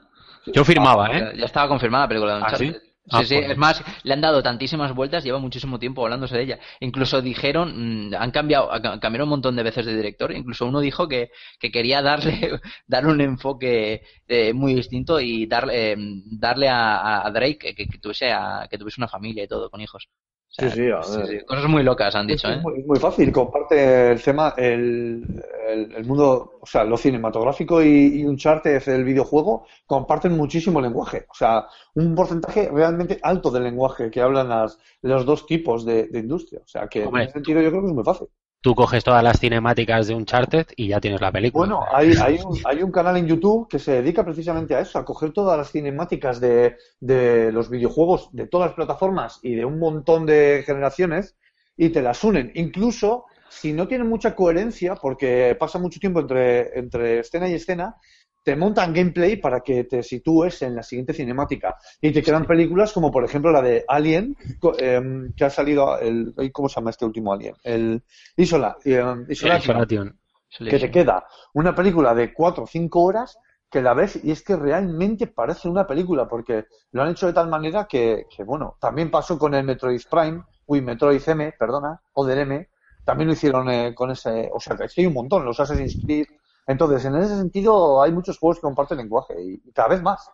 [0.47, 1.33] Yo firmaba, ¿eh?
[1.37, 2.73] Ya, estaba confirmada la película de ¿Ah, Uncharted.
[2.81, 2.90] sí?
[3.07, 6.35] Sí, Ah, sí, pues- es más, le han dado tantísimas vueltas, lleva muchísimo tiempo hablándose
[6.37, 6.59] de ella.
[6.79, 8.69] Incluso dijeron, mm, han cambiado,
[9.01, 12.21] cambiaron un montón de veces de director, incluso uno dijo que, que quería darle,
[12.87, 15.95] darle un enfoque eh, muy distinto y darle, eh,
[16.25, 19.81] darle a, a Drake que, que tuviese a- que tuviese una familia y todo, con
[19.81, 20.07] hijos.
[20.51, 21.27] O sea, Sí, sí, a ver.
[21.27, 22.61] sí, Cosas muy locas han dicho, es, ¿eh?
[22.61, 27.81] muy, es muy fácil, comparte el tema, el, el, el mundo, o sea, lo cinematográfico
[27.81, 31.25] y, y Uncharted, el videojuego, comparten muchísimo lenguaje.
[31.29, 36.07] O sea, un porcentaje realmente alto del lenguaje que hablan las, los dos tipos de,
[36.07, 36.61] de industria.
[36.63, 37.23] O sea, que Hombre.
[37.23, 38.27] en ese sentido yo creo que es muy fácil.
[38.61, 41.65] Tú coges todas las cinemáticas de Uncharted y ya tienes la película.
[41.65, 44.99] Bueno, hay, hay, un, hay un canal en YouTube que se dedica precisamente a eso,
[44.99, 49.65] a coger todas las cinemáticas de, de los videojuegos de todas las plataformas y de
[49.65, 51.35] un montón de generaciones
[51.75, 52.51] y te las unen.
[52.53, 57.97] Incluso si no tienen mucha coherencia, porque pasa mucho tiempo entre, entre escena y escena,
[58.43, 61.75] te montan gameplay para que te sitúes en la siguiente cinemática.
[62.01, 64.35] Y te quedan películas como, por ejemplo, la de Alien,
[64.79, 67.55] em, que ha salido, el, ¿cómo se llama este último Alien?
[67.63, 68.03] El
[68.35, 70.19] Isola, em, Isolation Isolation.
[70.59, 73.37] que te queda una película de 4 o 5 horas
[73.69, 77.33] que la ves y es que realmente parece una película porque lo han hecho de
[77.33, 82.01] tal manera que, que, bueno, también pasó con el Metroid Prime, uy, Metroid M, perdona,
[82.13, 82.67] o del M,
[83.05, 86.25] también lo hicieron eh, con ese, o sea, que hay un montón, los Assassin's Creed.
[86.67, 90.29] Entonces, en ese sentido, hay muchos juegos que comparten lenguaje y, y cada vez más.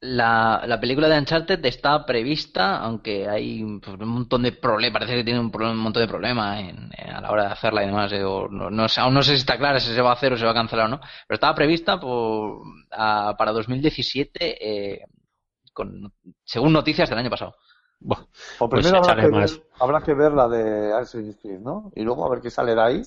[0.00, 5.16] La, la película de Uncharted está prevista, aunque hay pues, un montón de problemas, parece
[5.16, 7.82] que tiene un, problema- un montón de problemas en- en- a la hora de hacerla
[7.82, 8.12] y demás.
[8.12, 10.12] eh, o no, no sé, aún no sé si está clara si se va a
[10.12, 14.94] hacer o se va a cancelar o no, pero estaba prevista por, a- para 2017,
[14.94, 15.00] eh,
[15.72, 16.12] con,
[16.44, 17.56] según noticias del año pasado.
[18.00, 18.20] Buah,
[18.58, 19.50] O Pues primero habrá, échale que más.
[19.50, 21.90] ver, habrá que ver la de Assassin's Creed, ¿no?
[21.94, 23.02] Y luego a ver qué sale de ahí.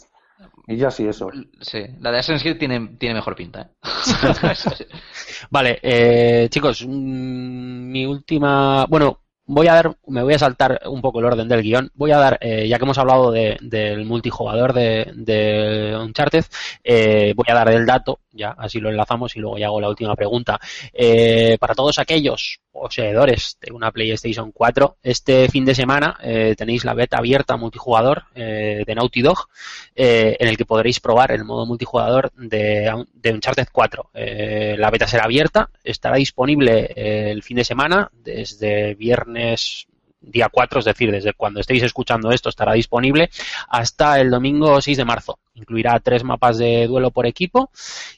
[0.67, 1.29] Y ya sí, eso.
[1.61, 3.61] Sí, la de Assassin's Creed tiene, tiene mejor pinta.
[3.61, 3.67] ¿eh?
[5.49, 8.85] Vale, eh, chicos, mm, mi última.
[8.85, 11.91] Bueno, voy a dar, me voy a saltar un poco el orden del guion.
[11.95, 16.45] Voy a dar, eh, ya que hemos hablado de- del multijugador de, de Uncharted,
[16.83, 19.89] eh, voy a dar el dato, ya, así lo enlazamos y luego ya hago la
[19.89, 20.59] última pregunta.
[20.93, 26.85] Eh, para todos aquellos poseedores de una PlayStation 4, este fin de semana eh, tenéis
[26.85, 29.49] la beta abierta multijugador eh, de Naughty Dog,
[29.95, 34.11] eh, en el que podréis probar el modo multijugador de, de Uncharted 4.
[34.13, 39.88] Eh, la beta será abierta, estará disponible el fin de semana, desde viernes
[40.21, 43.29] día 4, es decir, desde cuando estéis escuchando esto estará disponible,
[43.67, 45.39] hasta el domingo 6 de marzo.
[45.55, 47.69] Incluirá tres mapas de duelo por equipo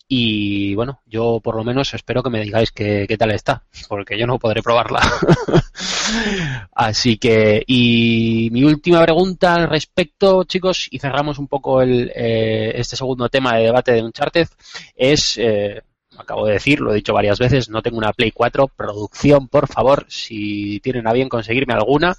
[0.07, 4.18] y bueno, yo por lo menos espero que me digáis qué, qué tal está, porque
[4.18, 5.02] yo no podré probarla.
[6.73, 12.73] Así que, y mi última pregunta al respecto, chicos, y cerramos un poco el, eh,
[12.76, 14.48] este segundo tema de debate de Uncharted,
[14.95, 15.82] es, eh,
[16.17, 19.67] acabo de decir, lo he dicho varias veces, no tengo una Play 4, producción, por
[19.67, 22.15] favor, si tienen a bien conseguirme alguna.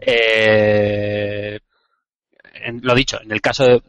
[0.00, 1.58] Eh,
[2.54, 3.82] en- lo dicho, en el caso de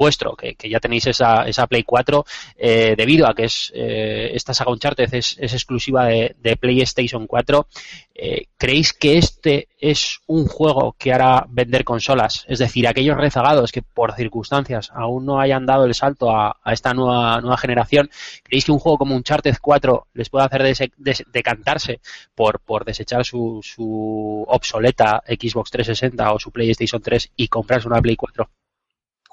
[0.00, 2.24] vuestro, que, ya tenéis esa, esa Play 4,
[2.56, 7.66] eh, debido a que es eh, esta saga Uncharted es, es exclusiva de, PlayStation 4,
[8.14, 12.46] eh, ¿creéis que este es un juego que hará vender consolas?
[12.48, 16.94] Es decir, aquellos rezagados que por circunstancias aún no hayan dado el salto a, esta
[16.94, 18.08] nueva, generación,
[18.42, 20.90] ¿creéis que un juego como Uncharted 4 les puede hacer
[21.30, 22.00] decantarse
[22.34, 28.00] por, por desechar su, su obsoleta Xbox 360 o su PlayStation 3 y comprarse una
[28.00, 28.48] Play 4?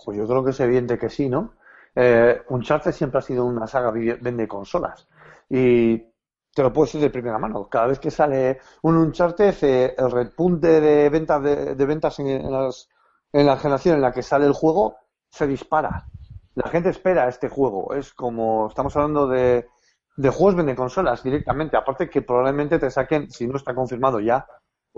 [0.08, 1.56] Pues yo creo que es evidente que sí, ¿no?
[1.94, 5.06] Eh, Uncharted siempre ha sido una saga vende consolas.
[5.50, 5.98] Y
[6.54, 7.68] te lo puedo decir de primera mano.
[7.68, 12.28] Cada vez que sale un Uncharted, eh, el repunte de ventas de, de ventas en,
[12.28, 12.88] en las-
[13.34, 14.96] en la generación en la que sale el juego
[15.30, 16.08] se dispara.
[16.56, 17.94] La gente espera este juego.
[17.94, 19.68] Es como estamos hablando de,
[20.16, 21.76] de juegos vende consolas directamente.
[21.76, 24.48] Aparte que probablemente te saquen, si no está confirmado ya,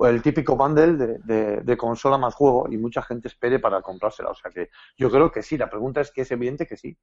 [0.08, 4.30] el típico bundle de, de- de consola más juego y mucha gente espere para comprársela.
[4.30, 5.58] O sea que yo creo que sí.
[5.58, 6.98] La pregunta es que es evidente que sí.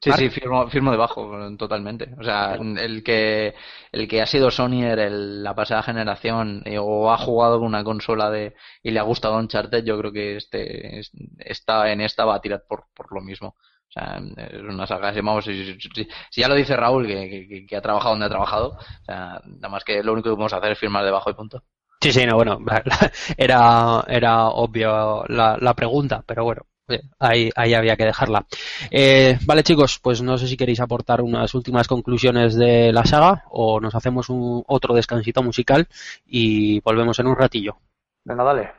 [0.00, 0.20] Sí, Marc.
[0.20, 2.14] sí, firmo, firmo debajo, totalmente.
[2.20, 3.54] O sea, el que,
[3.90, 7.82] el que ha sido Sonyer en la pasada generación eh, o ha jugado con una
[7.82, 12.24] consola de y le ha gustado Uncharted, yo creo que este es- está en esta
[12.24, 13.56] va a tirar por, por lo mismo.
[13.88, 16.08] O sea, es una saga, si, vamos, si, si-
[16.40, 19.68] ya lo dice Raúl, que, que- que ha trabajado donde ha trabajado, o sea, nada
[19.70, 21.62] más que lo único que podemos hacer es firmar debajo y punto.
[22.00, 22.58] Sí, sí, no, bueno,
[23.36, 28.46] era, era obvio la, la pregunta, pero bueno, eh, ahí, ahí había que dejarla.
[28.90, 33.44] Eh, vale, chicos, pues no sé si queréis aportar unas últimas conclusiones de la saga
[33.50, 35.88] o nos hacemos un, otro descansito musical
[36.24, 37.78] y volvemos en un ratillo.
[38.24, 38.72] Venga, dale.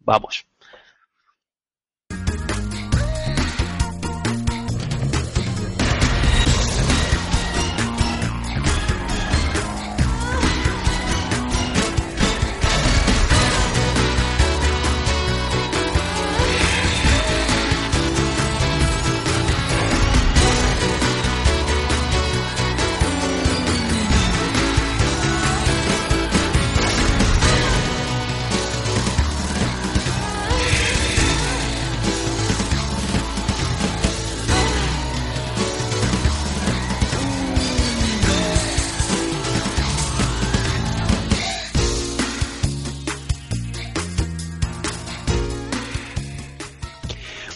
[0.00, 0.46] Vamos.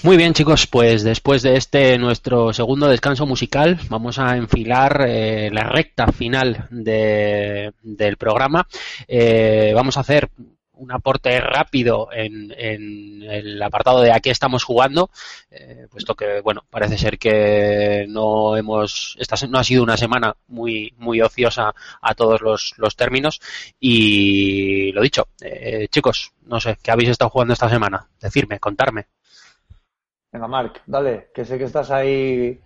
[0.02, 5.51] Muy bien, chicos, pues después de este nuestro segundo descanso musical, vamos a enfilar eh,
[5.52, 8.66] la recta final de- del programa.
[9.06, 10.31] Eh, vamos a hacer
[10.72, 15.10] un aporte rápido en, en el apartado de a qué estamos jugando,
[15.51, 20.35] eh, puesto que, bueno, parece ser que no hemos, esta no ha sido una semana
[20.48, 23.39] muy, muy ociosa a todos los, los términos.
[23.78, 28.09] Y lo dicho, eh, chicos, no sé, ¿qué habéis estado jugando esta semana?
[28.18, 29.06] Decirme, contarme.
[30.32, 32.61] Venga, Marc, dale, que sé que estás ahí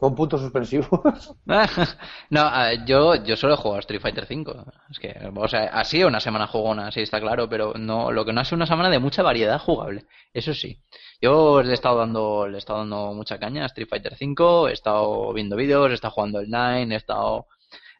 [0.00, 1.36] con puntos suspensivos.
[2.30, 4.64] no, yo, yo solo he jugado a Street Fighter V.
[4.90, 8.24] Es que, o sea, ha sido una semana jugona, sí, está claro, pero no, lo
[8.24, 10.06] que no ha sido una semana de mucha variedad jugable.
[10.32, 10.80] Eso sí.
[11.20, 14.70] Yo le he estado dando, le he estado dando mucha caña a Street Fighter V,
[14.70, 17.46] he estado viendo vídeos, he estado jugando online, he estado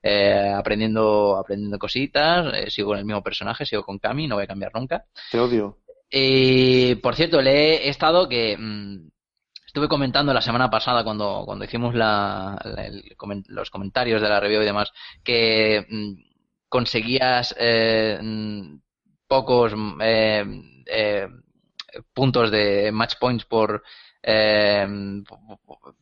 [0.02, 4.44] eh, aprendiendo, aprendiendo cositas, eh, sigo con el mismo personaje, sigo con Kami, no voy
[4.44, 5.05] a cambiar nunca.
[5.30, 5.76] Te odio.
[6.11, 9.11] Y por cierto, le he estado que mm,
[9.66, 12.59] estuve comentando la semana pasada cuando, cuando hicimos la,
[13.47, 14.93] los comentarios de la review y demás
[15.23, 16.15] que mm,
[16.69, 18.81] conseguías eh, mm,
[19.28, 20.45] pocos eh,
[20.87, 21.28] eh,
[22.12, 23.85] puntos de match points por
[24.22, 24.86] eh,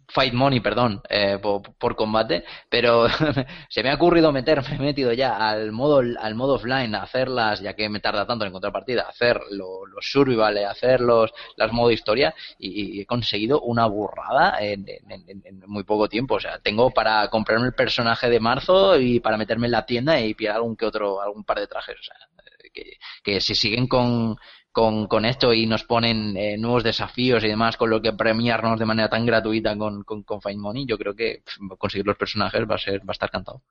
[0.09, 3.07] fight money, perdón, eh, por, combate, pero
[3.69, 7.03] se me ha ocurrido meter, me he metido ya al modo al modo offline a
[7.03, 11.01] hacerlas, ya que me tarda tanto en encontrar partida, hacer lo- los survival, eh, hacer
[11.01, 16.09] los las modo historia y, he conseguido una burrada en, en- en- en muy poco
[16.09, 19.87] tiempo, o sea, tengo para comprarme el personaje de marzo y para meterme en la
[19.87, 22.17] tienda y pillar algún que otro algún par de trajes, o sea,
[22.65, 22.93] eh, que,
[23.23, 24.37] que si siguen con
[24.79, 28.79] con, con esto y nos ponen eh, nuevos desafíos y demás con lo que premiarnos
[28.79, 31.43] de manera tan gratuita con, con, con Find Money, yo creo que
[31.79, 33.63] conseguir los personajes va a ser va a estar cantado.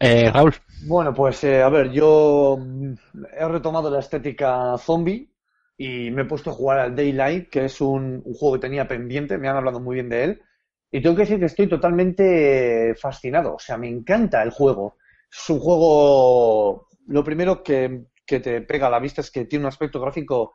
[0.00, 0.54] Eh, Raúl,
[0.86, 2.92] Bueno, pues eh, a ver, yo mm,
[3.38, 5.30] he retomado la estética zombie
[5.76, 8.88] y me he puesto a jugar al Daylight, que es un, un juego que tenía
[8.88, 10.42] pendiente, me han hablado muy bien de él.
[10.90, 14.96] Y tengo que decir que estoy totalmente fascinado, o sea, me encanta el juego.
[15.30, 19.64] Es un juego, lo primero que, que te pega a la vista es que tiene
[19.64, 20.54] un aspecto gráfico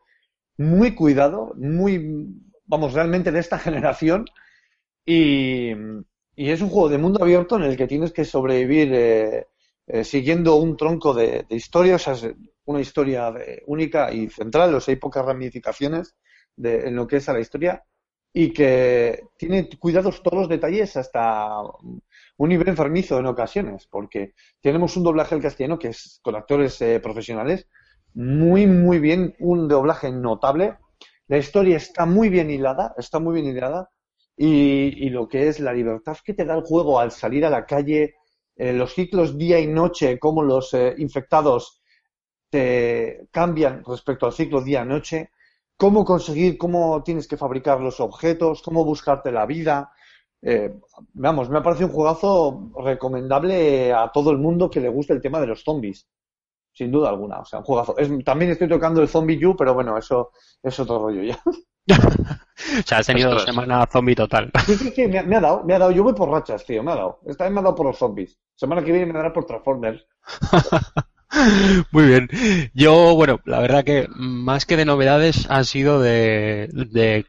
[0.57, 2.27] muy cuidado, muy,
[2.65, 4.25] vamos, realmente de esta generación.
[5.05, 5.71] Y,
[6.35, 9.47] es un juego de mundo abierto en el que tienes que sobrevivir eh,
[9.87, 12.15] eh, siguiendo un tronco de, de historia, o sea,
[12.65, 16.15] una historia de- única y central, o sea, hay pocas ramificaciones
[16.55, 17.83] de, en lo que es a la historia.
[18.35, 21.49] Y que tiene cuidados todos los detalles hasta
[22.37, 26.81] un nivel enfermizo en ocasiones, porque tenemos un doblaje al castellano que es con actores
[26.81, 27.67] eh, profesionales,
[28.13, 30.77] muy, muy bien, un doblaje notable.
[31.27, 33.89] La historia está muy bien hilada, está muy bien hilada,
[34.35, 37.49] y, y lo que es la libertad que te da el juego al salir a
[37.49, 38.15] la calle,
[38.55, 41.81] eh, los ciclos día y noche, cómo los eh, infectados
[42.49, 45.31] te cambian respecto al ciclo día-noche,
[45.75, 49.91] cómo conseguir, cómo tienes que fabricar los objetos, cómo buscarte la vida.
[50.45, 50.73] Eh,
[51.13, 55.21] vamos, me ha parecido un juegazo recomendable a todo el mundo que le guste el
[55.21, 56.07] tema de los zombies.
[56.73, 57.97] Sin duda alguna, o sea, un juegazo.
[57.97, 61.39] Es- también estoy tocando el Zombie U, pero bueno, eso es otro rollo ya.
[61.87, 63.45] o sea, has tenido Ostras.
[63.55, 64.51] semana zombie total.
[64.65, 65.91] Sí, sí, sí, me, ha- me ha dado, me ha dado.
[65.91, 67.19] Yo voy por rachas, tío, me ha dado.
[67.27, 68.39] Esta vez me ha dado por los zombies.
[68.55, 70.05] Semana que viene me dará por Transformers.
[71.91, 72.29] Muy bien.
[72.73, 77.25] Yo, bueno, la verdad que más que de novedades han sido de, de,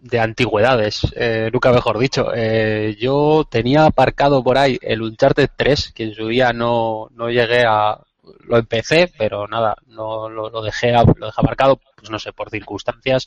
[0.00, 2.28] de antigüedades, eh, nunca mejor dicho.
[2.34, 7.28] Eh, yo tenía aparcado por ahí el Uncharted 3, que en su día no, no
[7.30, 7.98] llegué a...
[8.46, 12.32] Lo empecé, pero nada, no lo, lo dejé a- lo dejé aparcado, pues no sé,
[12.32, 13.26] por circunstancias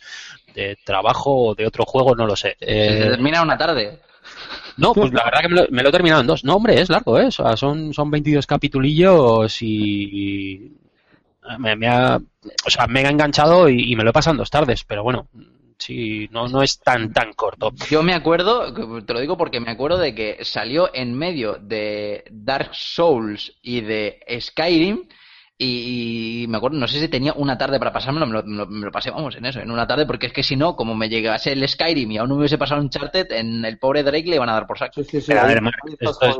[0.53, 2.55] de trabajo o de otro juego, no lo sé.
[2.59, 3.99] Se Eh, termina una tarde.
[4.77, 6.43] no, pues la verdad que me lo, me lo he terminado en dos.
[6.43, 7.25] No, hombre, es largo, ¿eh?
[7.25, 10.71] O sea, son, son 22 capitulillos y
[11.59, 12.17] me, me ha,
[12.65, 15.03] o sea, me ha enganchado y, y me lo he pasado en dos tardes, pero
[15.03, 15.27] bueno,
[15.81, 17.71] sí, no, no es tan, tan corto.
[17.89, 22.23] Yo me acuerdo, te lo digo porque me acuerdo de que salió en medio de
[22.29, 25.07] Dark Souls y de Skyrim
[25.63, 28.55] y, y me acuerdo, no sé si tenía una tarde para pasármelo, me lo, me
[28.57, 30.75] lo- me lo pasé, vamos, en eso, en una tarde, porque es que si no,
[30.75, 33.77] como me llegase el Skyrim y aún no me hubiese pasado un Uncharted, en el
[33.77, 35.01] pobre Drake le iban a dar por saco.
[35.03, 35.27] Sí, sí, sí.
[35.27, 35.61] Pero a ver,
[35.99, 36.37] estás esto es-.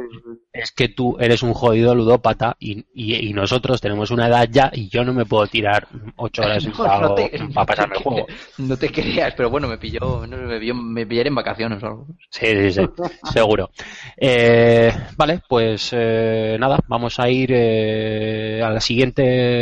[0.54, 4.70] Es que tú eres un jodido ludópata y, y, y nosotros tenemos una edad ya
[4.74, 5.88] y yo no me puedo tirar
[6.18, 8.28] ocho horas No, para, no te- para pasarme el juego.
[8.58, 11.82] No te creas, pero bueno, me pilló, no sé, me pilló, me pillaré en vacaciones
[11.84, 12.08] o algo.
[12.30, 12.82] Sí, sí, sí,
[13.32, 13.70] seguro.
[14.18, 19.11] Eh, vale, pues eh, nada, vamos a ir eh, al siguiente,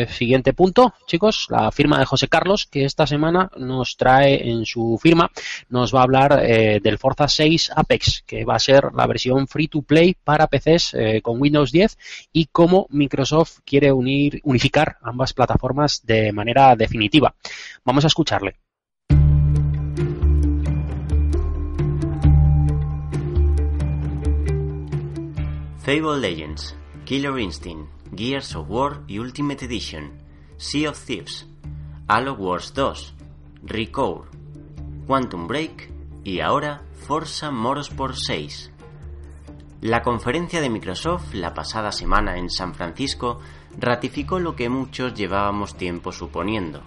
[0.09, 4.97] siguiente punto, chicos, la firma de José Carlos, que esta semana nos trae en su
[5.01, 5.30] firma,
[5.67, 9.47] nos va a hablar eh, del Forza 6 Apex, que va a ser la versión
[9.47, 11.97] free to play para PC es eh, con Windows 10
[12.31, 17.35] y cómo Microsoft quiere unir, unificar ambas plataformas de manera definitiva.
[17.84, 18.55] Vamos a escucharle.
[25.80, 30.11] Fable Legends, Killer Instinct, Gears of War y Ultimate Edition,
[30.57, 31.48] Sea of Thieves,
[32.07, 33.14] Halo Wars 2,
[33.64, 34.27] Recore,
[35.06, 35.91] Quantum Break
[36.23, 38.72] y ahora Forza Motorsport 6.
[39.81, 43.40] La conferencia de Microsoft la pasada semana en San Francisco
[43.77, 46.81] ratificó lo que muchos llevábamos tiempo suponiendo.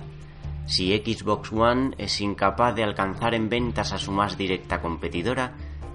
[0.67, 5.55] Si Xbox One es incapaz de alcanzar en ventas a su más directa competidora,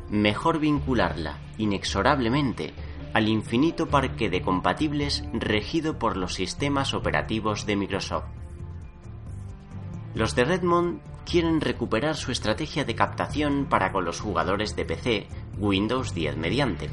[0.09, 2.73] mejor vincularla inexorablemente
[3.13, 8.25] al infinito parque de compatibles regido por los sistemas operativos de Microsoft.
[10.13, 15.27] Los de Redmond quieren recuperar su estrategia de captación para con los jugadores de PC
[15.57, 16.89] Windows 10 mediante.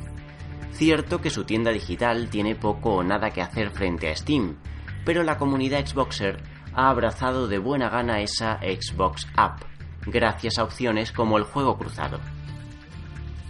[0.72, 4.56] Cierto que su tienda digital tiene poco o nada que hacer frente a Steam,
[5.04, 6.42] pero la comunidad Xboxer
[6.74, 9.62] ha abrazado de buena gana esa Xbox App,
[10.06, 12.18] gracias a opciones como el juego cruzado.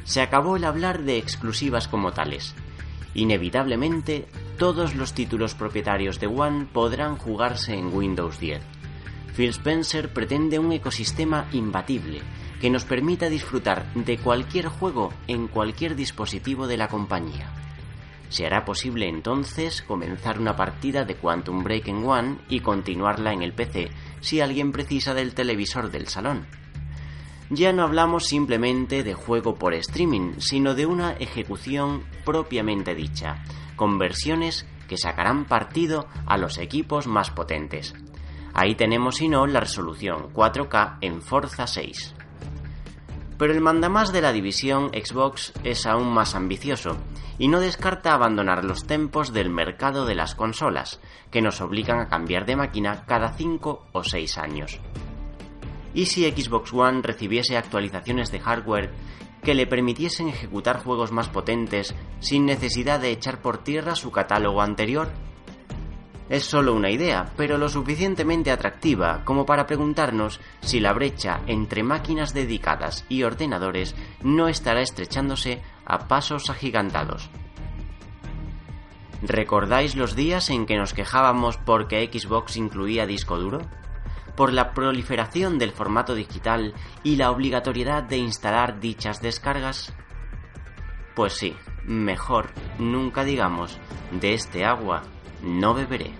[0.05, 2.55] Se acabó el hablar de exclusivas como tales.
[3.15, 4.27] Inevitablemente,
[4.59, 8.63] todos los títulos propietarios de One podrán jugarse en Windows 10.
[9.35, 12.23] Phil Spencer pretende un ecosistema imbatible
[12.61, 17.53] que nos permita disfrutar de cualquier juego en cualquier dispositivo de la compañía.
[18.29, 23.43] Se hará posible entonces comenzar una partida de Quantum Break en One y continuarla en
[23.43, 23.91] el PC
[24.21, 26.47] si alguien precisa del televisor del salón.
[27.51, 33.45] Ya no hablamos simplemente de juego por streaming, sino de una ejecución propiamente dicha,
[33.77, 37.95] con versiones que sacarán partido a los equipos más potentes.
[38.55, 42.15] Ahí tenemos, si no, la resolución 4K en Forza 6.
[43.37, 46.97] Pero el mandamás de la división Xbox es aún más ambicioso
[47.37, 51.01] y no descarta abandonar los tempos del mercado de las consolas,
[51.33, 54.81] que nos obligan a cambiar de máquina cada 5 o 6 años.
[55.95, 58.93] ¿Y si Xbox One recibiese actualizaciones de hardware
[59.43, 64.61] que le permitiesen ejecutar juegos más potentes sin necesidad de echar por tierra su catálogo
[64.61, 65.13] anterior?
[66.29, 71.83] Es solo una idea, pero lo suficientemente atractiva como para preguntarnos si la brecha entre
[71.83, 77.31] máquinas dedicadas y ordenadores no estará estrechándose a pasos agigantados.
[79.23, 83.61] ¿Recordáis los días en que nos quejábamos porque Xbox incluía disco duro?
[84.37, 86.75] ¿Por la proliferación del formato digital
[87.05, 89.95] y la obligatoriedad de instalar dichas descargas?
[91.15, 91.55] Pues sí,
[91.85, 93.79] mejor nunca digamos
[94.11, 95.03] de este agua
[95.41, 96.13] no beberé.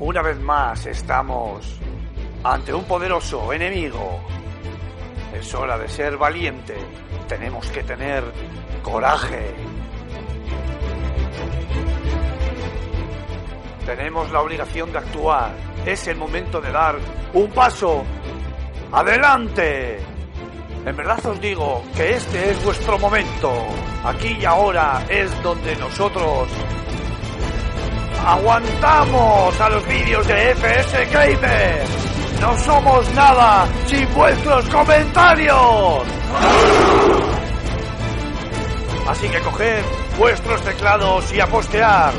[0.00, 1.80] Una vez más estamos
[2.42, 4.20] ante un poderoso enemigo.
[5.34, 6.76] Es hora de ser valiente.
[7.28, 8.22] Tenemos que tener
[8.82, 9.54] coraje.
[13.84, 15.52] Tenemos la obligación de actuar.
[15.84, 16.96] Es el momento de dar
[17.32, 18.04] un paso
[18.92, 19.98] adelante.
[20.86, 23.52] En verdad os digo que este es vuestro momento.
[24.04, 26.48] Aquí y ahora es donde nosotros
[28.24, 31.84] aguantamos a los vídeos de FS Gamer.
[32.44, 36.02] No somos nada sin vuestros comentarios.
[39.08, 39.82] Así que coged
[40.18, 42.12] vuestros teclados y a postear.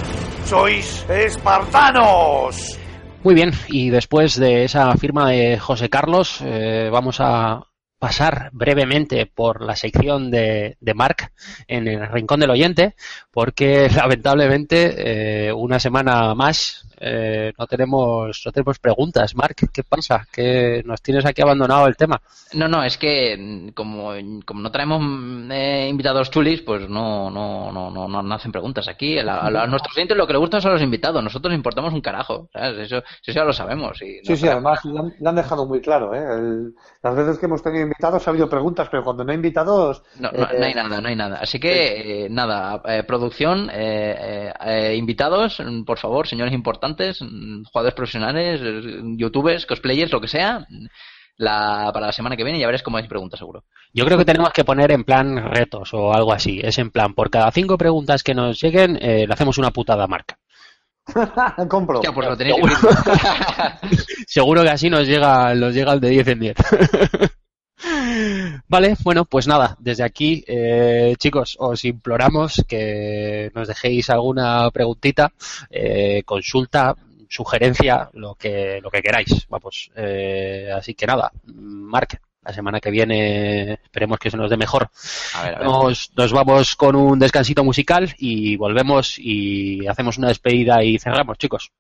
[0.45, 2.79] Sois espartanos.
[3.21, 7.61] Muy bien, y después de esa firma de José Carlos, eh, vamos a
[7.99, 11.33] pasar brevemente por la sección de, de Mark
[11.67, 12.95] en el Rincón del Oyente,
[13.31, 19.35] porque lamentablemente eh, una semana más eh, no tenemos no tenemos preguntas.
[19.35, 20.27] Mark, ¿qué pasa?
[20.31, 22.21] Que nos tienes aquí abandonado el tema.
[22.53, 24.11] No, no, es que mm, como,
[24.45, 28.51] como no traemos mm, eh, invitados chulis, pues no, no, no, no, no, no hacen
[28.51, 29.17] preguntas aquí.
[29.19, 31.23] A, la- a la- a nuestros clientes lo que les gusta son los invitados.
[31.23, 32.49] Nosotros importamos un carajo.
[32.53, 32.79] ¿sabes?
[32.79, 34.01] Eso, eso ya lo sabemos.
[34.01, 36.13] y Sí, no sí, además lo han, lo han dejado muy claro.
[36.13, 36.19] ¿eh?
[36.19, 40.01] El- las veces que hemos tenido invitados ha habido preguntas, pero cuando no hay invitados.
[40.19, 41.37] No, no, eh, no hay nada, no hay nada.
[41.41, 46.84] Así que, eh, nada, eh, producción, eh, eh, eh, invitados, mm, por favor, señores importantes,
[46.89, 50.65] mm, jugadores profesionales, eh, youtubers, cosplayers, lo que sea,
[51.37, 53.63] la, para la semana que viene ya veréis cómo hay preguntas, seguro.
[53.93, 56.59] Yo creo que tenemos que poner en plan retos o algo así.
[56.63, 60.03] Es en plan, por cada cinco preguntas que nos lleguen, eh, le hacemos una putada
[60.03, 60.37] a Mark.
[61.69, 62.01] compro.
[62.01, 62.57] Ya, pues lo tenéis
[64.27, 66.55] Seguro que así nos llega, nos llega el de 10 en 10.
[68.67, 75.31] Vale, bueno, pues nada, desde aquí, eh, chicos, os imploramos que nos dejéis alguna preguntita,
[75.69, 76.95] eh, consulta,
[77.29, 79.47] sugerencia, lo que, lo que queráis.
[79.49, 84.57] Vamos, eh, así que nada, Mark, la semana que viene esperemos que se nos dé
[84.57, 84.89] mejor.
[85.33, 85.67] A ver, a ver.
[85.67, 91.37] Nos, nos vamos con un descansito musical y volvemos y hacemos una despedida y cerramos,
[91.37, 91.71] chicos.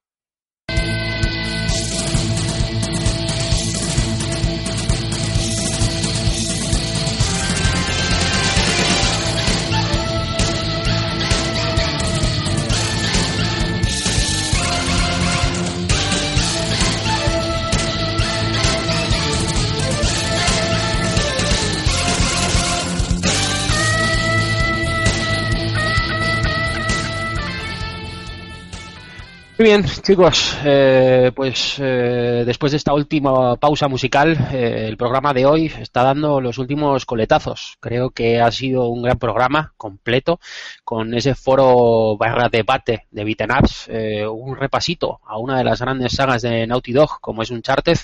[29.57, 35.31] Muy bien, chicos, eh, pues eh, después de esta última pausa musical, eh, el programa
[35.31, 37.77] de hoy está dando los últimos coletazos.
[37.79, 40.41] Creo que ha sido un gran programa completo
[40.83, 45.79] con ese foro barra debate de Beaten Ups, eh, un repasito a una de las
[45.79, 47.97] grandes sagas de Naughty Dog, como es Uncharted,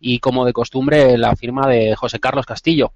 [0.00, 2.92] y como de costumbre la firma de José Carlos Castillo,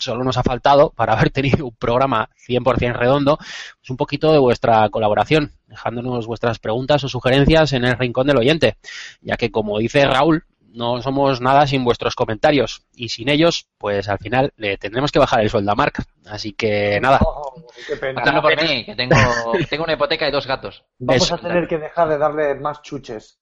[0.00, 4.38] solo nos ha faltado, para haber tenido un programa 100% redondo, pues un poquito de
[4.38, 8.76] vuestra colaboración, dejándonos vuestras preguntas o sugerencias en el rincón del oyente,
[9.20, 14.08] ya que como dice Raúl, no somos nada sin vuestros comentarios y sin ellos, pues
[14.08, 15.94] al final le tendremos que bajar el sueldo a Mark.
[16.26, 18.22] Así que nada, Oh, qué pena.
[18.22, 19.16] Hazlo por mí, que tengo,
[19.68, 20.84] tengo una hipoteca y dos gatos.
[20.98, 21.34] Vamos Eso.
[21.34, 23.40] a tener que dejar de darle más chuches.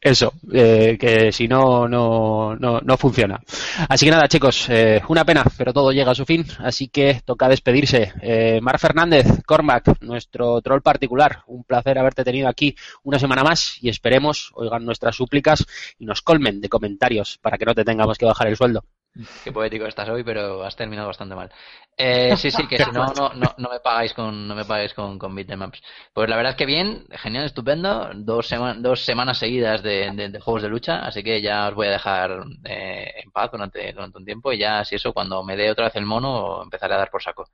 [0.00, 3.40] Eso, eh, que si no, no, no, funciona.
[3.88, 7.22] Así que nada, chicos, eh, una pena, pero todo llega a su fin, así que
[7.24, 8.12] toca despedirse.
[8.20, 13.78] Eh, Mar Fernández, Cormac, nuestro troll particular, un placer haberte tenido aquí una semana más
[13.80, 15.64] y esperemos oigan nuestras súplicas
[15.98, 18.84] y nos colmen de comentarios para que no te tengamos que bajar el sueldo.
[19.42, 21.50] Qué poético estás hoy, pero has terminado bastante mal.
[21.96, 24.92] Eh, sí, sí, que si no, no, no, no me pagáis con, no me pagáis
[24.94, 25.80] con, con Beatemaps.
[26.12, 28.10] Pues la verdad es que bien, genial, estupendo.
[28.14, 31.74] Dos, sema- dos semanas seguidas de, de- de juegos de lucha, así que ya os
[31.74, 35.42] voy a dejar eh, en paz durante, durante un tiempo y ya, si eso, cuando
[35.44, 37.44] me dé otra vez el mono, empezaré a dar por saco.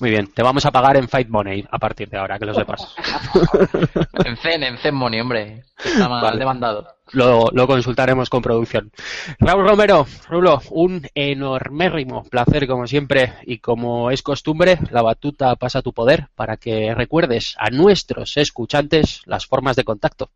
[0.00, 2.54] Muy bien, te vamos a pagar en Fight Money a partir de ahora, que lo
[2.54, 2.94] sepas.
[4.24, 5.62] En Zen, en Zen Money, hombre.
[5.84, 6.38] Está mal Vale.
[6.38, 6.86] demandado.
[7.12, 8.90] Lo, lo consultaremos con producción.
[9.38, 15.80] Raúl Romero, Rulo, un enormérrimo placer como siempre y como es costumbre, la batuta pasa
[15.80, 20.30] a tu poder para que recuerdes a nuestros escuchantes las formas de contacto.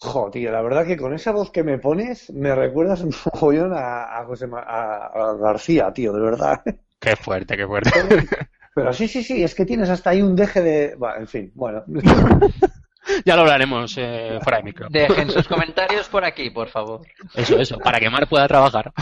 [0.00, 3.72] Jo, tío, la verdad que con esa voz que me pones me recuerdas un mogollón
[3.74, 6.62] a, a José Ma- a, a García, tío, de verdad.
[7.08, 7.90] Qué fuerte, qué fuerte.
[8.74, 10.94] Pero sí, sí, sí, es que tienes hasta ahí un deje de...
[10.96, 11.82] Bueno, en fin, bueno.
[13.24, 14.88] ya lo hablaremos eh, fuera de micro.
[14.90, 17.00] Dejen sus comentarios por aquí, por favor.
[17.34, 18.92] Eso, eso, para que Mar pueda trabajar.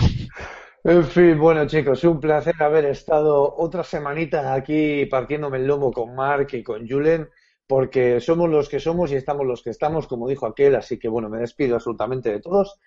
[0.84, 6.14] En fin, bueno chicos, un placer haber estado otra semanita aquí partiéndome el lomo con
[6.14, 7.28] Mark y con Julen,
[7.66, 11.08] porque somos los que somos y estamos los que estamos, como dijo aquel, así que
[11.08, 12.78] bueno, me despido absolutamente de todos.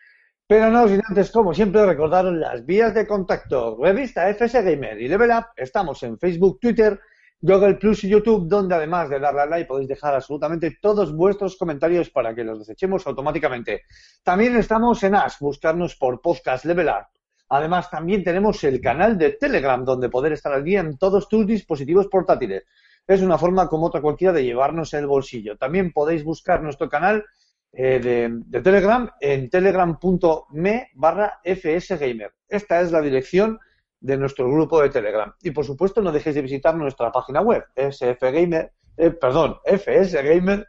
[0.49, 3.77] Pero no sin antes, como siempre, recordaros las vías de contacto.
[3.79, 6.99] Revista FS Gamer y Level Up, estamos en Facebook, Twitter,
[7.39, 11.55] Google Plus y YouTube, donde además de darle a like podéis dejar absolutamente todos vuestros
[11.55, 13.83] comentarios para que los desechemos automáticamente.
[14.23, 17.05] También estamos en Ash, buscarnos por Podcast Level Up.
[17.49, 21.45] Además, también tenemos el canal de Telegram, donde poder estar al día en todos tus
[21.45, 22.63] dispositivos portátiles.
[23.05, 25.57] Es una forma como otra cualquiera de llevarnos el bolsillo.
[25.57, 27.23] También podéis buscar nuestro canal
[27.71, 32.33] eh, de, de Telegram en telegram.me barra fsgamer.
[32.47, 33.59] Esta es la dirección
[34.01, 35.33] de nuestro grupo de Telegram.
[35.41, 40.67] Y por supuesto, no dejéis de visitar nuestra página web, sfgamer, eh, perdón, fsgamer.com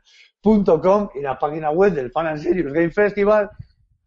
[1.15, 3.51] y la página web del Fan and Serious Game Festival,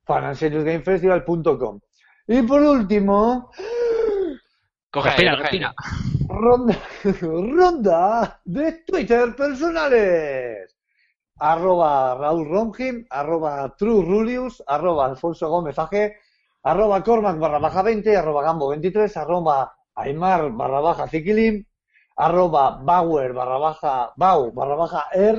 [0.05, 1.79] fanandserious.gamefestival.com.
[2.27, 3.51] Y por último,
[4.89, 5.73] Coge Respira, respira.
[6.27, 6.77] ronda,
[7.21, 10.72] ronda de Twitter personales.
[11.39, 16.13] Arroba Raúl Romgim, arroba True Rulius, arroba Alfonso Gómez AG,
[16.63, 21.63] arroba Cormac barra baja 20, arroba Gambo 23, arroba Aymar barra baja Ziquilim,
[22.15, 25.37] arroba Bauer barra baja Bau barra baja Er.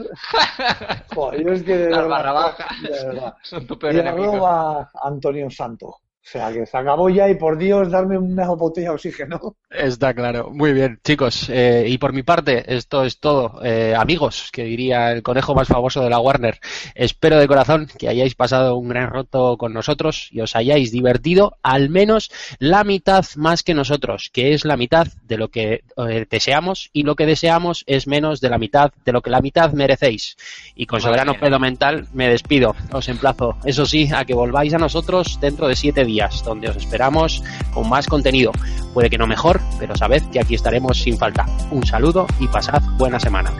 [1.14, 2.66] Joder, yo es que de verdad, barra baja.
[2.82, 3.34] de verdad.
[3.42, 4.32] Son tu peor Y enemigo.
[4.32, 6.00] arroba Antonio Santo.
[6.24, 9.56] O sea, que se acabó ya y por Dios, darme una botella de oxígeno.
[9.70, 10.50] Está claro.
[10.50, 11.50] Muy bien, chicos.
[11.50, 13.60] eh, y por mi parte, esto es todo.
[13.62, 16.58] Eh, amigos, que diría el conejo más famoso de la Warner,
[16.94, 21.58] espero de corazón que hayáis pasado un gran rato con nosotros y os hayáis divertido
[21.62, 26.26] al menos la mitad más que nosotros, que es la mitad de lo que eh,
[26.30, 29.72] deseamos y lo que deseamos es menos de la mitad de lo que la mitad
[29.72, 30.36] merecéis.
[30.74, 32.74] Y con soberano pedo mental me despido.
[32.92, 36.76] Os emplazo, eso sí, a que volváis a nosotros dentro de siete días, donde os
[36.76, 37.42] esperamos
[37.72, 38.52] con más contenido.
[38.92, 41.44] Puede que no mejor, pero sabed que aquí estaremos sin falta.
[41.72, 43.52] Un saludo y pasad buena semana.